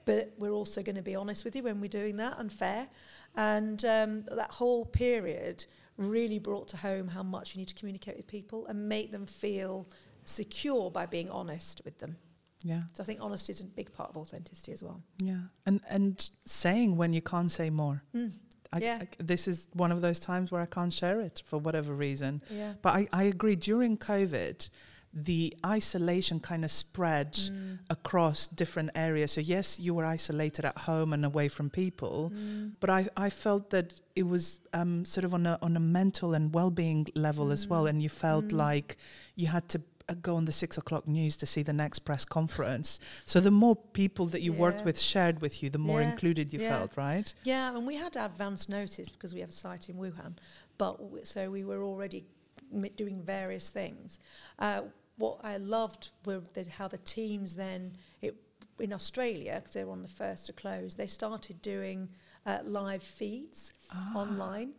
but 0.06 0.32
we're 0.38 0.52
also 0.62 0.82
going 0.82 0.96
to 0.96 1.02
be 1.02 1.16
honest 1.16 1.44
with 1.44 1.58
you 1.58 1.64
when 1.64 1.82
we're 1.82 1.90
doing 1.90 2.16
that 2.18 2.40
and 2.40 2.52
fair. 2.54 2.88
And 3.36 3.84
um, 3.84 4.24
that 4.32 4.52
whole 4.52 4.86
period 4.86 5.66
really 5.98 6.40
brought 6.40 6.70
to 6.70 6.78
home 6.78 7.10
how 7.10 7.24
much 7.24 7.54
you 7.54 7.60
need 7.60 7.68
to 7.68 7.76
communicate 7.76 8.16
with 8.16 8.28
people 8.28 8.66
and 8.68 8.88
make 8.88 9.12
them 9.12 9.26
feel 9.26 9.88
secure 10.24 10.90
by 10.90 11.06
being 11.06 11.30
honest 11.30 11.82
with 11.84 11.98
them. 12.00 12.16
Yeah. 12.64 12.82
So 12.94 13.04
I 13.04 13.06
think 13.06 13.20
honesty 13.22 13.52
is 13.52 13.62
a 13.62 13.66
big 13.66 13.92
part 13.94 14.10
of 14.10 14.18
authenticity 14.18 14.72
as 14.74 14.84
well. 14.84 15.02
Yeah. 15.18 15.42
And 15.66 15.82
and 15.90 16.30
saying 16.46 16.98
when 16.98 17.14
you 17.14 17.22
can't 17.22 17.50
say 17.52 17.70
more. 17.70 18.04
Mm. 18.14 18.34
I, 18.74 18.80
Yeah. 18.80 19.00
I- 19.02 19.24
this 19.24 19.48
is 19.48 19.68
one 19.74 19.92
of 19.92 20.02
those 20.02 20.20
times 20.20 20.52
where 20.52 20.62
I 20.62 20.66
can't 20.68 20.94
share 20.94 21.22
it 21.22 21.42
for 21.46 21.58
whatever 21.58 21.94
reason. 21.94 22.42
Yeah. 22.52 22.74
But 22.82 22.94
I, 22.96 23.08
I 23.14 23.24
agree. 23.24 23.56
During 23.56 23.98
COVID, 23.98 24.70
the 25.12 25.56
isolation 25.66 26.40
kind 26.40 26.64
of 26.64 26.70
spread 26.70 27.34
Mm. 27.34 27.80
across 27.90 28.48
different 28.48 28.92
areas. 28.94 29.32
So 29.32 29.42
yes, 29.42 29.80
you 29.80 29.96
were 29.96 30.06
isolated 30.06 30.66
at 30.66 30.78
home 30.80 31.14
and 31.14 31.26
away 31.26 31.48
from 31.48 31.70
people, 31.72 32.32
Mm. 32.32 32.74
but 32.80 32.90
I, 32.92 33.10
I 33.18 33.30
felt 33.32 33.72
that 33.72 34.00
it 34.16 34.24
was 34.28 34.60
um, 34.74 35.06
sort 35.06 35.24
of 35.26 35.34
on 35.34 35.48
a 35.48 35.58
on 35.64 35.76
a 35.76 35.80
mental 35.80 36.36
and 36.36 36.54
well 36.54 36.70
being 36.70 37.08
level 37.16 37.52
as 37.52 37.66
well, 37.68 37.86
Mm. 37.86 37.90
and 37.90 38.04
you 38.04 38.10
felt 38.10 38.50
Mm. 38.50 38.58
like 38.68 38.98
you 39.36 39.48
had 39.48 39.68
to. 39.70 39.82
Uh, 40.10 40.16
Go 40.22 40.36
on 40.36 40.46
the 40.46 40.52
six 40.52 40.78
o'clock 40.78 41.08
news 41.08 41.38
to 41.38 41.46
see 41.46 41.64
the 41.64 41.74
next 41.74 42.00
press 42.00 42.26
conference. 42.26 43.00
So 43.26 43.40
the 43.40 43.52
more 43.52 43.76
people 43.76 44.26
that 44.28 44.42
you 44.42 44.52
worked 44.54 44.84
with 44.84 45.00
shared 45.00 45.42
with 45.42 45.62
you, 45.64 45.70
the 45.70 45.78
more 45.78 46.02
Yeah. 46.02 46.12
included 46.12 46.52
you 46.52 46.60
Yeah. 46.60 46.70
felt, 46.78 46.98
right? 46.98 47.34
Yeah, 47.44 47.76
and 47.76 47.86
we 47.88 47.96
had 47.96 48.16
advance 48.18 48.68
notice 48.70 49.10
because 49.10 49.34
we 49.34 49.40
have 49.42 49.50
a 49.50 49.54
site 49.54 49.90
in 49.90 49.96
Wuhan, 49.98 50.34
but 50.78 50.98
w- 50.98 51.24
so 51.26 51.50
we 51.52 51.64
were 51.64 51.84
already 51.84 52.26
m- 52.74 52.84
doing 52.96 53.22
various 53.22 53.70
things. 53.70 54.20
Uh, 54.60 54.82
what 55.18 55.40
I 55.44 55.58
loved 55.58 56.12
were 56.26 56.42
the, 56.54 56.66
how 56.70 56.88
the 56.88 56.98
teams 57.00 57.56
then 57.56 57.98
it, 58.22 58.36
in 58.80 58.94
Australia, 58.94 59.56
because 59.58 59.74
they 59.74 59.84
were 59.84 59.92
on 59.92 60.02
the 60.02 60.08
first 60.08 60.46
to 60.46 60.54
close, 60.54 60.96
they 60.96 61.08
started 61.08 61.62
doing 61.62 62.10
uh, 62.46 62.60
live 62.64 63.04
feeds 63.04 63.74
Ah. 63.92 64.14
online. 64.16 64.74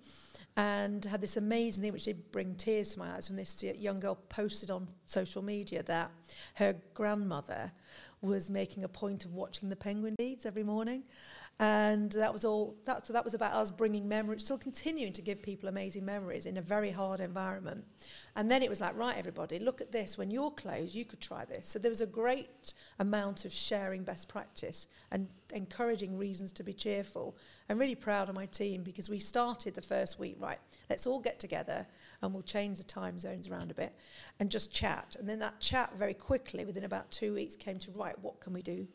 And 0.57 1.05
had 1.05 1.21
this 1.21 1.37
amazing 1.37 1.83
thing 1.83 1.93
which 1.93 2.05
did 2.05 2.33
bring 2.33 2.55
tears 2.55 2.93
to 2.95 2.99
my 2.99 3.15
eyes 3.15 3.31
when 3.31 3.37
this 3.37 3.63
young 3.63 4.01
girl 4.01 4.17
posted 4.29 4.71
on 4.71 4.89
social 5.07 5.43
media 5.43 5.83
that 5.85 6.11
her 6.55 6.77
grandmother 6.93 7.73
was 8.21 8.51
making 8.51 8.85
a 8.85 8.89
point 8.89 9.25
of 9.25 9.33
watching 9.33 9.69
the 9.69 9.77
penguin 9.77 10.15
feeds 10.17 10.45
every 10.45 10.65
morning. 10.65 11.05
And 11.63 12.11
that 12.13 12.33
was 12.33 12.47
all, 12.47 12.75
that, 12.87 13.07
so 13.07 13.13
that 13.13 13.23
was 13.23 13.35
about 13.35 13.53
us 13.53 13.71
bringing 13.71 14.09
memories, 14.09 14.45
still 14.45 14.57
continuing 14.57 15.13
to 15.13 15.21
give 15.21 15.43
people 15.43 15.69
amazing 15.69 16.07
memories 16.07 16.47
in 16.47 16.57
a 16.57 16.63
very 16.63 16.91
hard 16.91 17.21
environment. 17.21 17.85
And 18.35 18.51
then 18.51 18.63
it 18.63 18.71
was 18.71 18.81
like, 18.81 18.97
right, 18.97 19.15
everybody, 19.15 19.59
look 19.59 19.83
at 19.83 19.93
this. 19.93 20.17
When 20.17 20.31
you're 20.31 20.53
closed, 20.53 20.95
you 20.95 21.05
could 21.05 21.21
try 21.21 21.45
this. 21.45 21.69
So 21.69 21.79
there 21.79 21.91
was 21.91 22.01
a 22.01 22.07
great 22.07 22.73
amount 22.99 23.45
of 23.45 23.53
sharing 23.53 24.05
best 24.05 24.27
practice 24.27 24.87
and 25.11 25.29
encouraging 25.53 26.17
reasons 26.17 26.51
to 26.53 26.63
be 26.63 26.73
cheerful. 26.73 27.37
I'm 27.69 27.77
really 27.77 27.95
proud 27.95 28.31
of 28.31 28.35
my 28.35 28.47
team 28.47 28.83
because 28.83 29.11
we 29.11 29.19
started 29.19 29.75
the 29.75 29.83
first 29.83 30.19
week, 30.19 30.37
right, 30.41 30.61
let's 30.89 31.07
all 31.07 31.21
get 31.21 31.39
together 31.39 31.87
and 32.23 32.33
we'll 32.33 32.43
change 32.43 32.79
the 32.79 32.85
time 32.85 33.19
zones 33.19 33.49
around 33.49 33.71
a 33.71 33.75
bit 33.75 33.95
and 34.39 34.51
just 34.51 34.73
chat. 34.73 35.15
And 35.19 35.29
then 35.29 35.41
that 35.41 35.61
chat 35.61 35.93
very 35.99 36.15
quickly, 36.15 36.65
within 36.65 36.85
about 36.85 37.11
two 37.11 37.35
weeks, 37.35 37.55
came 37.55 37.79
to, 37.81 37.91
right, 37.91 38.19
what 38.23 38.41
can 38.41 38.55
we 38.55 38.63
do? 38.63 38.89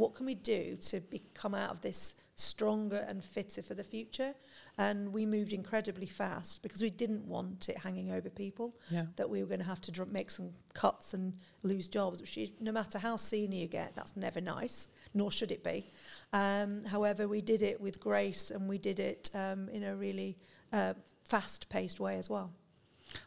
What 0.00 0.14
can 0.14 0.24
we 0.24 0.34
do 0.34 0.76
to 0.88 1.00
be, 1.00 1.20
come 1.34 1.54
out 1.54 1.70
of 1.70 1.82
this 1.82 2.14
stronger 2.36 3.04
and 3.06 3.22
fitter 3.22 3.62
for 3.62 3.74
the 3.74 3.84
future? 3.84 4.32
And 4.78 5.12
we 5.12 5.26
moved 5.26 5.52
incredibly 5.52 6.06
fast 6.06 6.62
because 6.62 6.80
we 6.80 6.88
didn't 6.88 7.26
want 7.26 7.68
it 7.68 7.76
hanging 7.76 8.10
over 8.10 8.30
people 8.30 8.74
Yeah. 8.90 9.04
that 9.16 9.28
we 9.28 9.42
were 9.42 9.46
going 9.48 9.60
to 9.60 9.66
have 9.66 9.82
to 9.82 9.92
dr- 9.92 10.10
make 10.10 10.30
some 10.30 10.50
cuts 10.72 11.12
and 11.12 11.34
lose 11.62 11.86
jobs, 11.86 12.22
which 12.22 12.38
is, 12.38 12.48
no 12.60 12.72
matter 12.72 12.98
how 12.98 13.16
senior 13.16 13.60
you 13.60 13.66
get, 13.68 13.94
that's 13.94 14.16
never 14.16 14.40
nice, 14.40 14.88
nor 15.12 15.30
should 15.30 15.52
it 15.52 15.62
be. 15.62 15.92
Um, 16.32 16.82
however, 16.86 17.28
we 17.28 17.42
did 17.42 17.60
it 17.60 17.78
with 17.78 18.00
grace 18.00 18.50
and 18.50 18.66
we 18.66 18.78
did 18.78 18.98
it 19.00 19.30
um, 19.34 19.68
in 19.68 19.82
a 19.84 19.94
really 19.94 20.38
uh, 20.72 20.94
fast-paced 21.28 22.00
way 22.00 22.16
as 22.16 22.30
well. 22.30 22.50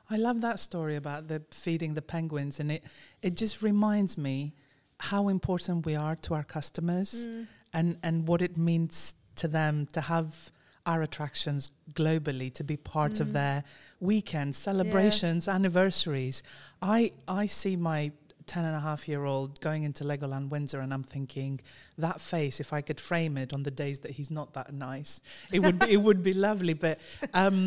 I 0.10 0.18
love 0.18 0.42
that 0.42 0.60
story 0.60 0.96
about 0.96 1.28
the 1.28 1.44
feeding 1.52 1.94
the 1.94 2.02
penguins, 2.02 2.60
and 2.60 2.72
it 2.72 2.84
it 3.22 3.36
just 3.36 3.62
reminds 3.62 4.18
me 4.18 4.54
how 5.12 5.24
important 5.38 5.86
we 5.86 5.96
are 6.08 6.16
to 6.26 6.34
our 6.38 6.44
customers 6.58 7.10
and 7.78 7.88
and 8.08 8.16
what 8.30 8.42
it 8.42 8.56
means 8.58 9.16
to 9.42 9.48
them 9.48 9.86
to 9.98 10.02
have 10.14 10.30
our 10.92 11.02
attractions 11.02 11.72
globally 12.02 12.50
to 12.60 12.64
be 12.64 12.78
part 12.78 13.20
of 13.24 13.28
Mm. 13.30 13.34
their 13.40 13.64
weekends, 14.12 14.58
celebrations, 14.70 15.48
anniversaries. 15.48 16.38
I 16.82 17.00
I 17.28 17.48
see 17.48 17.76
my 17.92 18.12
10 18.46 18.66
and 18.70 18.76
a 18.76 18.84
half 18.90 19.02
year 19.12 19.24
old 19.34 19.50
going 19.62 19.84
into 19.90 20.04
Legoland 20.04 20.50
Windsor 20.54 20.80
and 20.84 20.92
I'm 20.94 21.04
thinking 21.16 21.62
that 22.06 22.18
face 22.20 22.60
if 22.66 22.70
I 22.74 22.82
could 22.88 23.00
frame 23.10 23.38
it 23.44 23.54
on 23.54 23.64
the 23.64 23.72
days 23.84 23.98
that 24.04 24.12
he's 24.18 24.32
not 24.40 24.48
that 24.58 24.68
nice 24.74 25.22
it 25.56 25.60
would 25.66 25.78
be, 25.80 25.88
it 25.98 26.02
would 26.06 26.22
be 26.30 26.34
lovely 26.34 26.74
but 26.86 26.96
um 27.34 27.58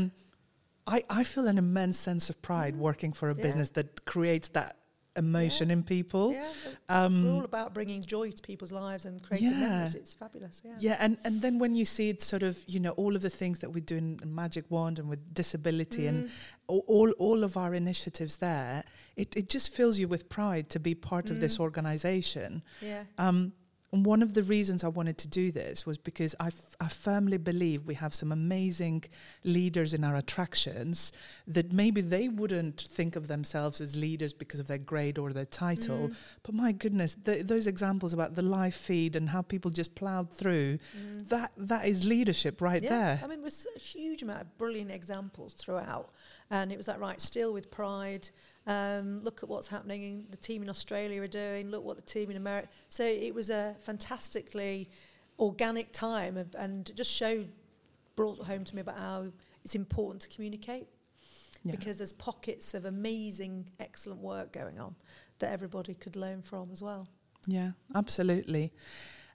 I, 0.87 0.99
I 1.21 1.25
feel 1.25 1.47
an 1.49 1.59
immense 1.59 1.99
sense 2.09 2.25
of 2.31 2.37
pride 2.43 2.75
Mm. 2.75 2.79
working 2.89 3.13
for 3.19 3.27
a 3.31 3.35
Yeah. 3.35 3.43
business 3.47 3.71
that 3.79 3.89
creates 4.13 4.49
that 4.59 4.71
emotion 5.17 5.71
in 5.71 5.83
people. 5.83 6.33
Yeah, 6.33 6.47
Um, 6.89 7.25
we're 7.25 7.33
all 7.33 7.45
about 7.45 7.75
bringing 7.75 8.03
joy 8.03 8.31
to 8.31 8.43
people's 8.43 8.73
lives 8.73 9.05
and 9.07 9.23
creating 9.23 9.51
Yeah. 9.53 9.61
memories. 9.69 9.95
It's 9.95 10.15
fabulous. 10.15 10.63
Yeah. 10.65 10.77
yeah, 10.79 10.97
and, 11.01 11.17
and 11.25 11.41
then 11.43 11.59
when 11.59 11.75
you 11.75 11.85
see 11.85 12.09
it 12.11 12.23
sort 12.23 12.43
of, 12.43 12.63
you 12.67 12.81
know, 12.81 12.91
all 12.93 13.17
of 13.17 13.23
the 13.23 13.31
things 13.31 13.59
that 13.61 13.71
we 13.71 13.81
do 13.81 13.97
in 13.97 14.21
Magic 14.25 14.65
Wand 14.71 14.99
and 14.99 15.09
with 15.09 15.35
disability 15.35 16.07
and 16.07 16.25
Mm. 16.27 16.31
all, 16.69 16.85
all, 16.87 17.11
all 17.19 17.45
of 17.45 17.57
our 17.57 17.75
initiatives 17.75 18.37
there, 18.39 18.85
it, 19.17 19.35
it 19.37 19.49
just 19.49 19.71
fills 19.75 19.99
you 19.99 20.09
with 20.09 20.29
pride 20.29 20.69
to 20.71 20.79
be 20.81 20.95
part 20.95 21.31
of 21.31 21.41
this 21.41 21.57
Mm. 21.57 21.61
organization. 21.61 22.63
Yeah. 22.83 23.05
Um, 23.19 23.53
and 23.97 24.05
one 24.05 24.21
of 24.23 24.35
the 24.35 24.43
reasons 24.43 24.85
I 24.85 24.89
wanted 24.89 25.17
to 25.19 25.29
do 25.29 25.51
this 25.51 25.87
was 25.87 25.97
because 25.97 26.35
I, 26.39 26.49
f- 26.49 26.77
I 26.79 26.89
firmly 26.89 27.39
believe 27.39 27.87
we 27.87 27.95
have 27.95 28.13
some 28.13 28.31
amazing 28.31 29.05
leaders 29.43 29.95
in 29.95 30.05
our 30.05 30.17
attractions 30.17 31.13
that 31.47 31.73
maybe 31.73 32.03
they 32.03 32.29
wouldn't 32.29 32.83
think 32.91 33.17
of 33.17 33.27
themselves 33.27 33.81
as 33.81 33.97
leaders 33.97 34.35
because 34.35 34.61
of 34.61 34.67
their 34.67 34.77
grade 34.77 35.17
or 35.17 35.33
their 35.33 35.47
title. 35.47 36.09
Mm. 36.09 36.17
But 36.43 36.55
my 36.55 36.73
goodness, 36.73 37.17
th 37.25 37.47
those 37.47 37.67
examples 37.67 38.13
about 38.13 38.35
the 38.35 38.43
live 38.43 38.75
feed 38.75 39.17
and 39.17 39.31
how 39.31 39.41
people 39.41 39.71
just 39.71 39.95
plowed 39.95 40.31
through, 40.31 40.77
Mm. 40.77 41.29
that 41.29 41.53
that 41.57 41.87
is 41.93 42.05
leadership 42.05 42.61
right 42.61 42.83
yeah. 42.83 42.91
there. 42.99 43.21
I 43.25 43.27
mean, 43.29 43.41
there's 43.41 43.67
a 43.77 43.79
huge 43.79 44.23
amount 44.23 44.43
of 44.43 44.59
brilliant 44.59 44.91
examples 44.91 45.55
throughout. 45.55 46.11
And 46.51 46.71
it 46.71 46.77
was 46.77 46.87
that 46.87 47.01
right, 47.01 47.21
still 47.21 47.53
with 47.55 47.71
pride. 47.71 48.29
Um, 48.67 49.21
look 49.23 49.43
at 49.43 49.49
what's 49.49 49.69
happening 49.69 50.03
in 50.03 50.27
the 50.31 50.37
team 50.37 50.63
in 50.63 50.69
Australia 50.69 51.23
are 51.23 51.29
doing. 51.29 51.71
Look 51.71 51.85
what 51.85 51.97
the 51.97 52.03
team 52.03 52.31
in 52.31 52.37
America. 52.37 52.69
So 52.89 53.05
it 53.05 53.35
was 53.35 53.49
a 53.51 53.77
fantastically 53.81 54.91
organic 55.39 55.93
time 55.93 56.37
of, 56.37 56.55
and 56.59 56.91
just 56.97 57.13
showed, 57.13 57.49
brought 58.17 58.39
home 58.41 58.65
to 58.65 58.75
me 58.75 58.81
about 58.81 58.99
how 58.99 59.27
it's 59.65 59.75
important 59.75 60.23
to 60.23 60.29
communicate 60.29 60.89
Yeah. 61.63 61.73
because 61.73 61.99
there's 61.99 62.13
pockets 62.13 62.75
of 62.75 62.87
amazing, 62.87 63.71
excellent 63.79 64.21
work 64.21 64.53
going 64.53 64.81
on 64.81 64.97
that 65.39 65.53
everybody 65.53 65.95
could 65.95 66.17
learn 66.17 66.43
from 66.43 66.71
as 66.73 66.83
well. 66.83 67.07
Yeah, 67.47 67.73
absolutely. 67.95 68.73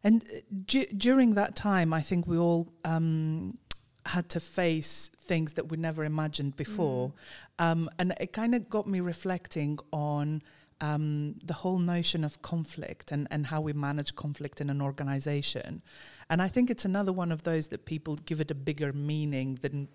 And 0.04 0.24
uh, 0.24 0.40
du- 0.66 0.88
during 0.88 1.36
that 1.36 1.56
time, 1.56 1.94
I 1.94 2.02
think 2.02 2.26
we 2.28 2.38
all 2.38 2.74
um, 2.84 3.58
had 4.06 4.30
to 4.30 4.40
face 4.40 5.10
things 5.18 5.54
that 5.54 5.70
we 5.70 5.78
never 5.78 6.04
imagined 6.04 6.56
before. 6.58 7.14
Um, 7.60 7.90
and 8.00 8.14
it 8.20 8.34
kind 8.34 8.56
of 8.56 8.70
got 8.70 8.88
me 8.88 9.00
reflecting 9.00 9.78
on 9.92 10.42
um, 10.82 11.36
the 11.46 11.54
whole 11.54 11.78
notion 11.78 12.24
of 12.24 12.42
conflict 12.42 13.12
and, 13.12 13.28
and 13.30 13.46
how 13.48 13.62
we 13.62 13.74
manage 13.74 14.16
conflict 14.16 14.62
in 14.62 14.70
an 14.70 14.82
organization. 14.82 15.82
And 16.30 16.42
I 16.42 16.48
think 16.48 16.70
it's 16.72 16.86
another 16.86 17.14
one 17.14 17.32
of 17.32 17.44
those 17.44 17.68
that 17.68 17.86
people 17.86 18.16
give 18.26 18.42
it 18.42 18.50
a 18.50 18.56
bigger 18.56 18.92
meaning 18.94 19.60
than 19.62 19.88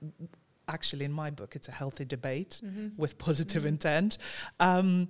actually, 0.69 1.05
in 1.05 1.13
my 1.13 1.31
book, 1.31 1.57
it's 1.57 1.69
a 1.69 1.73
healthy 1.73 2.05
debate 2.05 2.61
with 2.97 3.19
positive 3.19 3.63
Mhm. 3.65 3.69
intent. 3.69 4.19
Um, 4.61 5.09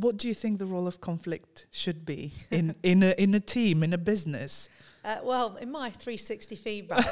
what 0.00 0.16
do 0.16 0.28
you 0.28 0.34
think 0.34 0.58
the 0.58 0.66
role 0.66 0.86
of 0.86 1.00
conflict 1.00 1.66
should 1.70 2.04
be 2.04 2.32
in, 2.50 2.74
in, 2.82 3.02
a, 3.02 3.10
in 3.18 3.34
a 3.34 3.40
team, 3.40 3.82
in 3.82 3.92
a 3.92 3.98
business? 3.98 4.68
Uh, 5.02 5.16
well, 5.22 5.56
in 5.56 5.70
my 5.72 5.88
360 5.88 6.56
feedback, 6.56 7.06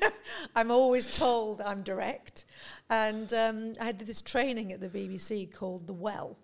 I'm 0.54 0.70
always 0.70 1.16
told 1.18 1.60
I'm 1.60 1.82
direct. 1.82 2.44
And 2.90 3.32
um, 3.34 3.74
I 3.80 3.86
had 3.86 3.98
this 3.98 4.22
training 4.22 4.70
at 4.72 4.80
the 4.80 4.88
BBC 4.88 5.52
called 5.52 5.88
The 5.88 5.92
Well, 5.94 6.36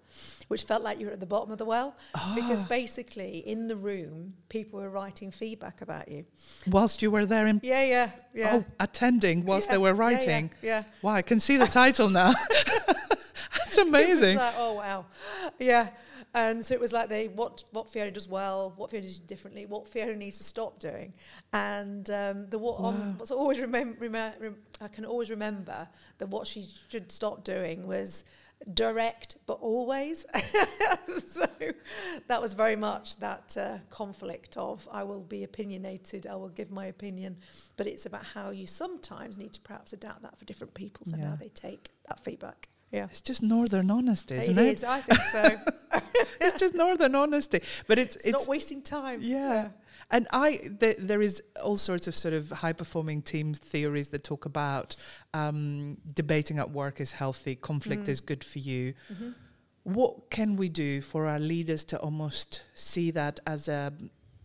which 0.48 0.64
felt 0.64 0.82
like 0.82 0.98
you 0.98 1.06
were 1.06 1.12
at 1.12 1.20
the 1.20 1.26
bottom 1.26 1.52
of 1.52 1.58
the 1.58 1.64
well. 1.64 1.94
Because 2.34 2.64
Ah, 2.64 2.66
basically, 2.68 3.38
in 3.46 3.68
the 3.68 3.76
room, 3.76 4.34
people 4.48 4.80
were 4.80 4.90
writing 4.90 5.30
feedback 5.30 5.80
about 5.80 6.08
you. 6.10 6.24
whilst 6.66 7.02
you 7.02 7.10
were 7.12 7.24
there 7.24 7.46
in 7.46 7.60
Yeah, 7.62 7.84
yeah, 7.84 8.10
yeah. 8.34 8.50
oh, 8.56 8.64
attending 8.80 9.44
whilst 9.44 9.68
Yeah, 9.68 9.74
they 9.74 9.78
were 9.78 9.90
yeah, 9.90 9.94
yeah, 9.94 10.00
writing. 10.00 10.50
Yeah. 10.60 10.82
Wow, 11.02 11.14
I 11.14 11.22
can 11.22 11.38
see 11.38 11.56
the 11.56 11.66
title 11.68 12.08
now. 12.10 12.32
That's 13.76 13.78
amazing. 13.78 14.36
like, 14.36 14.54
oh, 14.56 14.74
wow. 14.74 15.06
Yeah. 15.58 15.88
and 16.34 16.64
so 16.64 16.74
it 16.74 16.80
was 16.80 16.92
like 16.92 17.08
they 17.08 17.28
what 17.28 17.64
what 17.72 17.88
Fiona 17.90 18.10
does 18.10 18.28
well, 18.28 18.72
what 18.76 18.90
Fiona 18.90 19.06
does 19.06 19.18
differently, 19.18 19.66
what 19.66 19.88
Fiona 19.88 20.14
needs 20.14 20.38
to 20.38 20.44
stop 20.44 20.78
doing, 20.78 21.12
and 21.52 22.08
um, 22.10 22.48
the 22.50 22.58
what 22.58 22.80
wow. 22.80 22.88
on, 22.88 23.18
what's 23.18 23.30
always 23.30 23.58
remember, 23.58 23.96
rem- 24.00 24.32
rem- 24.38 24.56
I 24.80 24.88
can 24.88 25.04
always 25.04 25.30
remember 25.30 25.88
that 26.18 26.28
what 26.28 26.46
she 26.46 26.68
should 26.88 27.10
stop 27.10 27.42
doing 27.42 27.86
was 27.86 28.24
direct 28.74 29.36
but 29.46 29.58
always. 29.60 30.26
so 31.26 31.46
that 32.28 32.40
was 32.40 32.52
very 32.52 32.76
much 32.76 33.16
that 33.16 33.56
uh, 33.58 33.78
conflict 33.88 34.56
of 34.56 34.86
I 34.92 35.02
will 35.02 35.22
be 35.22 35.44
opinionated, 35.44 36.26
I 36.26 36.36
will 36.36 36.48
give 36.48 36.70
my 36.70 36.86
opinion, 36.86 37.38
but 37.76 37.86
it's 37.86 38.06
about 38.06 38.24
how 38.24 38.50
you 38.50 38.66
sometimes 38.66 39.38
need 39.38 39.52
to 39.54 39.60
perhaps 39.60 39.92
adapt 39.92 40.22
that 40.22 40.38
for 40.38 40.44
different 40.44 40.74
people 40.74 41.06
and 41.12 41.22
yeah. 41.22 41.30
how 41.30 41.36
they 41.36 41.48
take 41.48 41.90
that 42.08 42.20
feedback. 42.20 42.68
Yeah. 42.90 43.06
It's 43.10 43.20
just 43.20 43.42
northern 43.42 43.90
honesty, 43.90 44.36
isn't 44.36 44.58
it? 44.58 44.66
It 44.66 44.72
is, 44.72 44.84
I 44.84 45.00
think 45.00 45.20
so. 45.20 46.00
it's 46.40 46.58
just 46.58 46.74
northern 46.74 47.14
honesty. 47.14 47.60
But 47.86 47.98
it's, 47.98 48.16
it's, 48.16 48.26
it's 48.26 48.38
not 48.46 48.48
wasting 48.48 48.82
time. 48.82 49.20
Yeah. 49.22 49.38
yeah. 49.38 49.68
And 50.10 50.26
I, 50.32 50.56
th- 50.80 50.96
there 50.98 51.22
is 51.22 51.40
all 51.62 51.76
sorts 51.76 52.08
of 52.08 52.16
sort 52.16 52.34
of 52.34 52.50
high 52.50 52.72
performing 52.72 53.22
team 53.22 53.54
theories 53.54 54.08
that 54.08 54.24
talk 54.24 54.44
about 54.44 54.96
um, 55.34 55.98
debating 56.14 56.58
at 56.58 56.70
work 56.70 57.00
is 57.00 57.12
healthy, 57.12 57.54
conflict 57.54 58.04
mm. 58.04 58.08
is 58.08 58.20
good 58.20 58.42
for 58.42 58.58
you. 58.58 58.94
Mm-hmm. 59.12 59.30
What 59.84 60.30
can 60.30 60.56
we 60.56 60.68
do 60.68 61.00
for 61.00 61.26
our 61.26 61.38
leaders 61.38 61.84
to 61.86 61.98
almost 62.00 62.64
see 62.74 63.12
that 63.12 63.38
as 63.46 63.68
a 63.68 63.92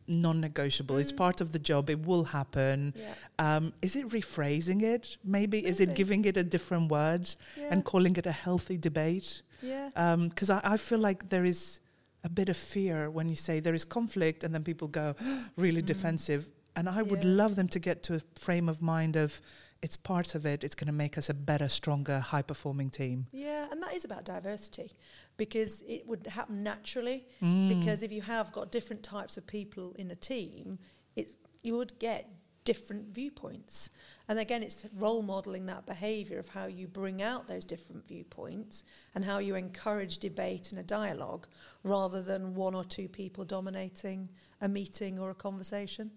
non-negotiable. 0.07 0.95
Mm. 0.95 1.01
It's 1.01 1.11
part 1.11 1.41
of 1.41 1.51
the 1.51 1.59
job. 1.59 1.89
It 1.89 2.05
will 2.05 2.23
happen. 2.23 2.93
Yeah. 2.95 3.13
Um, 3.39 3.73
is 3.81 3.95
it 3.95 4.07
rephrasing 4.07 4.81
it? 4.81 5.17
Maybe. 5.23 5.57
Maybe. 5.57 5.67
is 5.67 5.79
it 5.79 5.95
giving 5.95 6.25
it 6.25 6.37
a 6.37 6.43
different 6.43 6.89
words 6.89 7.37
yeah. 7.57 7.67
and 7.71 7.83
calling 7.83 8.15
it 8.15 8.25
a 8.25 8.31
healthy 8.31 8.77
debate? 8.77 9.41
Yeah. 9.61 9.89
Because 10.29 10.49
um, 10.49 10.61
I, 10.63 10.73
I, 10.73 10.77
feel 10.77 10.99
like 10.99 11.29
there 11.29 11.45
is 11.45 11.79
a 12.23 12.29
bit 12.29 12.49
of 12.49 12.57
fear 12.57 13.09
when 13.09 13.29
you 13.29 13.35
say 13.35 13.59
there 13.59 13.73
is 13.73 13.85
conflict, 13.85 14.43
and 14.43 14.53
then 14.53 14.63
people 14.63 14.87
go 14.87 15.15
really 15.57 15.81
mm. 15.81 15.85
defensive. 15.85 16.49
And 16.75 16.89
I 16.89 17.01
would 17.01 17.23
yeah. 17.23 17.31
love 17.31 17.55
them 17.55 17.69
to 17.69 17.79
get 17.79 18.03
to 18.03 18.15
a 18.15 18.21
frame 18.37 18.67
of 18.67 18.81
mind 18.81 19.15
of 19.15 19.41
it's 19.85 19.97
part 19.97 20.33
of 20.33 20.47
it. 20.47 20.63
It's 20.63 20.73
going 20.73 20.87
to 20.87 20.99
make 21.05 21.15
us 21.15 21.29
a 21.29 21.33
better, 21.35 21.69
stronger, 21.69 22.19
high-performing 22.19 22.89
team. 22.89 23.27
Yeah, 23.31 23.67
and 23.71 23.79
that 23.83 23.93
is 23.93 24.03
about 24.03 24.25
diversity 24.25 24.91
because 25.37 25.83
it 25.87 26.07
would 26.07 26.25
happen 26.25 26.63
naturally. 26.63 27.27
Mm. 27.39 27.69
Because 27.69 28.01
if 28.01 28.11
you 28.11 28.23
have 28.23 28.51
got 28.51 28.71
different 28.71 29.03
types 29.03 29.37
of 29.37 29.45
people 29.45 29.93
in 29.99 30.09
a 30.09 30.15
team, 30.15 30.79
it 31.15 31.27
you 31.61 31.77
would 31.77 31.99
get 31.99 32.27
different 32.63 33.13
viewpoints. 33.13 33.91
And 34.27 34.39
again, 34.39 34.63
it's 34.63 34.85
role 34.97 35.21
modeling 35.21 35.67
that 35.67 35.85
behavior 35.85 36.39
of 36.39 36.47
how 36.47 36.65
you 36.65 36.87
bring 36.87 37.21
out 37.21 37.47
those 37.47 37.63
different 37.63 38.07
viewpoints 38.07 38.83
and 39.13 39.23
how 39.23 39.37
you 39.37 39.53
encourage 39.53 40.17
debate 40.17 40.71
and 40.71 40.79
a 40.79 40.83
dialogue 40.83 41.45
rather 41.83 42.23
than 42.23 42.55
one 42.55 42.73
or 42.73 42.83
two 42.83 43.07
people 43.07 43.45
dominating 43.45 44.29
a 44.61 44.67
meeting 44.67 45.19
or 45.19 45.29
a 45.29 45.35
conversation. 45.35 46.09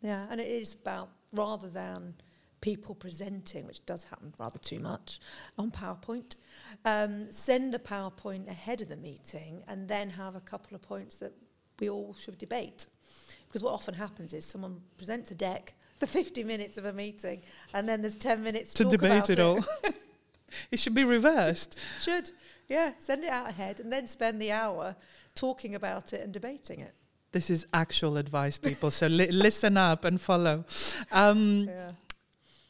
Yeah, 0.00 0.26
and 0.30 0.40
it 0.40 0.48
is 0.48 0.74
about 0.74 1.08
rather 1.32 1.68
than 1.68 2.14
people 2.64 2.94
presenting, 2.94 3.66
which 3.66 3.84
does 3.84 4.04
happen 4.04 4.32
rather 4.38 4.58
too 4.58 4.78
much 4.78 5.20
on 5.58 5.70
PowerPoint, 5.70 6.36
um, 6.86 7.30
send 7.30 7.74
the 7.74 7.78
PowerPoint 7.78 8.48
ahead 8.48 8.80
of 8.80 8.88
the 8.88 8.96
meeting 8.96 9.62
and 9.68 9.86
then 9.86 10.08
have 10.08 10.34
a 10.34 10.40
couple 10.40 10.74
of 10.74 10.80
points 10.80 11.18
that 11.18 11.34
we 11.78 11.90
all 11.90 12.16
should 12.18 12.38
debate. 12.38 12.86
Because 13.46 13.62
what 13.62 13.74
often 13.74 13.92
happens 13.92 14.32
is 14.32 14.46
someone 14.46 14.80
presents 14.96 15.30
a 15.30 15.34
deck 15.34 15.74
for 16.00 16.06
50 16.06 16.42
minutes 16.42 16.78
of 16.78 16.86
a 16.86 16.92
meeting 16.94 17.42
and 17.74 17.86
then 17.86 18.00
there's 18.00 18.14
10 18.14 18.42
minutes 18.42 18.72
to, 18.72 18.84
to 18.84 18.90
debate 18.90 19.28
it, 19.28 19.38
it 19.38 19.40
all. 19.40 19.62
it 20.70 20.78
should 20.78 20.94
be 20.94 21.04
reversed. 21.04 21.78
should, 22.00 22.30
yeah. 22.66 22.92
Send 22.96 23.24
it 23.24 23.30
out 23.30 23.46
ahead 23.46 23.78
and 23.80 23.92
then 23.92 24.06
spend 24.06 24.40
the 24.40 24.52
hour 24.52 24.96
talking 25.34 25.74
about 25.74 26.14
it 26.14 26.22
and 26.22 26.32
debating 26.32 26.80
it. 26.80 26.94
This 27.32 27.50
is 27.50 27.66
actual 27.74 28.16
advice, 28.16 28.56
people. 28.56 28.90
So 28.90 29.06
li- 29.08 29.30
listen 29.30 29.76
up 29.76 30.06
and 30.06 30.18
follow. 30.18 30.64
Um, 31.12 31.64
yeah. 31.68 31.90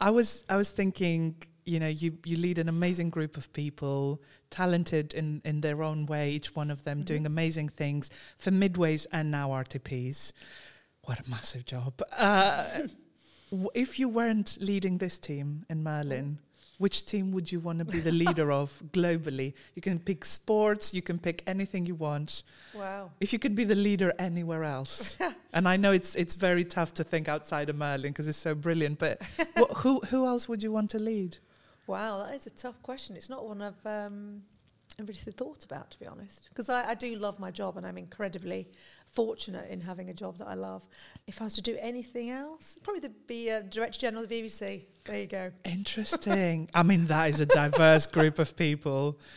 I 0.01 0.11
was 0.11 0.45
I 0.49 0.57
was 0.57 0.71
thinking, 0.71 1.37
you 1.65 1.81
know, 1.81 1.89
you 1.89 2.19
you 2.25 2.37
lead 2.37 2.59
an 2.59 2.69
amazing 2.69 3.11
group 3.11 3.37
of 3.37 3.53
people, 3.53 4.23
talented 4.51 5.15
in 5.15 5.41
in 5.45 5.61
their 5.61 5.83
own 5.83 6.07
way, 6.07 6.31
each 6.31 6.55
one 6.55 6.71
of 6.71 6.85
them 6.85 6.99
mm-hmm. 6.99 7.05
doing 7.05 7.27
amazing 7.27 7.69
things 7.69 8.11
for 8.39 8.51
midways 8.51 9.07
and 9.13 9.31
now 9.31 9.51
RTPs. 9.51 10.33
What 11.03 11.21
a 11.21 11.31
massive 11.31 11.65
job! 11.65 12.01
Uh, 12.17 12.89
if 13.75 13.99
you 13.99 14.09
weren't 14.09 14.59
leading 14.61 14.99
this 14.99 15.19
team 15.19 15.65
in 15.69 15.83
Merlin, 15.83 16.39
which 16.79 17.05
team 17.07 17.31
would 17.33 17.51
you 17.51 17.61
want 17.61 17.79
to 17.79 17.85
be 17.85 18.01
the 18.01 18.13
leader 18.25 18.51
of 18.51 18.83
globally? 18.93 19.55
You 19.75 19.83
can 19.83 19.99
pick 19.99 20.25
sports, 20.25 20.93
you 20.93 21.03
can 21.03 21.19
pick 21.19 21.43
anything 21.47 21.87
you 21.87 21.95
want. 21.95 22.43
Wow. 22.75 23.11
If 23.21 23.33
you 23.33 23.39
could 23.39 23.55
be 23.55 23.65
the 23.65 23.75
leader 23.75 24.13
anywhere 24.19 24.65
else. 24.65 25.17
and 25.53 25.69
I 25.69 25.77
know 25.77 25.93
it's 25.93 26.15
it's 26.15 26.35
very 26.35 26.65
tough 26.65 26.95
to 26.95 27.05
think 27.05 27.29
outside 27.29 27.71
of 27.71 27.77
Merlin 27.77 28.13
because 28.13 28.29
it's 28.29 28.39
so 28.39 28.55
brilliant, 28.55 28.99
but 28.99 29.23
who 29.77 30.01
who 30.01 30.27
else 30.27 30.49
would 30.49 30.63
you 30.63 30.73
want 30.73 30.91
to 30.91 30.99
lead? 30.99 31.39
Wow, 31.87 32.25
that 32.25 32.35
is 32.35 32.47
a 32.47 32.51
tough 32.51 32.83
question. 32.83 33.15
It's 33.17 33.29
not 33.29 33.47
one 33.47 33.61
I've 33.61 33.87
um, 33.87 34.43
really 34.99 35.15
thought 35.15 35.65
about, 35.65 35.91
to 35.91 35.99
be 35.99 36.07
honest, 36.07 36.49
because 36.49 36.69
I, 36.69 36.91
I 36.91 36.95
do 36.95 37.15
love 37.17 37.39
my 37.39 37.51
job 37.51 37.77
and 37.77 37.87
I'm 37.87 37.99
incredibly 37.99 38.69
fortunate 39.15 39.71
in 39.71 39.81
having 39.81 40.11
a 40.11 40.15
job 40.15 40.39
that 40.39 40.49
I 40.49 40.55
love. 40.55 40.87
If 41.27 41.41
I 41.41 41.45
was 41.45 41.55
to 41.55 41.63
do 41.63 41.77
anything 41.81 42.31
else, 42.31 42.79
probably 42.83 43.01
to 43.03 43.09
be 43.09 43.49
a 43.49 43.63
Director 43.63 43.99
General 44.01 44.25
of 44.25 44.29
the 44.29 44.43
BBC. 44.43 44.85
There 45.05 45.21
you 45.21 45.27
go. 45.27 45.51
Interesting. 45.65 46.69
I 46.75 46.83
mean, 46.83 47.07
that 47.07 47.31
is 47.31 47.41
a 47.41 47.47
diverse 47.47 48.07
group 48.07 48.39
of 48.39 48.57
people. 48.57 49.19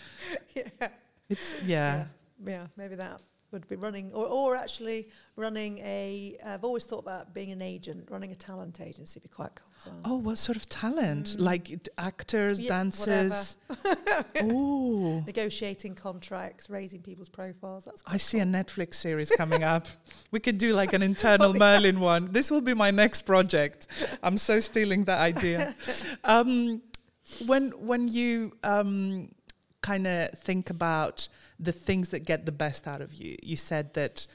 Yeah. 0.53 0.89
It's, 1.29 1.53
yeah. 1.65 1.65
yeah. 1.65 2.05
Yeah, 2.45 2.67
maybe 2.75 2.95
that 2.95 3.21
would 3.51 3.67
be 3.69 3.75
running, 3.75 4.11
or, 4.13 4.27
or 4.27 4.55
actually 4.55 5.09
running 5.37 5.77
a. 5.77 6.35
I've 6.43 6.63
always 6.65 6.85
thought 6.85 6.99
about 6.99 7.33
being 7.33 7.51
an 7.51 7.61
agent, 7.61 8.07
running 8.09 8.31
a 8.31 8.35
talent 8.35 8.81
agency 8.81 9.19
would 9.19 9.29
be 9.29 9.33
quite 9.33 9.51
cool. 9.55 9.93
Oh, 10.03 10.17
what 10.17 10.37
sort 10.37 10.57
of 10.57 10.67
talent? 10.67 11.27
Mm. 11.37 11.39
Like 11.39 11.89
actors, 11.97 12.59
yeah, 12.59 12.69
dancers? 12.69 13.57
Ooh. 14.41 15.21
Negotiating 15.25 15.95
contracts, 15.95 16.69
raising 16.69 17.01
people's 17.01 17.29
profiles. 17.29 17.85
That's 17.85 18.03
I 18.05 18.17
see 18.17 18.39
a 18.39 18.45
Netflix 18.45 18.95
series 18.95 19.31
coming 19.31 19.63
up. 19.63 19.87
We 20.31 20.39
could 20.41 20.57
do 20.57 20.73
like 20.73 20.93
an 20.93 21.01
internal 21.01 21.53
Merlin 21.65 21.99
one. 21.99 22.29
This 22.31 22.51
will 22.51 22.61
be 22.61 22.73
my 22.73 22.91
next 22.91 23.21
project. 23.21 23.87
I'm 24.21 24.37
so 24.37 24.59
stealing 24.59 25.05
that 25.05 25.19
idea. 25.19 25.73
Um, 26.23 26.81
when 27.45 27.71
when 27.71 28.07
you 28.07 28.53
um, 28.63 29.29
kind 29.81 30.07
of 30.07 30.31
think 30.31 30.69
about 30.69 31.29
the 31.59 31.71
things 31.71 32.09
that 32.09 32.19
get 32.19 32.45
the 32.45 32.51
best 32.51 32.87
out 32.87 33.01
of 33.01 33.13
you. 33.13 33.37
You 33.41 33.55
said 33.55 33.93
that 33.93 34.27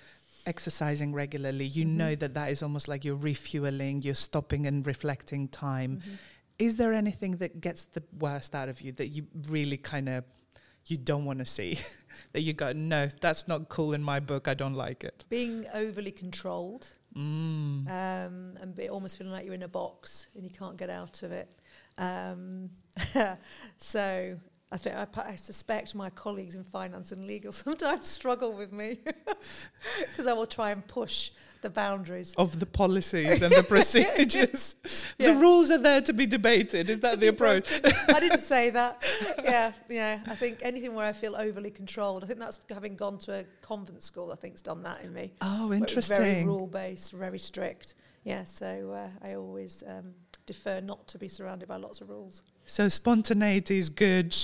exercising 0.46 1.12
regularly, 1.12 1.66
you 1.66 1.84
mm-hmm. 1.84 1.96
know 1.96 2.14
that 2.14 2.34
that 2.34 2.50
is 2.50 2.62
almost 2.62 2.88
like 2.88 3.04
you're 3.04 3.14
refueling, 3.14 4.02
you're 4.02 4.14
stopping 4.14 4.66
and 4.66 4.86
reflecting 4.86 5.48
time. 5.48 5.98
Mm-hmm. 5.98 6.14
Is 6.58 6.76
there 6.76 6.92
anything 6.92 7.32
that 7.38 7.60
gets 7.60 7.84
the 7.84 8.02
worst 8.18 8.54
out 8.54 8.68
of 8.68 8.80
you 8.80 8.92
that 8.92 9.08
you 9.08 9.26
really 9.48 9.76
kind 9.76 10.08
of 10.08 10.24
you 10.86 10.96
don't 10.96 11.24
want 11.24 11.38
to 11.38 11.44
see 11.44 11.78
that 12.32 12.40
you 12.40 12.52
go 12.52 12.72
no 12.72 13.08
that's 13.20 13.46
not 13.46 13.68
cool 13.68 13.92
in 13.92 14.02
my 14.02 14.18
book 14.18 14.48
i 14.48 14.54
don't 14.54 14.74
like 14.74 15.04
it 15.04 15.24
being 15.28 15.64
overly 15.74 16.10
controlled 16.10 16.88
mm. 17.16 17.88
um, 17.88 18.56
and 18.60 18.74
be 18.74 18.88
almost 18.88 19.16
feeling 19.16 19.32
like 19.32 19.44
you're 19.44 19.54
in 19.54 19.62
a 19.62 19.68
box 19.68 20.26
and 20.34 20.44
you 20.44 20.50
can't 20.50 20.76
get 20.76 20.90
out 20.90 21.22
of 21.22 21.30
it 21.30 21.48
um, 21.98 22.70
so 23.76 24.36
I 24.72 24.78
think 24.78 24.96
I, 24.96 25.06
I, 25.32 25.34
suspect 25.34 25.94
my 25.94 26.08
colleagues 26.08 26.54
in 26.54 26.64
finance 26.64 27.12
and 27.12 27.26
legal 27.26 27.52
sometimes 27.66 28.08
struggle 28.08 28.52
with 28.52 28.72
me 28.72 28.98
because 29.04 30.26
I 30.26 30.32
will 30.32 30.46
try 30.46 30.70
and 30.70 30.86
push 30.86 31.30
the 31.60 31.68
boundaries 31.70 32.34
of 32.36 32.58
the 32.58 32.66
policies 32.66 33.42
and 33.42 33.52
the 33.54 33.62
procedures. 33.68 34.74
yeah. 35.18 35.32
The 35.32 35.40
rules 35.40 35.70
are 35.70 35.78
there 35.78 36.00
to 36.00 36.12
be 36.12 36.26
debated. 36.26 36.90
Is 36.90 37.00
that 37.00 37.20
the 37.20 37.28
approach? 37.28 37.72
I 38.08 38.18
didn't 38.18 38.40
say 38.40 38.70
that. 38.70 39.04
Yeah, 39.44 39.72
yeah. 39.88 40.20
I 40.26 40.34
think 40.34 40.58
anything 40.62 40.94
where 40.94 41.06
I 41.06 41.12
feel 41.12 41.36
overly 41.36 41.70
controlled. 41.70 42.24
I 42.24 42.26
think 42.26 42.40
that's 42.40 42.58
having 42.68 42.96
gone 42.96 43.18
to 43.18 43.40
a 43.40 43.44
convent 43.60 44.02
school. 44.02 44.32
I 44.32 44.36
think's 44.36 44.60
done 44.60 44.82
that 44.82 45.02
in 45.02 45.12
me. 45.12 45.32
Oh, 45.40 45.72
interesting. 45.72 46.16
very 46.16 46.44
rule 46.44 46.66
based, 46.66 47.12
very 47.12 47.38
strict. 47.38 47.94
Yeah, 48.24 48.42
so 48.44 48.92
uh, 48.92 49.26
I 49.26 49.34
always 49.34 49.84
um, 49.86 50.14
defer 50.46 50.80
not 50.80 51.06
to 51.08 51.18
be 51.18 51.28
surrounded 51.28 51.68
by 51.68 51.76
lots 51.76 52.00
of 52.00 52.08
rules. 52.10 52.42
So 52.64 52.88
spontaneity 52.88 53.78
is 53.78 53.88
good 53.88 54.36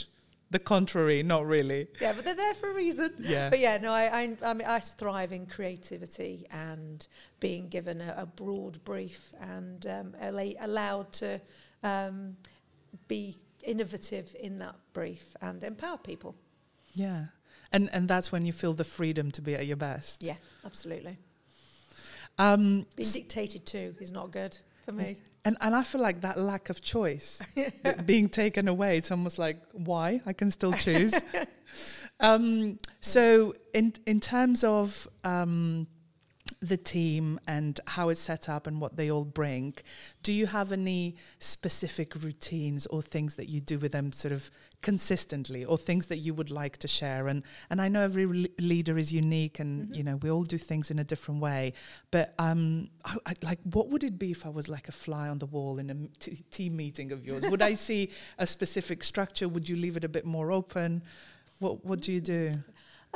the 0.50 0.58
contrary, 0.58 1.22
not 1.22 1.46
really. 1.46 1.88
Yeah, 2.00 2.12
but 2.14 2.24
they're 2.24 2.34
there 2.34 2.54
for 2.54 2.70
a 2.70 2.74
reason. 2.74 3.12
Yeah. 3.18 3.50
But 3.50 3.60
yeah, 3.60 3.78
no, 3.78 3.92
I, 3.92 4.04
I, 4.04 4.36
I, 4.42 4.54
mean, 4.54 4.66
I 4.66 4.80
thrive 4.80 5.32
in 5.32 5.46
creativity 5.46 6.46
and 6.50 7.06
being 7.40 7.68
given 7.68 8.00
a, 8.00 8.14
a 8.18 8.26
broad 8.26 8.82
brief 8.84 9.30
and 9.40 9.86
um, 9.86 10.14
allowed 10.60 11.12
to 11.14 11.40
um, 11.82 12.36
be 13.08 13.36
innovative 13.62 14.34
in 14.40 14.58
that 14.58 14.76
brief 14.92 15.36
and 15.42 15.62
empower 15.62 15.98
people. 15.98 16.34
Yeah. 16.94 17.26
And, 17.72 17.90
and 17.92 18.08
that's 18.08 18.32
when 18.32 18.46
you 18.46 18.52
feel 18.52 18.72
the 18.72 18.84
freedom 18.84 19.30
to 19.32 19.42
be 19.42 19.54
at 19.54 19.66
your 19.66 19.76
best. 19.76 20.22
Yeah, 20.22 20.36
absolutely. 20.64 21.18
Um, 22.38 22.86
Being 22.96 23.10
dictated 23.12 23.66
to 23.66 23.94
is 24.00 24.12
not 24.12 24.30
good 24.30 24.56
for 24.84 24.92
me. 24.92 25.18
And 25.48 25.56
and 25.62 25.74
I 25.74 25.82
feel 25.82 26.02
like 26.02 26.20
that 26.20 26.38
lack 26.38 26.68
of 26.68 26.82
choice 26.82 27.40
being 28.04 28.28
taken 28.28 28.68
away, 28.68 28.98
it's 28.98 29.10
almost 29.10 29.38
like 29.38 29.56
why 29.72 30.20
I 30.26 30.34
can 30.34 30.50
still 30.50 30.74
choose. 30.74 31.24
um, 32.20 32.76
so 33.00 33.54
in 33.72 33.94
in 34.04 34.20
terms 34.20 34.62
of 34.62 35.08
um, 35.24 35.86
the 36.60 36.76
team 36.76 37.38
and 37.46 37.78
how 37.86 38.08
it's 38.08 38.20
set 38.20 38.48
up 38.48 38.66
and 38.66 38.80
what 38.80 38.96
they 38.96 39.10
all 39.10 39.24
bring. 39.24 39.74
Do 40.22 40.32
you 40.32 40.46
have 40.46 40.72
any 40.72 41.16
specific 41.38 42.14
routines 42.16 42.86
or 42.86 43.02
things 43.02 43.36
that 43.36 43.48
you 43.48 43.60
do 43.60 43.78
with 43.78 43.92
them 43.92 44.12
sort 44.12 44.32
of 44.32 44.50
consistently 44.82 45.64
or 45.64 45.78
things 45.78 46.06
that 46.06 46.18
you 46.18 46.34
would 46.34 46.50
like 46.50 46.76
to 46.78 46.88
share? 46.88 47.28
And 47.28 47.44
and 47.70 47.80
I 47.80 47.88
know 47.88 48.02
every 48.02 48.26
re- 48.26 48.50
leader 48.58 48.98
is 48.98 49.12
unique 49.12 49.60
and 49.60 49.84
mm-hmm. 49.84 49.94
you 49.94 50.02
know 50.02 50.16
we 50.16 50.30
all 50.30 50.44
do 50.44 50.58
things 50.58 50.90
in 50.90 50.98
a 50.98 51.04
different 51.04 51.40
way. 51.40 51.74
But 52.10 52.34
um, 52.38 52.88
I, 53.04 53.16
I, 53.26 53.34
like 53.42 53.60
what 53.64 53.88
would 53.90 54.04
it 54.04 54.18
be 54.18 54.30
if 54.30 54.44
I 54.44 54.48
was 54.48 54.68
like 54.68 54.88
a 54.88 54.92
fly 54.92 55.28
on 55.28 55.38
the 55.38 55.46
wall 55.46 55.78
in 55.78 55.90
a 55.90 56.18
t- 56.18 56.44
team 56.50 56.76
meeting 56.76 57.12
of 57.12 57.24
yours? 57.24 57.44
would 57.48 57.62
I 57.62 57.74
see 57.88 58.10
a 58.38 58.46
specific 58.46 59.04
structure? 59.04 59.48
Would 59.48 59.68
you 59.68 59.76
leave 59.76 59.96
it 59.96 60.04
a 60.04 60.08
bit 60.08 60.24
more 60.24 60.50
open? 60.50 61.02
What 61.60 61.84
what 61.84 62.00
do 62.00 62.12
you 62.12 62.20
do? 62.20 62.52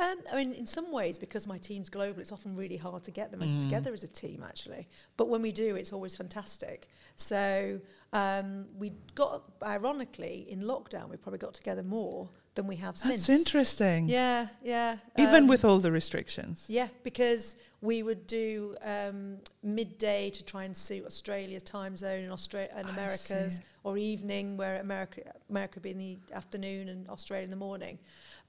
Um, 0.03 0.17
I 0.31 0.35
mean, 0.35 0.53
in 0.53 0.67
some 0.67 0.91
ways, 0.91 1.17
because 1.17 1.47
my 1.47 1.57
team's 1.57 1.89
global, 1.89 2.19
it's 2.19 2.31
often 2.31 2.55
really 2.55 2.77
hard 2.77 3.03
to 3.05 3.11
get 3.11 3.31
them 3.31 3.41
mm. 3.41 3.63
together 3.63 3.93
as 3.93 4.03
a 4.03 4.07
team, 4.07 4.43
actually. 4.45 4.87
But 5.17 5.29
when 5.29 5.41
we 5.41 5.51
do, 5.51 5.75
it's 5.75 5.93
always 5.93 6.15
fantastic. 6.15 6.89
So 7.15 7.79
um, 8.11 8.65
we 8.77 8.93
got, 9.15 9.43
ironically, 9.63 10.45
in 10.49 10.63
lockdown, 10.63 11.09
we 11.09 11.17
probably 11.17 11.39
got 11.39 11.53
together 11.53 11.83
more 11.83 12.27
than 12.55 12.67
we 12.67 12.75
have 12.77 12.95
That's 12.95 13.07
since. 13.07 13.27
That's 13.27 13.39
interesting. 13.39 14.09
Yeah, 14.09 14.47
yeah. 14.63 14.97
Even 15.17 15.43
um, 15.43 15.47
with 15.47 15.63
all 15.63 15.79
the 15.79 15.91
restrictions. 15.91 16.65
Yeah, 16.67 16.87
because 17.03 17.55
we 17.81 18.03
would 18.03 18.27
do 18.27 18.75
um, 18.83 19.37
midday 19.63 20.29
to 20.31 20.43
try 20.43 20.63
and 20.65 20.75
suit 20.75 21.05
Australia's 21.05 21.63
time 21.63 21.95
zone 21.95 22.23
and 22.23 22.31
Australia 22.31 22.69
and 22.75 22.89
America's, 22.89 23.61
or 23.83 23.97
evening 23.97 24.57
where 24.57 24.79
America 24.81 25.21
America 25.49 25.73
would 25.75 25.83
be 25.83 25.91
in 25.91 25.97
the 25.97 26.17
afternoon 26.33 26.89
and 26.89 27.09
Australia 27.09 27.43
in 27.43 27.49
the 27.49 27.63
morning, 27.67 27.97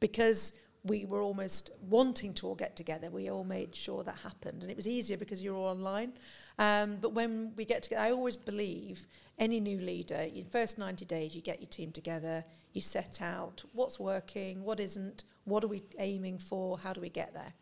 because 0.00 0.52
we 0.84 1.06
were 1.06 1.22
almost 1.22 1.70
wanting 1.88 2.34
to 2.34 2.46
all 2.46 2.54
get 2.54 2.76
together. 2.76 3.10
We 3.10 3.30
all 3.30 3.44
made 3.44 3.74
sure 3.74 4.04
that 4.04 4.18
happened. 4.18 4.62
And 4.62 4.70
it 4.70 4.76
was 4.76 4.86
easier 4.86 5.16
because 5.16 5.42
you're 5.42 5.56
all 5.56 5.68
online. 5.68 6.12
Um, 6.58 6.98
but 7.00 7.12
when 7.12 7.52
we 7.56 7.64
get 7.64 7.82
together, 7.82 8.02
I 8.02 8.10
always 8.10 8.36
believe 8.36 9.06
any 9.38 9.60
new 9.60 9.80
leader, 9.80 10.28
in 10.34 10.44
first 10.44 10.78
90 10.78 11.04
days, 11.06 11.34
you 11.34 11.40
get 11.40 11.60
your 11.60 11.68
team 11.68 11.90
together, 11.90 12.44
you 12.72 12.80
set 12.80 13.20
out 13.22 13.64
what's 13.72 13.98
working, 13.98 14.62
what 14.62 14.78
isn't, 14.78 15.24
what 15.44 15.64
are 15.64 15.68
we 15.68 15.82
aiming 15.98 16.38
for, 16.38 16.78
how 16.78 16.92
do 16.92 17.00
we 17.00 17.08
get 17.08 17.32
there. 17.32 17.52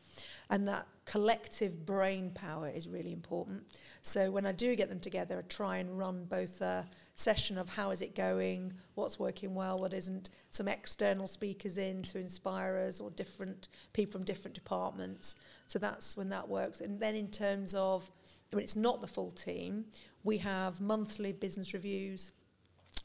And 0.51 0.67
that 0.69 0.87
collective 1.07 1.87
brain 1.87 2.31
power 2.33 2.69
is 2.69 2.89
really 2.89 3.13
important. 3.13 3.63
So 4.03 4.31
when 4.31 4.47
I 4.47 4.53
do 4.53 4.75
get 4.75 4.89
them 4.89 5.01
together, 5.01 5.39
I 5.39 5.43
try 5.43 5.79
and 5.79 5.97
run 5.97 6.25
both 6.25 6.61
a 6.61 6.85
session 7.15 7.59
of 7.59 7.69
how 7.69 7.91
is 7.91 8.01
it 8.01 8.15
going, 8.15 8.73
what's 8.95 9.19
working 9.19 9.55
well, 9.55 9.79
what 9.79 9.93
isn't, 9.93 10.31
some 10.51 10.69
external 10.69 11.27
speakers 11.27 11.79
in 11.79 12.03
to 12.03 12.19
inspire 12.19 12.77
us 12.77 13.01
or 13.01 13.11
different 13.11 13.69
people 13.93 14.13
from 14.13 14.25
different 14.25 14.55
departments. 14.55 15.37
So 15.67 15.79
that's 15.79 16.17
when 16.17 16.29
that 16.31 16.49
works. 16.49 16.81
And 16.81 16.99
then 17.01 17.15
in 17.15 17.29
terms 17.29 17.75
of 17.75 18.11
when 18.51 18.63
it's 18.63 18.77
not 18.77 19.01
the 19.01 19.07
full 19.07 19.31
team, 19.31 19.87
we 20.25 20.39
have 20.39 20.81
monthly 20.81 21.33
business 21.33 21.73
reviews 21.73 22.33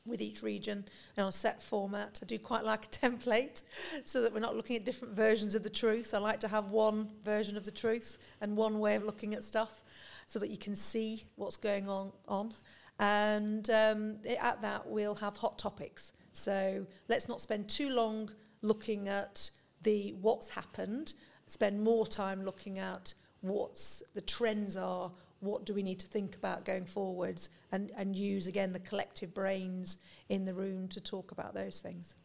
with 0.06 0.22
each 0.22 0.42
region 0.42 0.86
in 1.18 1.24
a 1.24 1.32
set 1.32 1.62
format. 1.62 2.20
I 2.22 2.26
do 2.26 2.40
quite 2.40 2.64
like 2.64 2.86
a 2.86 2.88
template 3.08 3.64
so 4.04 4.22
that 4.22 4.34
we're 4.34 4.40
not 4.40 4.56
looking 4.56 4.76
at 4.76 4.86
different 4.86 5.16
versions 5.16 5.54
of 5.56 5.64
the 5.64 5.70
truth. 5.70 6.14
I 6.14 6.20
like 6.20 6.40
to 6.42 6.48
have 6.48 6.72
one 6.72 7.10
version 7.24 7.58
of 7.58 7.66
the 7.66 7.72
truth 7.72 8.18
and 8.42 8.56
one 8.56 8.80
way 8.80 8.96
of 8.96 9.04
looking 9.04 9.34
at 9.34 9.44
stuff 9.44 9.84
so 10.26 10.40
that 10.40 10.50
you 10.50 10.58
can 10.58 10.76
see 10.76 11.24
what's 11.36 11.58
going 11.58 11.88
on. 11.90 12.12
on. 12.28 12.54
And 13.00 13.70
um, 13.70 14.18
at 14.40 14.62
that, 14.62 14.88
we'll 14.88 15.16
have 15.16 15.38
hot 15.38 15.60
topics. 15.60 16.14
So 16.32 16.86
let's 17.08 17.28
not 17.28 17.42
spend 17.42 17.70
too 17.70 17.90
long 17.90 18.32
looking 18.62 19.08
at 19.08 19.50
the 19.84 20.14
what's 20.22 20.50
happened. 20.50 21.14
Spend 21.48 21.82
more 21.82 22.06
time 22.06 22.44
looking 22.44 22.80
at 22.80 23.14
what's 23.42 24.04
the 24.14 24.22
trends 24.22 24.76
are. 24.76 25.12
What 25.40 25.66
do 25.66 25.74
we 25.74 25.84
need 25.84 26.00
to 26.00 26.08
think 26.08 26.36
about 26.36 26.66
going 26.66 26.86
forwards, 26.86 27.50
and 27.72 27.92
and 27.96 28.16
use 28.16 28.48
again 28.48 28.74
the 28.74 28.80
collective 28.80 29.36
brains 29.36 29.98
in 30.30 30.46
the 30.46 30.54
room 30.54 30.88
to 30.90 31.00
talk 31.00 31.32
about 31.32 31.54
those 31.54 31.80
things. 31.80 32.16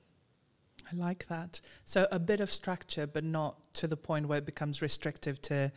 I 0.90 0.96
like 0.96 1.28
that. 1.28 1.60
So 1.84 2.08
a 2.10 2.18
bit 2.18 2.40
of 2.40 2.50
structure, 2.50 3.06
but 3.06 3.22
not 3.22 3.72
to 3.74 3.86
the 3.86 3.96
point 3.96 4.26
where 4.26 4.38
it 4.38 4.46
becomes 4.46 4.82
restrictive 4.82 5.40
to 5.42 5.70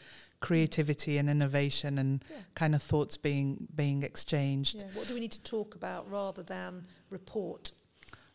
creativity 0.45 1.17
and 1.17 1.27
innovation 1.27 1.97
and 1.97 2.23
yeah. 2.29 2.37
kind 2.53 2.75
of 2.75 2.83
thoughts 2.83 3.17
being 3.17 3.67
being 3.73 4.03
exchanged. 4.03 4.83
Yeah. 4.83 4.93
What 4.93 5.07
do 5.07 5.15
we 5.15 5.19
need 5.19 5.31
to 5.31 5.41
talk 5.41 5.73
about 5.73 6.07
rather 6.09 6.43
than 6.43 6.85
report? 7.09 7.71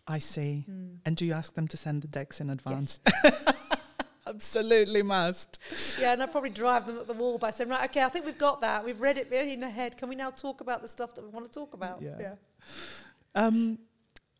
I 0.08 0.18
see. 0.18 0.66
Mm. 0.68 0.96
And 1.06 1.16
do 1.16 1.24
you 1.24 1.34
ask 1.34 1.54
them 1.54 1.68
to 1.68 1.76
send 1.76 2.02
the 2.02 2.08
decks 2.08 2.40
in 2.40 2.50
advance? 2.50 2.98
Yes. 3.22 3.44
Absolutely 4.26 5.04
must. 5.04 5.60
Yeah, 6.00 6.12
and 6.12 6.20
I 6.20 6.26
probably 6.26 6.50
drive 6.50 6.88
them 6.88 6.98
at 6.98 7.06
the 7.06 7.14
wall 7.14 7.38
by 7.38 7.52
saying, 7.52 7.70
right, 7.70 7.88
okay, 7.88 8.02
I 8.02 8.08
think 8.08 8.26
we've 8.26 8.36
got 8.36 8.60
that. 8.60 8.84
We've 8.84 9.00
read 9.00 9.16
it 9.16 9.32
in 9.32 9.62
ahead. 9.62 9.96
Can 9.96 10.08
we 10.08 10.16
now 10.16 10.30
talk 10.30 10.60
about 10.60 10.82
the 10.82 10.88
stuff 10.88 11.14
that 11.14 11.22
we 11.22 11.30
want 11.30 11.48
to 11.48 11.54
talk 11.54 11.74
about? 11.74 12.02
Yeah. 12.02 12.16
yeah. 12.20 12.34
Um, 13.36 13.78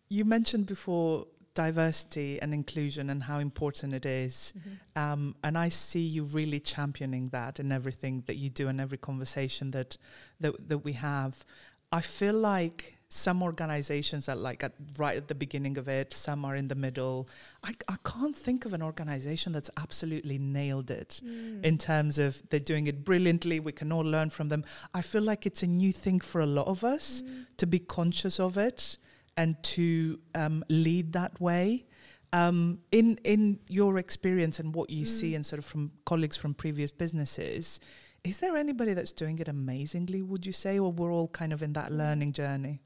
you 0.09 0.25
mentioned 0.25 0.67
before 0.67 1.27
diversity 1.55 2.41
and 2.41 2.55
inclusion 2.55 3.11
and 3.11 3.23
how 3.25 3.39
important 3.39 3.95
it 3.95 4.07
is. 4.07 4.53
Mm-hmm. 4.57 5.03
Um, 5.03 5.35
and 5.43 5.59
I 5.59 5.69
see 5.69 6.01
you 6.01 6.25
really 6.25 6.61
championing 6.61 7.29
that 7.31 7.61
in 7.61 7.73
everything 7.73 8.23
that 8.27 8.37
you 8.37 8.51
do 8.51 8.69
and 8.69 8.81
every 8.81 8.99
conversation 8.99 9.71
that, 9.73 9.97
that 10.41 10.69
that 10.69 10.79
we 10.79 10.93
have. 10.95 11.45
I 11.93 12.03
feel 12.03 12.35
like 12.35 13.01
some 13.13 13.43
organizations 13.43 14.29
are 14.29 14.37
like 14.37 14.63
at 14.63 14.73
right 14.97 15.17
at 15.17 15.27
the 15.27 15.35
beginning 15.35 15.77
of 15.77 15.89
it, 15.89 16.15
some 16.15 16.45
are 16.45 16.55
in 16.55 16.69
the 16.69 16.77
middle. 16.77 17.29
I, 17.65 17.75
I 17.89 17.97
can't 18.05 18.37
think 18.37 18.65
of 18.65 18.73
an 18.73 18.83
organization 18.83 19.53
that's 19.53 19.71
absolutely 19.77 20.39
nailed 20.39 20.93
it 20.93 21.21
mm. 21.25 21.65
in 21.65 21.77
terms 21.77 22.21
of 22.21 22.41
they're 22.51 22.61
doing 22.61 22.87
it 22.87 23.05
brilliantly. 23.05 23.59
We 23.59 23.73
can 23.73 23.91
all 23.91 24.05
learn 24.05 24.31
from 24.31 24.49
them. 24.49 24.65
I 24.95 25.03
feel 25.03 25.23
like 25.23 25.45
it's 25.45 25.65
a 25.65 25.67
new 25.67 25.91
thing 25.91 26.21
for 26.21 26.41
a 26.41 26.47
lot 26.47 26.69
of 26.69 26.85
us 26.85 27.23
mm. 27.23 27.47
to 27.57 27.67
be 27.67 27.81
conscious 27.81 28.39
of 28.39 28.57
it 28.57 28.97
and 29.37 29.61
to 29.63 30.19
um, 30.35 30.65
lead 30.69 31.13
that 31.13 31.41
way. 31.41 31.87
Um, 32.33 32.79
in 32.93 33.19
in 33.25 33.59
your 33.69 33.99
experience 33.99 34.61
and 34.61 34.73
what 34.75 34.91
you 34.91 35.05
mm. 35.05 35.09
see, 35.09 35.35
and 35.35 35.45
sort 35.45 35.59
of 35.59 35.65
from 35.65 35.91
colleagues 36.05 36.37
from 36.37 36.55
previous 36.55 36.93
businesses, 36.93 37.81
is 38.23 38.39
there 38.39 38.57
anybody 38.57 38.95
that's 38.95 39.13
doing 39.13 39.39
it 39.39 39.49
amazingly? 39.49 40.23
Would 40.23 40.47
you 40.47 40.53
say, 40.53 40.79
or 40.79 40.93
we're 40.93 41.13
all 41.13 41.29
kind 41.29 41.53
of 41.53 41.63
in 41.63 41.73
that 41.73 41.91
learning 41.91 42.33
journey? 42.33 42.83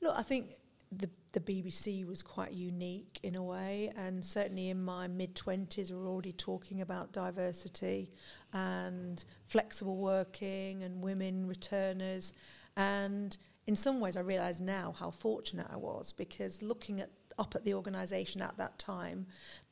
Look, 0.00 0.16
I 0.16 0.22
think 0.22 0.54
the 0.92 1.10
the 1.32 1.40
BBC 1.40 2.04
was 2.06 2.22
quite 2.22 2.52
unique 2.52 3.20
in 3.22 3.36
a 3.36 3.42
way, 3.42 3.92
and 3.96 4.24
certainly 4.24 4.70
in 4.70 4.82
my 4.82 5.06
mid 5.06 5.34
twenties, 5.34 5.90
we 5.90 5.96
were 5.96 6.08
already 6.08 6.32
talking 6.32 6.80
about 6.80 7.12
diversity 7.12 8.10
and 8.52 9.24
flexible 9.46 9.96
working 9.96 10.82
and 10.82 11.02
women 11.02 11.46
returners, 11.46 12.32
and 12.76 13.36
in 13.70 13.76
some 13.76 14.00
ways, 14.00 14.16
I 14.16 14.20
realise 14.20 14.58
now 14.58 14.96
how 14.98 15.12
fortunate 15.12 15.68
I 15.72 15.76
was 15.76 16.10
because 16.10 16.60
looking 16.60 17.00
at 17.00 17.08
up 17.38 17.54
at 17.54 17.62
the 17.62 17.72
organisation 17.72 18.42
at 18.42 18.56
that 18.58 18.76
time, 18.80 19.24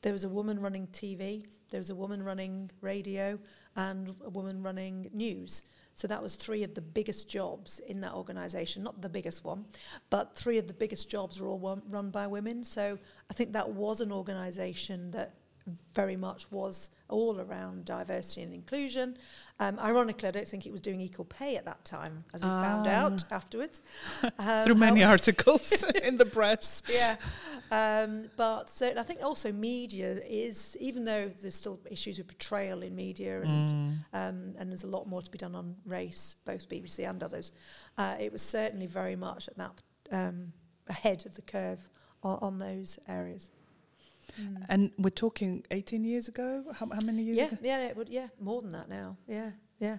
there 0.03 0.13
was 0.13 0.23
a 0.23 0.29
woman 0.29 0.57
running 0.57 0.87
TV, 0.87 1.45
there 1.69 1.81
was 1.81 1.89
a 1.89 1.95
woman 1.95 2.23
running 2.23 2.71
radio, 2.79 3.37
and 3.75 4.15
a 4.23 4.29
woman 4.29 4.63
running 4.63 5.09
news. 5.11 5.63
So 5.95 6.07
that 6.07 6.23
was 6.23 6.35
three 6.35 6.63
of 6.63 6.75
the 6.75 6.81
biggest 6.81 7.29
jobs 7.29 7.79
in 7.79 7.99
that 7.99 8.13
organisation, 8.13 8.83
not 8.83 9.01
the 9.01 9.09
biggest 9.09 9.43
one, 9.43 9.65
but 10.09 10.33
three 10.33 10.57
of 10.57 10.65
the 10.65 10.73
biggest 10.73 11.09
jobs 11.09 11.41
were 11.41 11.49
all 11.49 11.81
run 11.89 12.09
by 12.09 12.25
women. 12.25 12.63
So 12.63 12.97
I 13.29 13.33
think 13.33 13.51
that 13.51 13.69
was 13.69 13.99
an 13.99 14.13
organisation 14.13 15.11
that 15.11 15.33
very 15.93 16.15
much 16.15 16.51
was 16.51 16.89
all 17.09 17.39
around 17.39 17.85
diversity 17.85 18.41
and 18.41 18.53
inclusion. 18.53 19.17
Um, 19.59 19.77
ironically, 19.79 20.27
I 20.27 20.31
don't 20.31 20.47
think 20.47 20.65
it 20.65 20.71
was 20.71 20.81
doing 20.81 21.01
equal 21.01 21.25
pay 21.25 21.57
at 21.57 21.65
that 21.65 21.83
time, 21.83 22.23
as 22.33 22.41
we 22.41 22.47
found 22.47 22.87
ah. 22.87 22.91
out 22.91 23.23
afterwards. 23.31 23.81
Um, 24.39 24.65
Through 24.65 24.75
many 24.75 25.03
articles 25.03 25.83
in 26.03 26.17
the 26.17 26.25
press. 26.25 26.81
Yeah. 26.89 27.15
Um, 27.71 28.29
but 28.37 28.69
so 28.69 28.93
I 28.97 29.03
think 29.03 29.21
also 29.23 29.51
media 29.51 30.21
is, 30.25 30.77
even 30.79 31.05
though 31.05 31.29
there's 31.41 31.55
still 31.55 31.79
issues 31.89 32.17
with 32.17 32.27
portrayal 32.27 32.83
in 32.83 32.95
media 32.95 33.41
and, 33.41 33.69
mm. 33.69 33.97
um, 34.13 34.55
and 34.57 34.69
there's 34.69 34.83
a 34.83 34.87
lot 34.87 35.07
more 35.07 35.21
to 35.21 35.29
be 35.29 35.37
done 35.37 35.55
on 35.55 35.75
race, 35.85 36.37
both 36.45 36.69
BBC 36.69 37.07
and 37.09 37.21
others, 37.21 37.51
uh, 37.97 38.15
it 38.19 38.31
was 38.31 38.41
certainly 38.41 38.87
very 38.87 39.15
much 39.15 39.47
at 39.47 39.57
that 39.57 39.81
um, 40.11 40.53
ahead 40.87 41.25
of 41.25 41.35
the 41.35 41.41
curve 41.41 41.89
on, 42.23 42.39
on 42.41 42.57
those 42.57 42.99
areas. 43.07 43.49
Mm. 44.39 44.65
And 44.69 44.91
we're 44.97 45.09
talking 45.09 45.65
18 45.71 46.03
years 46.03 46.27
ago? 46.27 46.63
How, 46.73 46.87
how 46.87 47.01
many 47.01 47.23
years 47.23 47.37
yeah, 47.37 47.45
ago? 47.45 47.57
Yeah, 47.61 47.87
it 47.87 47.97
would, 47.97 48.09
yeah, 48.09 48.27
more 48.39 48.61
than 48.61 48.71
that 48.71 48.89
now. 48.89 49.17
Yeah, 49.27 49.51
yeah. 49.79 49.97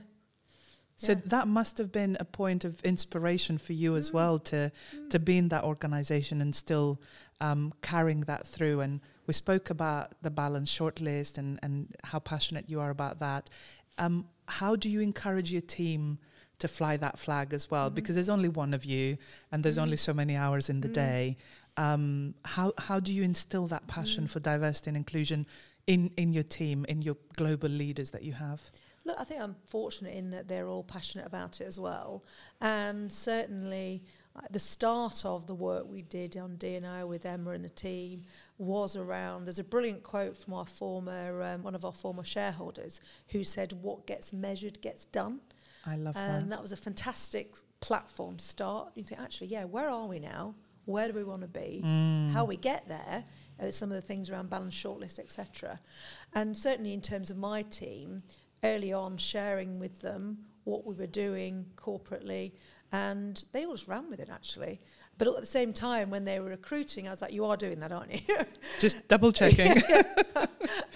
So 0.97 1.13
yeah. 1.13 1.19
that 1.27 1.49
must 1.49 1.79
have 1.79 1.91
been 1.91 2.17
a 2.21 2.25
point 2.25 2.65
of 2.65 2.81
inspiration 2.83 3.57
for 3.57 3.73
you 3.73 3.93
mm. 3.93 3.97
as 3.97 4.13
well 4.13 4.39
to 4.39 4.71
mm. 4.95 5.11
to 5.11 5.19
be 5.19 5.39
in 5.39 5.49
that 5.49 5.65
organization 5.65 6.43
and 6.43 6.55
still 6.55 7.01
um, 7.41 7.73
carrying 7.81 8.21
that 8.23 8.47
through. 8.47 8.81
And 8.81 9.01
we 9.27 9.33
spoke 9.33 9.71
about 9.71 10.13
the 10.21 10.31
balance 10.31 10.71
shortlist 10.71 11.39
and 11.39 11.59
and 11.63 11.97
how 12.05 12.19
passionate 12.19 12.69
you 12.69 12.81
are 12.81 12.91
about 12.91 13.19
that. 13.21 13.49
Um, 13.97 14.27
how 14.47 14.77
do 14.77 14.91
you 14.91 15.01
encourage 15.01 15.51
your 15.53 15.63
team 15.63 16.19
to 16.61 16.69
fly 16.69 16.97
that 16.99 17.19
flag 17.19 17.53
as 17.53 17.71
well, 17.71 17.87
mm-hmm. 17.87 17.95
because 17.95 18.15
there's 18.15 18.29
only 18.29 18.49
one 18.49 18.73
of 18.73 18.85
you, 18.85 19.17
and 19.51 19.63
there's 19.63 19.77
mm-hmm. 19.77 19.85
only 19.85 19.97
so 19.97 20.15
many 20.15 20.37
hours 20.37 20.71
in 20.71 20.81
the 20.81 20.89
mm-hmm. 20.89 20.95
day. 20.95 21.37
Um, 21.77 22.35
how 22.45 22.73
how 22.79 23.01
do 23.01 23.13
you 23.13 23.23
instill 23.23 23.67
that 23.69 23.87
passion 23.87 24.25
mm. 24.25 24.31
for 24.31 24.41
diversity 24.41 24.91
and 24.91 24.97
inclusion 24.97 25.47
in 25.87 26.11
in 26.17 26.33
your 26.33 26.43
team, 26.43 26.85
in 26.89 27.03
your 27.03 27.17
global 27.37 27.69
leaders 27.69 28.11
that 28.11 28.23
you 28.23 28.33
have? 28.33 28.71
Look, 29.05 29.17
I 29.19 29.25
think 29.25 29.41
I'm 29.41 29.57
fortunate 29.67 30.15
in 30.15 30.31
that 30.31 30.47
they're 30.47 30.69
all 30.69 30.85
passionate 30.85 31.27
about 31.27 31.61
it 31.61 31.65
as 31.65 31.79
well, 31.79 32.23
and 32.61 33.11
certainly 33.11 34.03
uh, 34.37 34.43
the 34.51 34.59
start 34.59 35.25
of 35.25 35.47
the 35.47 35.55
work 35.55 35.87
we 35.89 36.03
did 36.03 36.37
on 36.37 36.57
D&I 36.57 37.03
with 37.05 37.25
Emma 37.25 37.51
and 37.51 37.65
the 37.65 37.71
team 37.71 38.25
was 38.59 38.97
around. 38.97 39.47
There's 39.47 39.59
a 39.59 39.65
brilliant 39.65 40.03
quote 40.03 40.37
from 40.37 40.53
our 40.55 40.67
former, 40.67 41.43
um, 41.43 41.63
one 41.63 41.75
of 41.75 41.85
our 41.85 41.93
former 41.93 42.23
shareholders, 42.23 43.01
who 43.29 43.43
said, 43.43 43.73
"What 43.73 44.07
gets 44.07 44.33
measured 44.33 44.81
gets 44.83 45.07
done." 45.07 45.41
I 45.87 45.97
love 45.97 46.17
and 46.17 46.29
that. 46.29 46.43
And 46.43 46.53
that 46.53 46.63
was 46.63 46.73
a 46.73 46.77
fantastic 46.77 47.55
platform 47.81 48.37
to 48.37 48.45
start. 48.45 48.93
You 48.95 49.03
think, 49.03 49.21
actually, 49.21 49.49
yeah, 49.49 49.65
where 49.65 49.89
are 49.89 50.07
we 50.07 50.19
now? 50.19 50.55
Where 50.91 51.09
do 51.09 51.15
we 51.15 51.25
want 51.25 51.43
to 51.43 51.49
be? 51.49 51.83
Mm. 51.85 52.33
How 52.33 52.45
we 52.45 52.57
get 52.57 52.87
there? 52.89 53.25
Uh, 53.61 53.71
some 53.71 53.91
of 53.91 53.97
the 53.97 54.03
things 54.03 54.31
around 54.31 54.51
balance 54.51 54.75
shortlist, 54.75 55.19
etc. 55.19 55.79
And 56.35 56.57
certainly 56.57 56.93
in 56.93 57.01
terms 57.01 57.31
of 57.31 57.37
my 57.37 57.63
team, 57.63 58.23
early 58.65 58.93
on 58.93 59.17
sharing 59.17 59.79
with 59.79 60.01
them 60.01 60.39
what 60.65 60.87
we 60.87 60.95
were 60.95 61.07
doing 61.07 61.67
corporately, 61.77 62.53
and 62.93 63.45
they 63.53 63.65
all 63.65 63.75
just 63.75 63.89
ran 63.89 64.11
with 64.11 64.21
it 64.21 64.29
actually. 64.31 64.81
But 65.19 65.29
at 65.29 65.41
the 65.41 65.47
same 65.47 65.73
time, 65.75 66.09
when 66.09 66.25
they 66.25 66.41
were 66.41 66.49
recruiting, 66.49 67.07
I 67.07 67.11
was 67.11 67.21
like, 67.21 67.33
"You 67.33 67.45
are 67.45 67.57
doing 67.57 67.81
that, 67.81 67.93
aren't 67.93 68.13
you?" 68.13 68.37
Just 68.79 69.07
double 69.07 69.33
checking. 69.33 69.67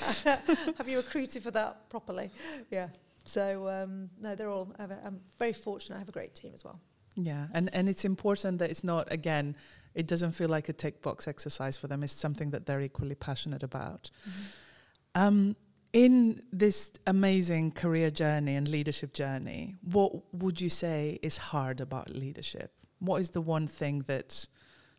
Have 0.25 0.89
you 0.89 0.97
recruited 0.97 1.43
for 1.43 1.51
that 1.51 1.91
properly? 1.91 2.31
Yeah. 2.71 2.89
So 3.27 3.69
um, 3.69 4.11
no, 4.21 4.35
they're 4.35 4.51
all. 4.51 4.75
I'm 4.79 5.21
very 5.39 5.53
fortunate. 5.53 5.97
I 5.97 5.99
have 5.99 6.09
a 6.09 6.13
great 6.13 6.35
team 6.35 6.53
as 6.55 6.65
well. 6.65 6.81
Yeah, 7.17 7.47
and 7.53 7.71
and 7.73 7.89
it's 7.89 8.05
important 8.05 8.59
that 8.59 8.71
it's 8.71 8.85
not 8.85 9.11
again. 9.11 9.57
It 9.95 10.07
doesn't 10.07 10.33
feel 10.33 10.49
like 10.49 10.69
a 10.69 10.73
tick 10.73 11.03
box 11.03 11.29
exercise 11.29 11.77
for 11.77 11.87
them. 11.87 12.03
It's 12.03 12.13
something 12.13 12.51
that 12.51 12.67
they're 12.67 12.81
equally 12.81 13.15
passionate 13.15 13.63
about. 13.63 14.11
Mm-hmm. 14.29 15.23
Um, 15.23 15.57
in 15.93 16.43
this 16.53 16.91
amazing 17.07 17.71
career 17.71 18.11
journey 18.11 18.57
and 18.57 18.67
leadership 18.67 19.13
journey, 19.13 19.77
what 19.83 20.13
would 20.35 20.61
you 20.61 20.69
say 20.69 21.21
is 21.23 21.37
hard 21.37 21.81
about 21.81 22.11
leadership? 22.11 22.73
what 23.05 23.21
is 23.21 23.31
the 23.31 23.41
one 23.41 23.67
thing 23.67 24.01
that 24.07 24.47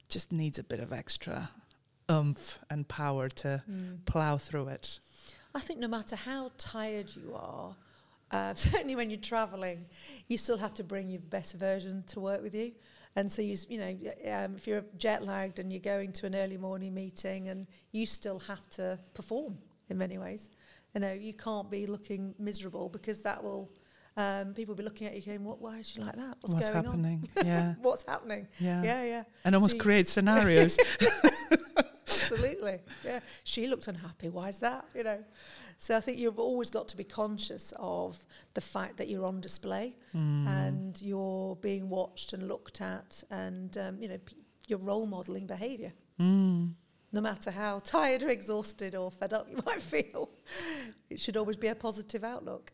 just 0.08 0.32
needs 0.32 0.60
a 0.60 0.64
bit 0.64 0.80
of 0.80 0.94
extra 0.94 1.50
oomph 2.12 2.60
and 2.70 2.88
power 2.88 3.30
to 3.30 3.64
mm. 3.70 4.06
plow 4.06 4.38
through 4.38 4.68
it? 4.68 5.00
I 5.54 5.60
think 5.60 5.80
no 5.80 5.88
matter 5.88 6.16
how 6.16 6.52
tired 6.58 7.10
you 7.16 7.34
are, 7.36 7.76
uh, 8.32 8.54
certainly 8.56 8.96
when 8.96 9.10
you're 9.10 9.20
traveling, 9.20 9.86
you 10.28 10.38
still 10.38 10.58
have 10.58 10.74
to 10.76 10.84
bring 10.84 11.10
your 11.10 11.22
best 11.22 11.56
version 11.56 12.04
to 12.08 12.20
work 12.20 12.42
with 12.44 12.54
you. 12.54 12.74
And 13.16 13.32
so 13.32 13.42
you, 13.42 13.56
you 13.70 13.78
know, 13.78 13.98
um, 14.32 14.56
if 14.58 14.68
you're 14.68 14.84
jet 14.98 15.24
lagged 15.24 15.60
and 15.60 15.72
you're 15.72 15.80
going 15.80 16.12
to 16.14 16.26
an 16.26 16.36
early 16.36 16.58
morning 16.58 16.94
meeting, 16.94 17.48
and 17.48 17.66
you 17.92 18.06
still 18.06 18.40
have 18.40 18.68
to 18.72 19.00
perform 19.14 19.58
in 19.90 19.98
many 19.98 20.18
ways. 20.18 20.50
You 20.94 21.02
know, 21.02 21.14
you 21.14 21.34
can't 21.34 21.70
be 21.70 21.86
looking 21.88 22.36
miserable 22.40 22.90
because 22.90 23.22
that 23.22 23.44
will 23.44 23.72
um, 24.18 24.54
people 24.54 24.74
will 24.74 24.78
be 24.78 24.84
looking 24.84 25.08
at 25.08 25.16
you 25.16 25.22
going, 25.22 25.44
"What? 25.44 25.62
Why 25.62 25.80
is 25.80 25.90
she 25.90 26.02
like 26.02 26.16
that? 26.16 26.38
What's, 26.42 26.54
What's 26.54 26.70
going 26.72 26.86
happening? 26.86 27.30
on? 27.38 27.46
Yeah, 27.46 27.74
what's 27.82 28.04
happening? 28.08 28.48
Yeah, 28.60 28.82
yeah, 28.84 29.04
yeah." 29.04 29.24
And 29.44 29.56
almost 29.56 29.78
so 29.78 29.84
create 29.84 30.08
scenarios. 30.16 30.78
Absolutely, 32.08 32.80
yeah. 33.04 33.20
She 33.44 33.68
looked 33.68 33.88
unhappy. 33.88 34.30
Why 34.30 34.50
is 34.50 34.60
that? 34.60 34.86
You 34.96 35.04
know. 35.04 35.24
So 35.78 35.96
I 35.96 36.00
think 36.00 36.18
you've 36.18 36.40
always 36.40 36.70
got 36.70 36.88
to 36.90 36.98
be 36.98 37.04
conscious 37.04 37.74
of 37.78 38.24
the 38.54 38.62
fact 38.62 38.98
that 38.98 39.10
you're 39.10 39.26
on 39.26 39.42
display 39.42 39.96
mm. 40.16 40.48
and 40.48 41.02
you're 41.02 41.56
being 41.58 41.90
watched 41.90 42.34
and 42.34 42.48
looked 42.48 42.82
at, 42.82 43.24
and 43.30 43.78
um, 43.78 43.98
you 44.00 44.08
know 44.08 44.18
p- 44.18 44.38
you're 44.68 44.80
role 44.80 45.06
modelling 45.06 45.46
behaviour. 45.46 45.94
Mm. 46.20 46.74
No 47.12 47.22
matter 47.22 47.52
how 47.52 47.80
tired 47.80 48.24
or 48.24 48.30
exhausted 48.30 48.96
or 48.96 49.12
fed 49.12 49.34
up 49.34 49.48
you 49.50 49.58
might 49.66 49.82
feel, 49.82 50.30
it 51.10 51.20
should 51.20 51.38
always 51.38 51.58
be 51.58 51.68
a 51.68 51.76
positive 51.76 52.24
outlook 52.24 52.72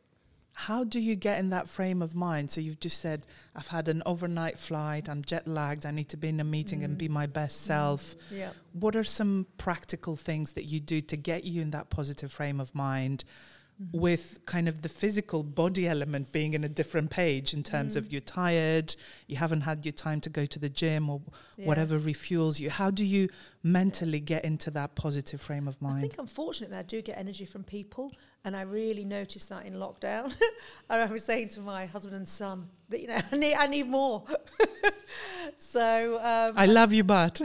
how 0.54 0.84
do 0.84 1.00
you 1.00 1.16
get 1.16 1.40
in 1.40 1.50
that 1.52 1.70
frame 1.70 2.02
of 2.02 2.14
mind? 2.14 2.52
So 2.52 2.62
you've 2.62 2.80
just 2.80 3.00
said, 3.00 3.26
I've 3.56 3.68
had 3.68 3.88
an 3.88 4.04
overnight 4.06 4.58
flight, 4.58 5.10
I'm 5.10 5.24
jet 5.24 5.48
lagged, 5.48 5.86
I 5.86 5.92
need 5.92 6.10
to 6.10 6.18
be 6.18 6.28
in 6.28 6.40
a 6.40 6.44
meeting 6.44 6.82
mm. 6.82 6.86
and 6.86 6.98
be 6.98 7.08
my 7.08 7.26
best 7.26 7.62
self. 7.62 8.16
Mm. 8.30 8.38
Yeah. 8.38 8.50
What 8.74 8.96
are 8.96 9.04
some 9.04 9.48
practical 9.58 10.16
things 10.16 10.54
that 10.54 10.66
you 10.66 10.80
do 10.80 11.02
to 11.02 11.18
get 11.18 11.46
you 11.46 11.62
in 11.62 11.72
that 11.72 11.90
positive 11.90 12.32
frame 12.32 12.60
of 12.60 12.76
mind? 12.76 13.24
Mm-hmm. 13.82 14.00
With 14.00 14.40
kind 14.46 14.68
of 14.68 14.82
the 14.82 14.90
physical 14.90 15.42
body 15.42 15.88
element 15.88 16.32
being 16.32 16.54
in 16.54 16.64
a 16.64 16.70
different 16.70 17.10
page 17.10 17.54
in 17.54 17.64
terms 17.64 17.96
mm. 17.96 17.98
of 17.98 18.12
you're 18.12 18.22
tired, 18.22 18.96
you 19.28 19.38
haven't 19.38 19.62
had 19.62 19.86
your 19.86 19.94
time 19.94 20.22
to 20.22 20.30
go 20.30 20.46
to 20.46 20.60
the 20.60 20.70
gym 20.70 21.10
or 21.10 21.22
yeah. 21.58 21.66
whatever 21.66 21.98
refuels 21.98 22.60
you. 22.60 22.70
How 22.70 22.92
do 22.92 23.06
you 23.06 23.30
mentally 23.64 24.20
get 24.20 24.44
into 24.44 24.72
that 24.72 24.96
positive 24.96 25.42
frame 25.42 25.68
of 25.68 25.82
mind? 25.82 25.98
I 25.98 26.02
think 26.02 26.16
unfortunately 26.18 26.78
I 26.78 26.84
do 26.84 27.02
get 27.02 27.18
energy 27.18 27.46
from 27.46 27.64
people 27.64 28.12
and 28.44 28.56
I 28.56 28.62
really 28.62 29.06
noticed 29.06 29.50
that 29.50 29.66
in 29.66 29.74
lockdown. 29.74 30.26
and 30.90 31.02
I 31.02 31.06
was 31.06 31.24
saying 31.24 31.50
to 31.50 31.60
my 31.60 31.86
husband 31.86 32.16
and 32.16 32.28
son 32.28 32.70
that, 32.90 33.00
you 33.00 33.08
know, 33.08 33.20
I 33.32 33.38
need, 33.38 33.54
I 33.54 33.68
need 33.68 33.88
more. 33.88 34.24
so. 35.58 36.18
Um, 36.18 36.54
I 36.58 36.66
love 36.66 36.92
you, 36.92 37.04
but 37.04 37.40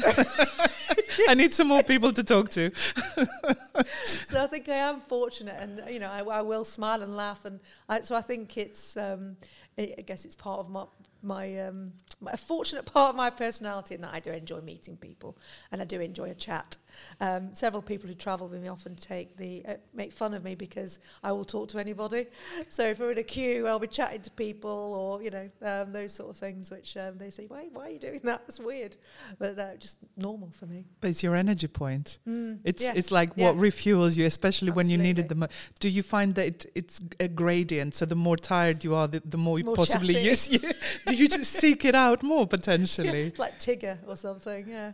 I 1.28 1.34
need 1.34 1.52
some 1.52 1.68
more 1.68 1.82
people 1.82 2.12
to 2.12 2.24
talk 2.24 2.48
to. 2.50 2.74
so 2.74 4.42
I 4.42 4.46
think 4.46 4.68
I 4.68 4.74
am 4.74 5.00
fortunate 5.00 5.56
and, 5.60 5.82
you 5.90 6.00
know, 6.00 6.10
I, 6.10 6.22
I 6.22 6.42
will 6.42 6.64
smile 6.64 7.02
and 7.02 7.14
laugh. 7.16 7.44
And 7.44 7.60
I, 7.88 8.00
so 8.02 8.16
I 8.16 8.22
think 8.22 8.56
it's, 8.56 8.96
um, 8.96 9.36
I 9.78 10.02
guess 10.06 10.24
it's 10.24 10.34
part 10.34 10.60
of 10.60 10.70
my, 10.70 10.86
my 11.26 11.60
um, 11.60 11.92
a 12.26 12.36
fortunate 12.36 12.86
part 12.86 13.10
of 13.10 13.16
my 13.16 13.30
personality 13.30 13.94
in 13.94 14.00
that 14.00 14.14
I 14.14 14.20
do 14.20 14.30
enjoy 14.30 14.60
meeting 14.60 14.96
people 14.96 15.36
and 15.70 15.82
I 15.82 15.84
do 15.84 16.00
enjoy 16.00 16.30
a 16.30 16.34
chat. 16.34 16.76
Um, 17.20 17.52
several 17.52 17.82
people 17.82 18.08
who 18.08 18.14
travel 18.14 18.48
with 18.48 18.62
me 18.62 18.68
often 18.68 18.96
take 18.96 19.36
the 19.36 19.64
uh, 19.66 19.74
make 19.94 20.12
fun 20.12 20.34
of 20.34 20.44
me 20.44 20.54
because 20.54 20.98
I 21.22 21.32
will 21.32 21.44
talk 21.44 21.68
to 21.70 21.78
anybody. 21.78 22.26
So 22.68 22.84
if 22.84 22.98
we're 22.98 23.12
in 23.12 23.18
a 23.18 23.22
queue, 23.22 23.66
I'll 23.66 23.78
be 23.78 23.86
chatting 23.86 24.22
to 24.22 24.30
people 24.30 24.70
or 24.70 25.22
you 25.22 25.30
know 25.30 25.48
um, 25.62 25.92
those 25.92 26.12
sort 26.12 26.30
of 26.30 26.36
things, 26.36 26.70
which 26.70 26.96
um, 26.96 27.16
they 27.18 27.30
say, 27.30 27.46
"Why, 27.46 27.68
why 27.72 27.86
are 27.86 27.90
you 27.90 27.98
doing 27.98 28.20
that? 28.24 28.42
It's 28.48 28.58
weird," 28.58 28.96
but 29.38 29.58
uh, 29.58 29.76
just 29.76 29.98
normal 30.16 30.50
for 30.50 30.66
me. 30.66 30.84
But 31.00 31.10
it's 31.10 31.22
your 31.22 31.36
energy 31.36 31.68
point. 31.68 32.18
Mm, 32.28 32.58
it's 32.64 32.82
yeah. 32.82 32.92
it's 32.94 33.10
like 33.10 33.30
yeah. 33.36 33.46
what 33.46 33.56
refuels 33.56 34.16
you, 34.16 34.26
especially 34.26 34.68
Absolutely. 34.68 34.76
when 34.76 34.90
you 34.90 34.98
needed 34.98 35.28
the 35.28 35.34
most. 35.34 35.52
Do 35.80 35.88
you 35.88 36.02
find 36.02 36.32
that 36.32 36.46
it, 36.46 36.66
it's 36.74 37.00
a 37.20 37.28
gradient? 37.28 37.94
So 37.94 38.04
the 38.04 38.16
more 38.16 38.36
tired 38.36 38.84
you 38.84 38.94
are, 38.94 39.08
the, 39.08 39.22
the 39.24 39.36
more, 39.36 39.58
more 39.58 39.58
you 39.58 39.76
possibly 39.76 40.18
use. 40.18 40.48
You, 40.50 40.58
do 41.06 41.14
you 41.14 41.28
just 41.28 41.52
seek 41.52 41.84
it 41.84 41.94
out 41.94 42.22
more 42.22 42.46
potentially? 42.46 43.20
Yeah, 43.20 43.26
it's 43.26 43.38
like 43.38 43.58
Tigger 43.58 43.98
or 44.06 44.16
something. 44.16 44.68
Yeah, 44.68 44.92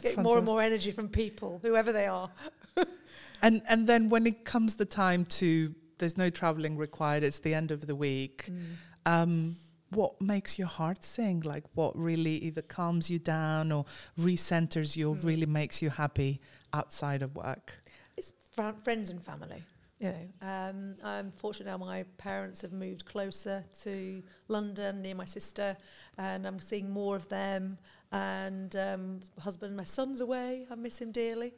get 0.00 0.16
more 0.18 0.38
and 0.38 0.46
more 0.46 0.62
energy 0.62 0.85
from 0.92 1.08
people, 1.08 1.60
whoever 1.62 1.92
they 1.92 2.06
are. 2.06 2.30
and 3.42 3.62
and 3.68 3.86
then 3.86 4.08
when 4.08 4.26
it 4.26 4.44
comes 4.44 4.76
the 4.76 4.84
time 4.84 5.24
to 5.24 5.74
there's 5.98 6.16
no 6.16 6.30
traveling 6.30 6.76
required. 6.76 7.22
It's 7.22 7.38
the 7.38 7.54
end 7.54 7.70
of 7.70 7.86
the 7.86 7.94
week. 7.94 8.50
Mm. 8.50 8.64
Um, 9.06 9.56
what 9.90 10.20
makes 10.20 10.58
your 10.58 10.68
heart 10.68 11.04
sing? 11.04 11.40
Like 11.40 11.64
what 11.74 11.96
really 11.96 12.36
either 12.38 12.62
calms 12.62 13.10
you 13.10 13.18
down 13.18 13.72
or 13.72 13.84
recenters 14.18 14.96
you, 14.96 15.10
or 15.10 15.16
mm. 15.16 15.24
really 15.24 15.46
makes 15.46 15.80
you 15.80 15.90
happy 15.90 16.40
outside 16.72 17.22
of 17.22 17.34
work? 17.34 17.72
It's 18.16 18.32
fr- 18.50 18.76
friends 18.82 19.10
and 19.10 19.22
family. 19.22 19.62
You 19.98 20.08
know, 20.08 20.46
um, 20.46 20.96
I'm 21.02 21.32
fortunate 21.32 21.70
now 21.70 21.78
my 21.78 22.04
parents 22.18 22.60
have 22.60 22.72
moved 22.72 23.06
closer 23.06 23.64
to 23.82 24.22
London 24.48 25.00
near 25.00 25.14
my 25.14 25.24
sister, 25.24 25.74
and 26.18 26.46
I'm 26.46 26.60
seeing 26.60 26.90
more 26.90 27.16
of 27.16 27.26
them 27.30 27.78
and 28.12 28.74
um, 28.76 29.20
husband, 29.38 29.76
my 29.76 29.84
son's 29.84 30.20
away. 30.20 30.66
I 30.70 30.74
miss 30.74 31.00
him 31.00 31.12
dearly. 31.12 31.54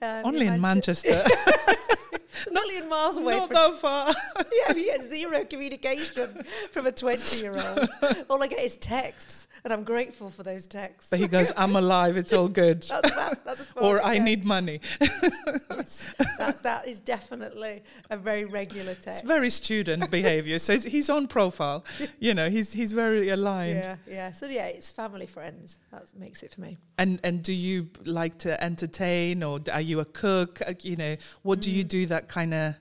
Um, 0.00 0.26
Only 0.26 0.46
in 0.46 0.60
Manchester. 0.60 1.24
a 2.46 2.52
million 2.52 2.88
miles 2.88 3.18
away. 3.18 3.36
Not 3.36 3.50
that 3.50 3.74
far. 3.78 4.14
yeah, 4.36 4.72
we 4.72 4.84
get 4.86 5.02
zero 5.02 5.44
communication 5.44 6.44
from 6.70 6.86
a 6.86 6.92
20 6.92 7.42
year 7.42 7.52
old. 7.52 7.88
All 8.30 8.42
I 8.42 8.46
get 8.46 8.60
is 8.60 8.76
texts, 8.76 9.48
and 9.64 9.72
I'm 9.72 9.84
grateful 9.84 10.30
for 10.30 10.42
those 10.42 10.66
texts. 10.66 11.10
But 11.10 11.18
he 11.18 11.28
goes, 11.28 11.52
I'm 11.56 11.76
alive, 11.76 12.16
it's 12.16 12.32
all 12.32 12.48
good. 12.48 12.82
that's 12.88 13.14
that, 13.14 13.44
that's 13.44 13.72
or 13.76 14.02
I 14.02 14.18
need 14.18 14.44
money. 14.44 14.80
yes, 15.00 16.14
that, 16.38 16.60
that 16.62 16.88
is 16.88 17.00
definitely 17.00 17.82
a 18.10 18.16
very 18.16 18.44
regular 18.44 18.94
text. 18.94 19.20
It's 19.20 19.20
very 19.22 19.50
student 19.50 20.10
behavior. 20.10 20.58
So 20.58 20.78
he's 20.78 21.10
on 21.10 21.26
profile. 21.26 21.84
You 22.20 22.34
know, 22.34 22.50
he's 22.50 22.72
he's 22.72 22.92
very 22.92 23.28
aligned. 23.28 23.76
Yeah, 23.76 23.96
yeah. 24.08 24.32
So 24.32 24.46
yeah, 24.46 24.66
it's 24.66 24.90
family, 24.90 25.26
friends. 25.26 25.78
That 25.92 26.04
makes 26.18 26.42
it 26.42 26.54
for 26.54 26.60
me. 26.60 26.76
And 26.96 27.20
and 27.22 27.42
do 27.42 27.52
you 27.52 27.88
like 28.04 28.38
to 28.38 28.62
entertain, 28.62 29.42
or 29.42 29.60
are 29.72 29.80
you 29.80 30.00
a 30.00 30.04
cook? 30.04 30.60
Uh, 30.66 30.74
you 30.82 30.96
know, 30.96 31.16
what 31.42 31.58
mm. 31.58 31.62
do 31.62 31.70
you 31.70 31.84
do 31.84 32.06
that 32.06 32.28
kind 32.28 32.54
of 32.54 32.74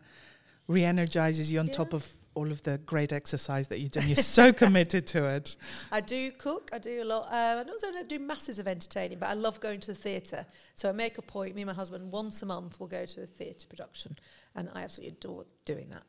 re-energizes 0.67 1.51
you 1.51 1.59
on 1.59 1.67
yeah. 1.67 1.73
top 1.73 1.93
of 1.93 2.09
all 2.38 2.51
of 2.51 2.61
the 2.61 2.77
great 2.79 3.11
exercise 3.11 3.67
that 3.69 3.79
you 3.79 3.89
do. 3.89 3.99
You're 4.01 4.17
so 4.17 4.53
committed 4.53 5.07
to 5.07 5.25
it. 5.25 5.55
I 5.91 6.01
do 6.01 6.31
cook. 6.31 6.69
I 6.71 6.77
do 6.77 7.01
a 7.01 7.03
lot. 7.03 7.25
Um, 7.27 7.65
I 7.67 7.69
also 7.69 7.91
don't 7.91 8.07
do 8.07 8.19
masses 8.19 8.59
of 8.59 8.67
entertaining, 8.67 9.17
but 9.17 9.29
I 9.29 9.33
love 9.33 9.59
going 9.59 9.79
to 9.81 9.88
the 9.88 9.95
theatre. 9.95 10.45
So 10.75 10.88
I 10.88 10.91
make 10.91 11.17
a 11.17 11.23
point. 11.23 11.55
Me 11.55 11.63
and 11.63 11.67
my 11.67 11.73
husband 11.73 12.11
once 12.11 12.43
a 12.43 12.45
month 12.45 12.79
will 12.79 12.88
go 12.88 13.05
to 13.05 13.23
a 13.23 13.25
theatre 13.25 13.67
production, 13.67 14.17
and 14.55 14.69
I 14.75 14.83
absolutely 14.83 15.17
adore 15.17 15.45
doing 15.65 15.89
that. 15.89 16.03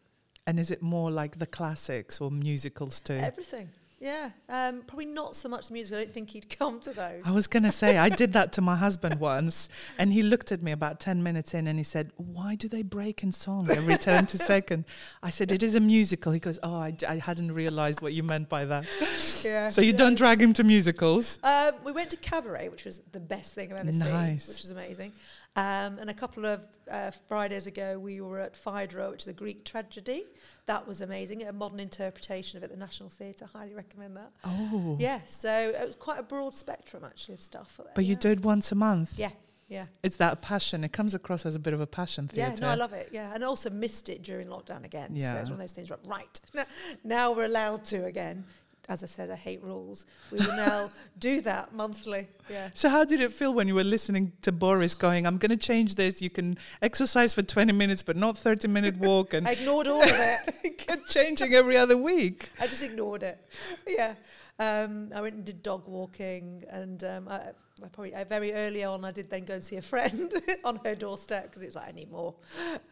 And 0.47 0.61
is 0.61 0.71
it 0.71 0.83
more 0.83 1.11
like 1.11 1.39
the 1.39 1.47
classics 1.47 2.21
or 2.21 2.31
musicals 2.31 3.01
too? 3.01 3.15
Everything. 3.15 3.71
Yeah, 4.01 4.31
um, 4.49 4.83
probably 4.87 5.07
not 5.07 5.35
so 5.35 5.49
much 5.49 5.69
the 5.69 5.73
music. 5.73 5.97
I 5.97 5.99
don't 6.05 6.13
think 6.13 6.31
he'd 6.31 6.49
come 6.59 6.79
to 6.81 6.93
those. 6.93 7.23
I 7.25 7.33
was 7.33 7.49
going 7.49 7.65
to 7.65 7.73
say, 7.73 7.99
I 7.99 8.09
did 8.09 8.33
that 8.35 8.53
to 8.53 8.61
my 8.61 8.77
husband 8.77 9.19
once, 9.21 9.69
and 9.99 10.13
he 10.13 10.23
looked 10.23 10.53
at 10.53 10.63
me 10.63 10.71
about 10.71 11.01
10 11.01 11.23
minutes 11.23 11.53
in 11.53 11.67
and 11.67 11.79
he 11.79 11.83
said, 11.83 12.13
Why 12.17 12.55
do 12.55 12.69
they 12.69 12.83
break 12.83 13.23
in 13.25 13.33
song 13.33 13.69
every 13.71 13.97
10 13.97 14.27
to 14.27 14.39
second? 14.39 14.85
I 15.23 15.31
said, 15.31 15.51
It 15.51 15.65
is 15.65 15.75
a 15.75 15.81
musical. 15.81 16.31
He 16.31 16.39
goes, 16.39 16.61
Oh, 16.63 16.77
I, 16.77 16.95
I 17.09 17.17
hadn't 17.17 17.53
realized 17.53 18.01
what 18.01 18.13
you 18.13 18.23
meant 18.23 18.49
by 18.49 18.65
that. 18.67 18.87
Yeah. 19.45 19.69
So 19.69 19.83
you 19.83 19.93
yeah. 19.93 19.97
don't 19.97 20.17
drag 20.17 20.41
him 20.43 20.53
to 20.55 20.65
musicals? 20.65 21.39
Um, 21.43 21.75
we 21.85 21.93
went 21.93 22.11
to 22.11 22.17
Cabaret, 22.17 22.69
which 22.71 22.85
was 22.85 23.01
the 23.13 23.21
best 23.21 23.55
thing 23.55 23.73
I've 23.73 23.79
ever 23.79 23.93
Nice. 23.93 24.45
seen, 24.45 24.55
which 24.55 24.63
was 24.63 24.71
amazing. 24.71 25.13
Um, 25.57 25.99
and 25.99 26.11
a 26.11 26.15
couple 26.15 26.47
of 26.47 26.67
uh, 26.91 27.11
Fridays 27.29 27.67
ago, 27.67 27.99
we 27.99 28.21
were 28.21 28.41
at 28.41 28.57
Phaedra, 28.57 29.11
which 29.11 29.23
is 29.23 29.29
a 29.29 29.33
Greek 29.33 29.65
tragedy. 29.65 30.25
That 30.69 30.87
was 30.87 31.01
amazing. 31.01 31.43
A 31.45 31.53
modern 31.53 31.81
interpretation 31.81 32.59
of 32.59 32.63
it 32.63 32.67
at 32.67 32.71
the 32.73 32.77
National 32.77 33.09
Theatre. 33.09 33.47
Highly 33.51 33.73
recommend 33.73 34.19
that. 34.19 34.31
Oh. 34.45 34.99
Yeah, 35.01 35.21
so 35.25 35.51
it 35.51 35.87
was 35.87 35.97
quite 35.97 36.21
a 36.21 36.23
broad 36.23 36.53
spectrum 36.53 37.05
actually 37.07 37.37
of 37.37 37.41
stuff. 37.41 37.81
But 37.95 38.05
you 38.05 38.13
yeah. 38.13 38.19
do 38.19 38.31
it 38.33 38.41
once 38.41 38.71
a 38.71 38.75
month? 38.75 39.15
Yeah, 39.17 39.31
yeah. 39.69 39.85
It's 40.03 40.19
that 40.19 40.43
passion. 40.43 40.85
It 40.85 40.93
comes 40.93 41.15
across 41.15 41.47
as 41.47 41.55
a 41.55 41.59
bit 41.59 41.73
of 41.73 41.81
a 41.81 41.87
passion 41.87 42.29
theatre. 42.29 42.53
Yeah, 42.53 42.61
no, 42.61 42.69
I 42.69 42.75
love 42.75 42.93
it. 42.93 43.09
Yeah, 43.13 43.33
and 43.35 43.43
also 43.43 43.71
missed 43.71 44.11
it 44.11 44.23
during 44.23 44.49
lockdown 44.49 44.85
again. 44.85 45.09
So 45.11 45.17
Yeah. 45.17 45.41
it's 45.41 45.49
one 45.49 45.55
of 45.55 45.61
those 45.61 45.73
things. 45.73 45.91
Right, 46.05 46.41
now 47.03 47.33
we're 47.33 47.47
allowed 47.47 47.85
to 47.87 48.05
again. 48.05 48.45
As 48.89 49.03
I 49.03 49.07
said, 49.07 49.31
I 49.31 49.37
hate 49.37 49.63
rules. 49.63 50.07
We 50.33 50.39
will 50.39 50.57
now 50.57 50.91
do 51.19 51.41
that 51.43 51.75
monthly. 51.75 52.29
Yeah. 52.49 52.71
So 52.73 52.89
how 52.89 53.05
did 53.05 53.21
it 53.21 53.33
feel 53.33 53.53
when 53.53 53.69
you 53.69 53.75
were 53.75 53.85
listening 53.85 54.33
to 54.43 54.53
Boris 54.53 54.95
going, 54.95 55.27
I'm 55.27 55.37
going 55.37 55.51
to 55.51 55.59
change 55.59 55.97
this. 55.97 56.23
You 56.23 56.31
can 56.31 56.57
exercise 56.81 57.35
for 57.35 57.43
20 57.43 57.73
minutes, 57.73 58.03
but 58.03 58.17
not 58.17 58.39
30 58.39 58.69
minute 58.69 58.97
walk. 58.99 59.35
And 59.35 59.47
I 59.47 59.53
ignored 59.53 59.89
all 59.89 60.03
of 60.03 60.09
it. 60.11 60.79
kept 60.79 61.09
changing 61.09 61.53
every 61.55 61.77
other 61.77 61.97
week. 61.97 62.49
I 62.61 62.67
just 62.67 62.83
ignored 62.83 63.23
it. 63.23 63.39
Yeah. 63.87 64.15
Um, 64.59 65.11
I 65.15 65.21
went 65.21 65.37
and 65.37 65.45
did 65.45 65.63
dog 65.63 65.87
walking, 65.87 66.65
and 66.69 67.05
um, 67.05 67.29
I, 67.29 67.37
I 67.37 67.89
probably 67.93 68.15
I, 68.15 68.25
very 68.25 68.53
early 68.53 68.83
on 68.83 69.05
I 69.05 69.13
did 69.13 69.31
then 69.31 69.45
go 69.45 69.55
and 69.55 69.63
see 69.63 69.77
a 69.77 69.83
friend 69.83 70.33
on 70.65 70.81
her 70.85 70.97
doorstep 70.97 71.45
because 71.45 71.63
it 71.63 71.67
was 71.67 71.77
like 71.77 71.89
I 71.89 71.93
need 71.93 72.11
more. 72.11 72.35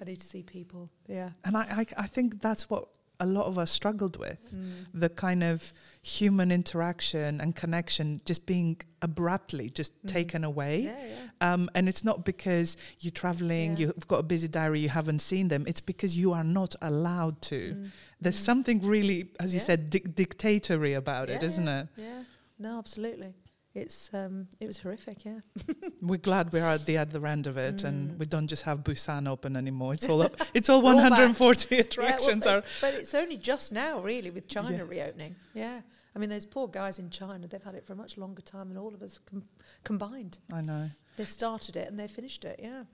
I 0.00 0.04
need 0.04 0.20
to 0.20 0.26
see 0.26 0.42
people. 0.42 0.90
Yeah. 1.08 1.30
And 1.44 1.56
I, 1.56 1.62
I, 1.62 1.86
I 2.04 2.06
think 2.06 2.40
that's 2.40 2.70
what 2.70 2.88
a 3.20 3.26
lot 3.26 3.46
of 3.46 3.58
us 3.58 3.70
struggled 3.70 4.16
with 4.18 4.54
Mm. 4.54 4.86
the 4.94 5.08
kind 5.08 5.42
of 5.42 5.72
human 6.02 6.52
interaction 6.52 7.40
and 7.40 7.56
connection 7.56 8.20
just 8.24 8.46
being 8.46 8.76
abruptly 9.02 9.68
just 9.70 9.92
Mhm. 10.02 10.08
taken 10.08 10.44
away. 10.44 10.78
Yeah, 10.82 10.96
yeah. 11.40 11.52
Um, 11.52 11.68
and 11.74 11.88
it's 11.88 12.04
not 12.04 12.24
because 12.24 12.76
you're 13.00 13.10
traveling, 13.10 13.76
Yeah. 13.76 13.86
you've 13.86 14.06
got 14.06 14.18
a 14.20 14.22
busy 14.22 14.46
diary, 14.48 14.80
you 14.80 14.88
haven't 14.88 15.18
seen 15.20 15.48
them. 15.48 15.64
It's 15.66 15.80
because 15.80 16.16
you 16.16 16.32
are 16.32 16.44
not 16.44 16.76
allowed 16.80 17.42
to. 17.42 17.74
Mm. 17.74 17.90
There's 18.20 18.36
Mm. 18.40 18.44
something 18.50 18.80
really, 18.82 19.30
as 19.40 19.52
you 19.54 19.60
said, 19.60 19.90
dic- 19.90 20.14
dictatory 20.14 20.92
about 20.94 21.28
it, 21.30 21.42
isn't 21.42 21.66
it? 21.68 21.88
Yeah. 21.96 22.22
No, 22.58 22.78
absolutely. 22.78 23.34
It's 23.76 24.10
um, 24.14 24.48
it 24.58 24.66
was 24.66 24.78
horrific. 24.78 25.24
Yeah. 25.24 25.40
We're 26.00 26.16
glad 26.16 26.50
we're 26.52 26.64
at 26.64 26.86
the 26.86 26.96
other 26.98 27.26
end 27.26 27.46
of 27.46 27.56
it, 27.58 27.84
and 27.84 28.10
Mm. 28.12 28.18
we 28.18 28.24
don't 28.26 28.46
just 28.48 28.62
have 28.62 28.78
Busan 28.82 29.28
open 29.28 29.54
anymore. 29.56 29.92
It's 29.92 30.08
all 30.12 30.22
up, 30.22 30.34
it's 30.54 30.68
all 30.70 30.80
We're 30.82 30.92
all 30.94 31.10
back. 31.10 31.10
140 31.10 31.74
Yeah, 31.74 31.76
well, 31.82 31.86
attractions 31.86 32.44
but, 32.44 32.54
are. 32.54 32.58
it's- 32.58 32.80
but 32.80 32.94
it's 32.94 33.14
only 33.14 33.36
just 33.36 33.72
now, 33.72 34.00
really, 34.00 34.30
with 34.30 34.48
China 34.48 34.78
Yeah. 34.78 34.84
reopening. 34.88 35.36
Yeah. 35.54 35.80
I 36.14 36.18
mean, 36.18 36.30
those 36.30 36.46
poor 36.46 36.66
guys 36.68 36.98
in 36.98 37.10
China, 37.10 37.46
they've 37.46 37.62
had 37.62 37.74
it 37.74 37.84
for 37.86 37.92
a 37.92 37.96
much 37.96 38.16
longer 38.16 38.40
time 38.40 38.68
than 38.70 38.78
all 38.78 38.94
of 38.94 39.02
us 39.02 39.20
com- 39.26 39.44
combined. 39.84 40.38
I 40.50 40.62
know. 40.62 40.88
They 41.16 41.24
started 41.24 41.76
it 41.76 41.88
and 41.88 41.98
they 41.98 42.06
finished 42.06 42.44
it, 42.44 42.60
yeah. 42.62 42.84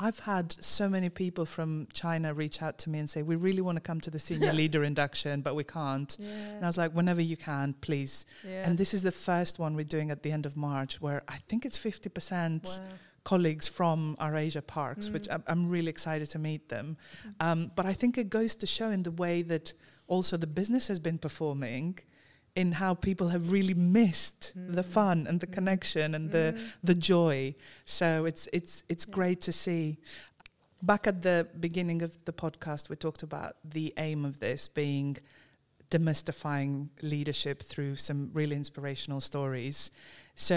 I've 0.00 0.18
had 0.20 0.56
so 0.62 0.88
many 0.88 1.08
people 1.08 1.44
from 1.44 1.86
China 1.92 2.34
reach 2.34 2.62
out 2.62 2.78
to 2.78 2.90
me 2.90 2.98
and 2.98 3.08
say, 3.08 3.22
"We 3.22 3.36
really 3.36 3.60
want 3.60 3.76
to 3.76 3.80
come 3.80 4.00
to 4.00 4.10
the 4.10 4.18
senior 4.18 4.52
leader 4.60 4.82
induction, 4.84 5.40
but 5.42 5.54
we 5.54 5.64
can't." 5.64 6.16
And 6.18 6.64
I 6.64 6.68
was 6.68 6.78
like, 6.78 6.92
"Whenever 6.92 7.20
you 7.20 7.36
can, 7.36 7.74
please." 7.80 8.26
yeah. 8.44 8.66
And 8.66 8.78
this 8.78 8.94
is 8.94 9.02
the 9.02 9.12
first 9.12 9.58
one 9.58 9.74
we're 9.76 9.84
doing 9.84 10.10
at 10.10 10.22
the 10.22 10.32
end 10.32 10.46
of 10.46 10.56
March, 10.56 11.00
where 11.00 11.22
I 11.28 11.36
think 11.48 11.64
it's 11.64 11.78
50% 11.78 12.80
wow. 12.80 12.84
colleagues 13.24 13.68
from 13.68 14.16
our 14.18 14.36
Asia 14.36 14.62
parks, 14.62 15.08
which 15.10 15.28
Mm. 15.28 15.34
I'm, 15.34 15.42
I'm 15.46 15.68
really 15.68 15.90
excited 15.90 16.28
to 16.30 16.38
meet 16.38 16.68
them. 16.68 16.96
Um, 17.40 17.70
but 17.76 17.86
I 17.86 17.92
think 17.92 18.18
it 18.18 18.30
goes 18.30 18.56
to 18.56 18.66
show 18.66 18.90
in 18.90 19.02
the 19.02 19.12
way 19.12 19.42
that 19.42 19.74
also 20.06 20.36
the 20.36 20.46
business 20.46 20.88
has 20.88 20.98
been 20.98 21.18
performing, 21.18 21.98
in 22.62 22.72
how 22.82 22.92
people 23.08 23.28
have 23.34 23.44
really 23.56 23.74
missed 24.00 24.42
the 24.78 24.82
Mm. 24.82 24.92
fun 24.96 25.18
and 25.28 25.36
the 25.44 25.46
Mm. 25.46 25.56
connection 25.58 26.06
and 26.16 26.24
the 26.36 26.46
Mm. 26.56 26.60
the 26.88 26.96
joy. 27.12 27.54
So 27.98 28.08
it's 28.30 28.44
it's 28.58 28.74
it's 28.92 29.06
Yeah. 29.06 29.14
great 29.18 29.40
to 29.48 29.52
see. 29.64 29.84
Back 30.82 31.06
at 31.12 31.18
the 31.28 31.38
beginning 31.66 32.00
of 32.06 32.10
the 32.28 32.32
podcast, 32.44 32.82
we 32.90 32.96
talked 33.06 33.22
about 33.30 33.52
the 33.76 33.86
aim 34.08 34.24
of 34.30 34.34
this 34.46 34.60
being 34.82 35.08
demystifying 35.90 36.88
leadership 37.02 37.62
through 37.62 37.96
some 37.96 38.20
really 38.38 38.56
inspirational 38.62 39.20
stories. 39.20 39.90
So 40.34 40.56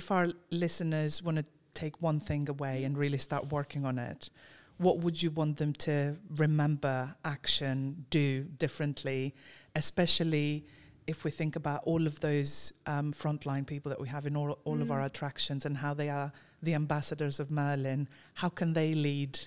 if 0.00 0.10
our 0.10 0.26
listeners 0.50 1.22
want 1.26 1.36
to 1.38 1.44
take 1.74 1.94
one 2.00 2.20
thing 2.20 2.48
away 2.48 2.84
and 2.84 2.96
really 3.04 3.18
start 3.18 3.42
working 3.58 3.84
on 3.84 3.98
it, 3.98 4.30
what 4.78 4.96
would 5.02 5.22
you 5.22 5.30
want 5.40 5.56
them 5.62 5.72
to 5.88 6.16
remember, 6.36 6.96
action, 7.24 8.06
do 8.10 8.44
differently, 8.64 9.34
especially 9.74 10.64
if 11.08 11.24
we 11.24 11.30
think 11.30 11.56
about 11.56 11.82
all 11.84 12.06
of 12.06 12.20
those 12.20 12.72
um, 12.86 13.12
frontline 13.12 13.66
people 13.66 13.88
that 13.88 14.00
we 14.00 14.08
have 14.08 14.26
in 14.26 14.36
all, 14.36 14.58
all 14.64 14.82
of 14.82 14.90
our 14.90 15.00
Mm. 15.00 15.06
attractions 15.06 15.64
and 15.64 15.78
how 15.78 15.94
they 15.94 16.10
are 16.10 16.30
the 16.62 16.74
ambassadors 16.74 17.40
of 17.40 17.50
Merlin, 17.50 18.06
how 18.34 18.50
can 18.50 18.74
they 18.74 18.92
lead 18.92 19.38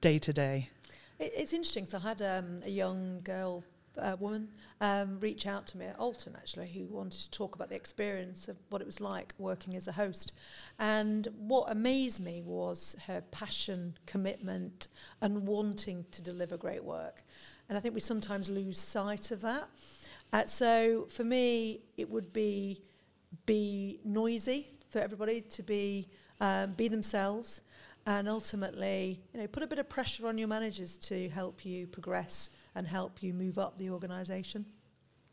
day 0.00 0.18
to 0.18 0.32
day? 0.32 0.70
It, 1.18 1.32
it's 1.36 1.52
interesting. 1.52 1.84
So 1.84 1.98
I 1.98 2.00
had 2.00 2.22
um, 2.22 2.60
a 2.64 2.70
young 2.70 3.20
girl, 3.22 3.62
uh, 3.98 4.16
woman, 4.18 4.48
um, 4.80 5.20
reach 5.20 5.46
out 5.46 5.66
to 5.66 5.76
me 5.76 5.84
at 5.86 5.98
Alton 5.98 6.34
actually, 6.36 6.68
who 6.68 6.86
wanted 6.86 7.20
to 7.20 7.30
talk 7.30 7.54
about 7.54 7.68
the 7.68 7.76
experience 7.76 8.48
of 8.48 8.56
what 8.70 8.80
it 8.80 8.86
was 8.86 8.98
like 8.98 9.34
working 9.38 9.76
as 9.76 9.88
a 9.88 9.92
host. 9.92 10.32
And 10.78 11.28
what 11.36 11.70
amazed 11.70 12.20
me 12.20 12.40
was 12.40 12.96
her 13.06 13.20
passion, 13.30 13.98
commitment, 14.06 14.88
and 15.20 15.46
wanting 15.46 16.06
to 16.12 16.22
deliver 16.22 16.56
great 16.56 16.82
work. 16.82 17.24
And 17.68 17.76
I 17.76 17.80
think 17.80 17.94
we 17.94 18.00
sometimes 18.00 18.48
lose 18.48 18.78
sight 18.80 19.30
of 19.30 19.42
that. 19.42 19.68
Uh, 20.32 20.46
so 20.46 21.06
for 21.10 21.24
me, 21.24 21.80
it 21.96 22.08
would 22.08 22.32
be 22.32 22.82
be 23.46 24.00
noisy 24.04 24.68
for 24.88 24.98
everybody 24.98 25.40
to 25.40 25.62
be 25.62 26.08
um, 26.40 26.72
be 26.72 26.88
themselves, 26.88 27.62
and 28.06 28.28
ultimately, 28.28 29.20
you 29.32 29.40
know, 29.40 29.46
put 29.46 29.62
a 29.62 29.66
bit 29.66 29.78
of 29.78 29.88
pressure 29.88 30.26
on 30.26 30.38
your 30.38 30.48
managers 30.48 30.96
to 30.98 31.28
help 31.30 31.64
you 31.64 31.86
progress 31.86 32.50
and 32.74 32.86
help 32.86 33.22
you 33.22 33.34
move 33.34 33.58
up 33.58 33.78
the 33.78 33.90
organisation. 33.90 34.64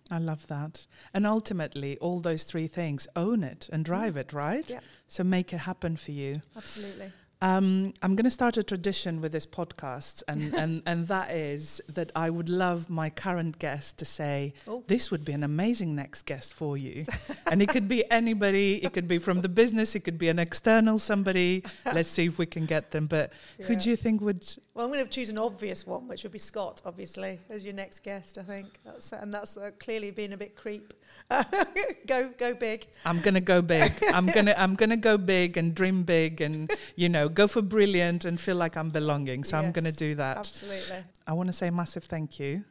I 0.10 0.20
love 0.20 0.48
that. 0.48 0.88
And 1.14 1.28
ultimately, 1.28 1.98
all 1.98 2.20
those 2.20 2.44
three 2.44 2.68
things 2.68 3.08
own 3.16 3.44
it 3.44 3.70
and 3.72 3.84
drive 3.84 4.16
it, 4.16 4.32
right? 4.32 4.70
Yeah. 4.70 4.80
So 5.08 5.24
make 5.24 5.54
it 5.54 5.58
happen 5.58 5.98
for 5.98 6.12
you. 6.12 6.42
Absolutely. 6.56 7.12
Um, 7.42 7.94
I'm 8.02 8.16
going 8.16 8.24
to 8.24 8.32
start 8.32 8.58
a 8.58 8.64
tradition 8.64 9.22
with 9.22 9.32
this 9.32 9.46
podcast, 9.46 10.24
and, 10.28 10.54
and, 10.62 10.82
and 10.86 11.08
that 11.08 11.32
is 11.32 11.82
that 11.90 12.12
I 12.16 12.30
would 12.30 12.50
love 12.50 12.90
my 12.90 13.10
current 13.10 13.60
guest 13.60 13.98
to 14.00 14.06
say, 14.06 14.54
Oh. 14.68 14.84
This 14.88 15.12
would 15.12 15.24
be 15.24 15.34
an 15.34 15.44
amazing 15.44 15.96
next 15.96 16.24
guest 16.24 16.54
for 16.54 16.78
you. 16.78 17.06
and 17.48 17.62
it 17.62 17.70
could 17.70 17.88
be 17.88 18.10
anybody, 18.12 18.84
it 18.84 18.94
could 18.94 19.08
be 19.08 19.18
from 19.18 19.42
the 19.42 19.50
business, 19.50 19.96
it 19.96 20.02
could 20.02 20.18
be 20.18 20.30
an 20.30 20.40
external 20.40 21.00
somebody. 21.00 21.64
Let's 21.86 22.10
see 22.10 22.26
if 22.26 22.38
we 22.38 22.46
can 22.46 22.66
get 22.66 22.92
them. 22.92 23.08
But 23.08 23.34
who 23.62 23.76
do 23.76 23.90
you 23.90 23.96
think 23.96 24.22
would 24.22 24.46
Well, 24.74 24.86
I'm 24.86 24.92
going 24.92 25.04
to 25.04 25.10
choose 25.10 25.30
an 25.30 25.38
obvious 25.38 25.86
one, 25.86 26.08
which 26.08 26.24
would 26.24 26.32
be 26.32 26.40
Scott, 26.40 26.82
obviously, 26.86 27.40
as 27.50 27.64
your 27.64 27.74
next 27.74 28.00
guest. 28.00 28.38
I 28.38 28.44
think 28.44 28.68
that's 28.84 29.12
and 29.12 29.34
that's 29.34 29.58
uh, 29.58 29.72
clearly 29.80 30.12
being 30.12 30.34
a 30.34 30.38
bit 30.38 30.56
creep. 30.56 30.94
go 32.08 32.30
go 32.38 32.54
big. 32.54 32.88
I'm 33.06 33.20
gonna 33.20 33.42
go 33.42 33.62
big. 33.62 33.92
I'm 34.14 34.28
gonna 34.28 34.54
I'm 34.58 34.76
gonna 34.76 34.98
go 34.98 35.18
big 35.18 35.58
and 35.58 35.76
dream 35.76 36.04
big 36.04 36.42
and 36.42 36.72
you 36.96 37.10
know 37.10 37.28
go 37.28 37.48
for 37.48 37.62
brilliant 37.62 38.26
and 38.26 38.40
feel 38.40 38.56
like 38.56 38.78
I'm 38.78 38.90
belonging. 38.90 39.44
So 39.44 39.58
I'm 39.58 39.72
gonna 39.72 39.92
do 39.92 40.16
that. 40.16 40.38
Absolutely. 40.38 41.04
I 41.26 41.34
want 41.34 41.48
to 41.48 41.54
say 41.54 41.70
massive 41.70 42.06
thank 42.06 42.40
you 42.40 42.64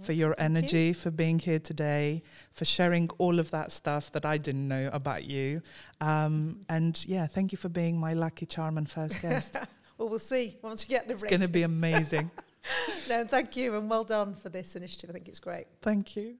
for 0.00 0.12
your 0.12 0.34
Thank 0.34 0.50
you. 0.50 0.58
energy, 0.58 0.92
for 0.92 1.10
being 1.10 1.38
here 1.38 1.58
today, 1.58 2.22
for 2.52 2.64
sharing 2.64 3.08
all 3.18 3.38
of 3.38 3.50
that 3.50 3.72
stuff 3.72 4.12
that 4.12 4.24
I 4.24 4.38
didn't 4.38 4.68
know 4.68 4.90
about 4.92 5.24
you. 5.24 5.62
Um, 6.00 6.60
and 6.68 7.02
yeah, 7.06 7.26
thank 7.26 7.52
you 7.52 7.58
for 7.58 7.68
being 7.68 7.98
my 7.98 8.12
lucky 8.12 8.46
charm 8.46 8.78
and 8.78 8.88
first 8.88 9.20
guest. 9.22 9.56
Well, 9.98 10.10
we'll 10.10 10.18
see 10.18 10.58
once 10.60 10.86
we 10.86 10.94
get 10.94 11.08
the. 11.08 11.14
it's 11.14 11.22
going 11.22 11.40
to 11.40 11.48
be 11.48 11.62
amazing. 11.62 12.30
No, 13.08 13.24
thank 13.24 13.56
you, 13.56 13.76
and 13.76 13.88
well 13.88 14.02
done 14.02 14.34
for 14.34 14.48
this 14.48 14.74
initiative. 14.74 15.08
I 15.08 15.12
think 15.12 15.28
it's 15.28 15.38
great. 15.38 15.68
Thank 15.82 16.16
you. 16.16 16.34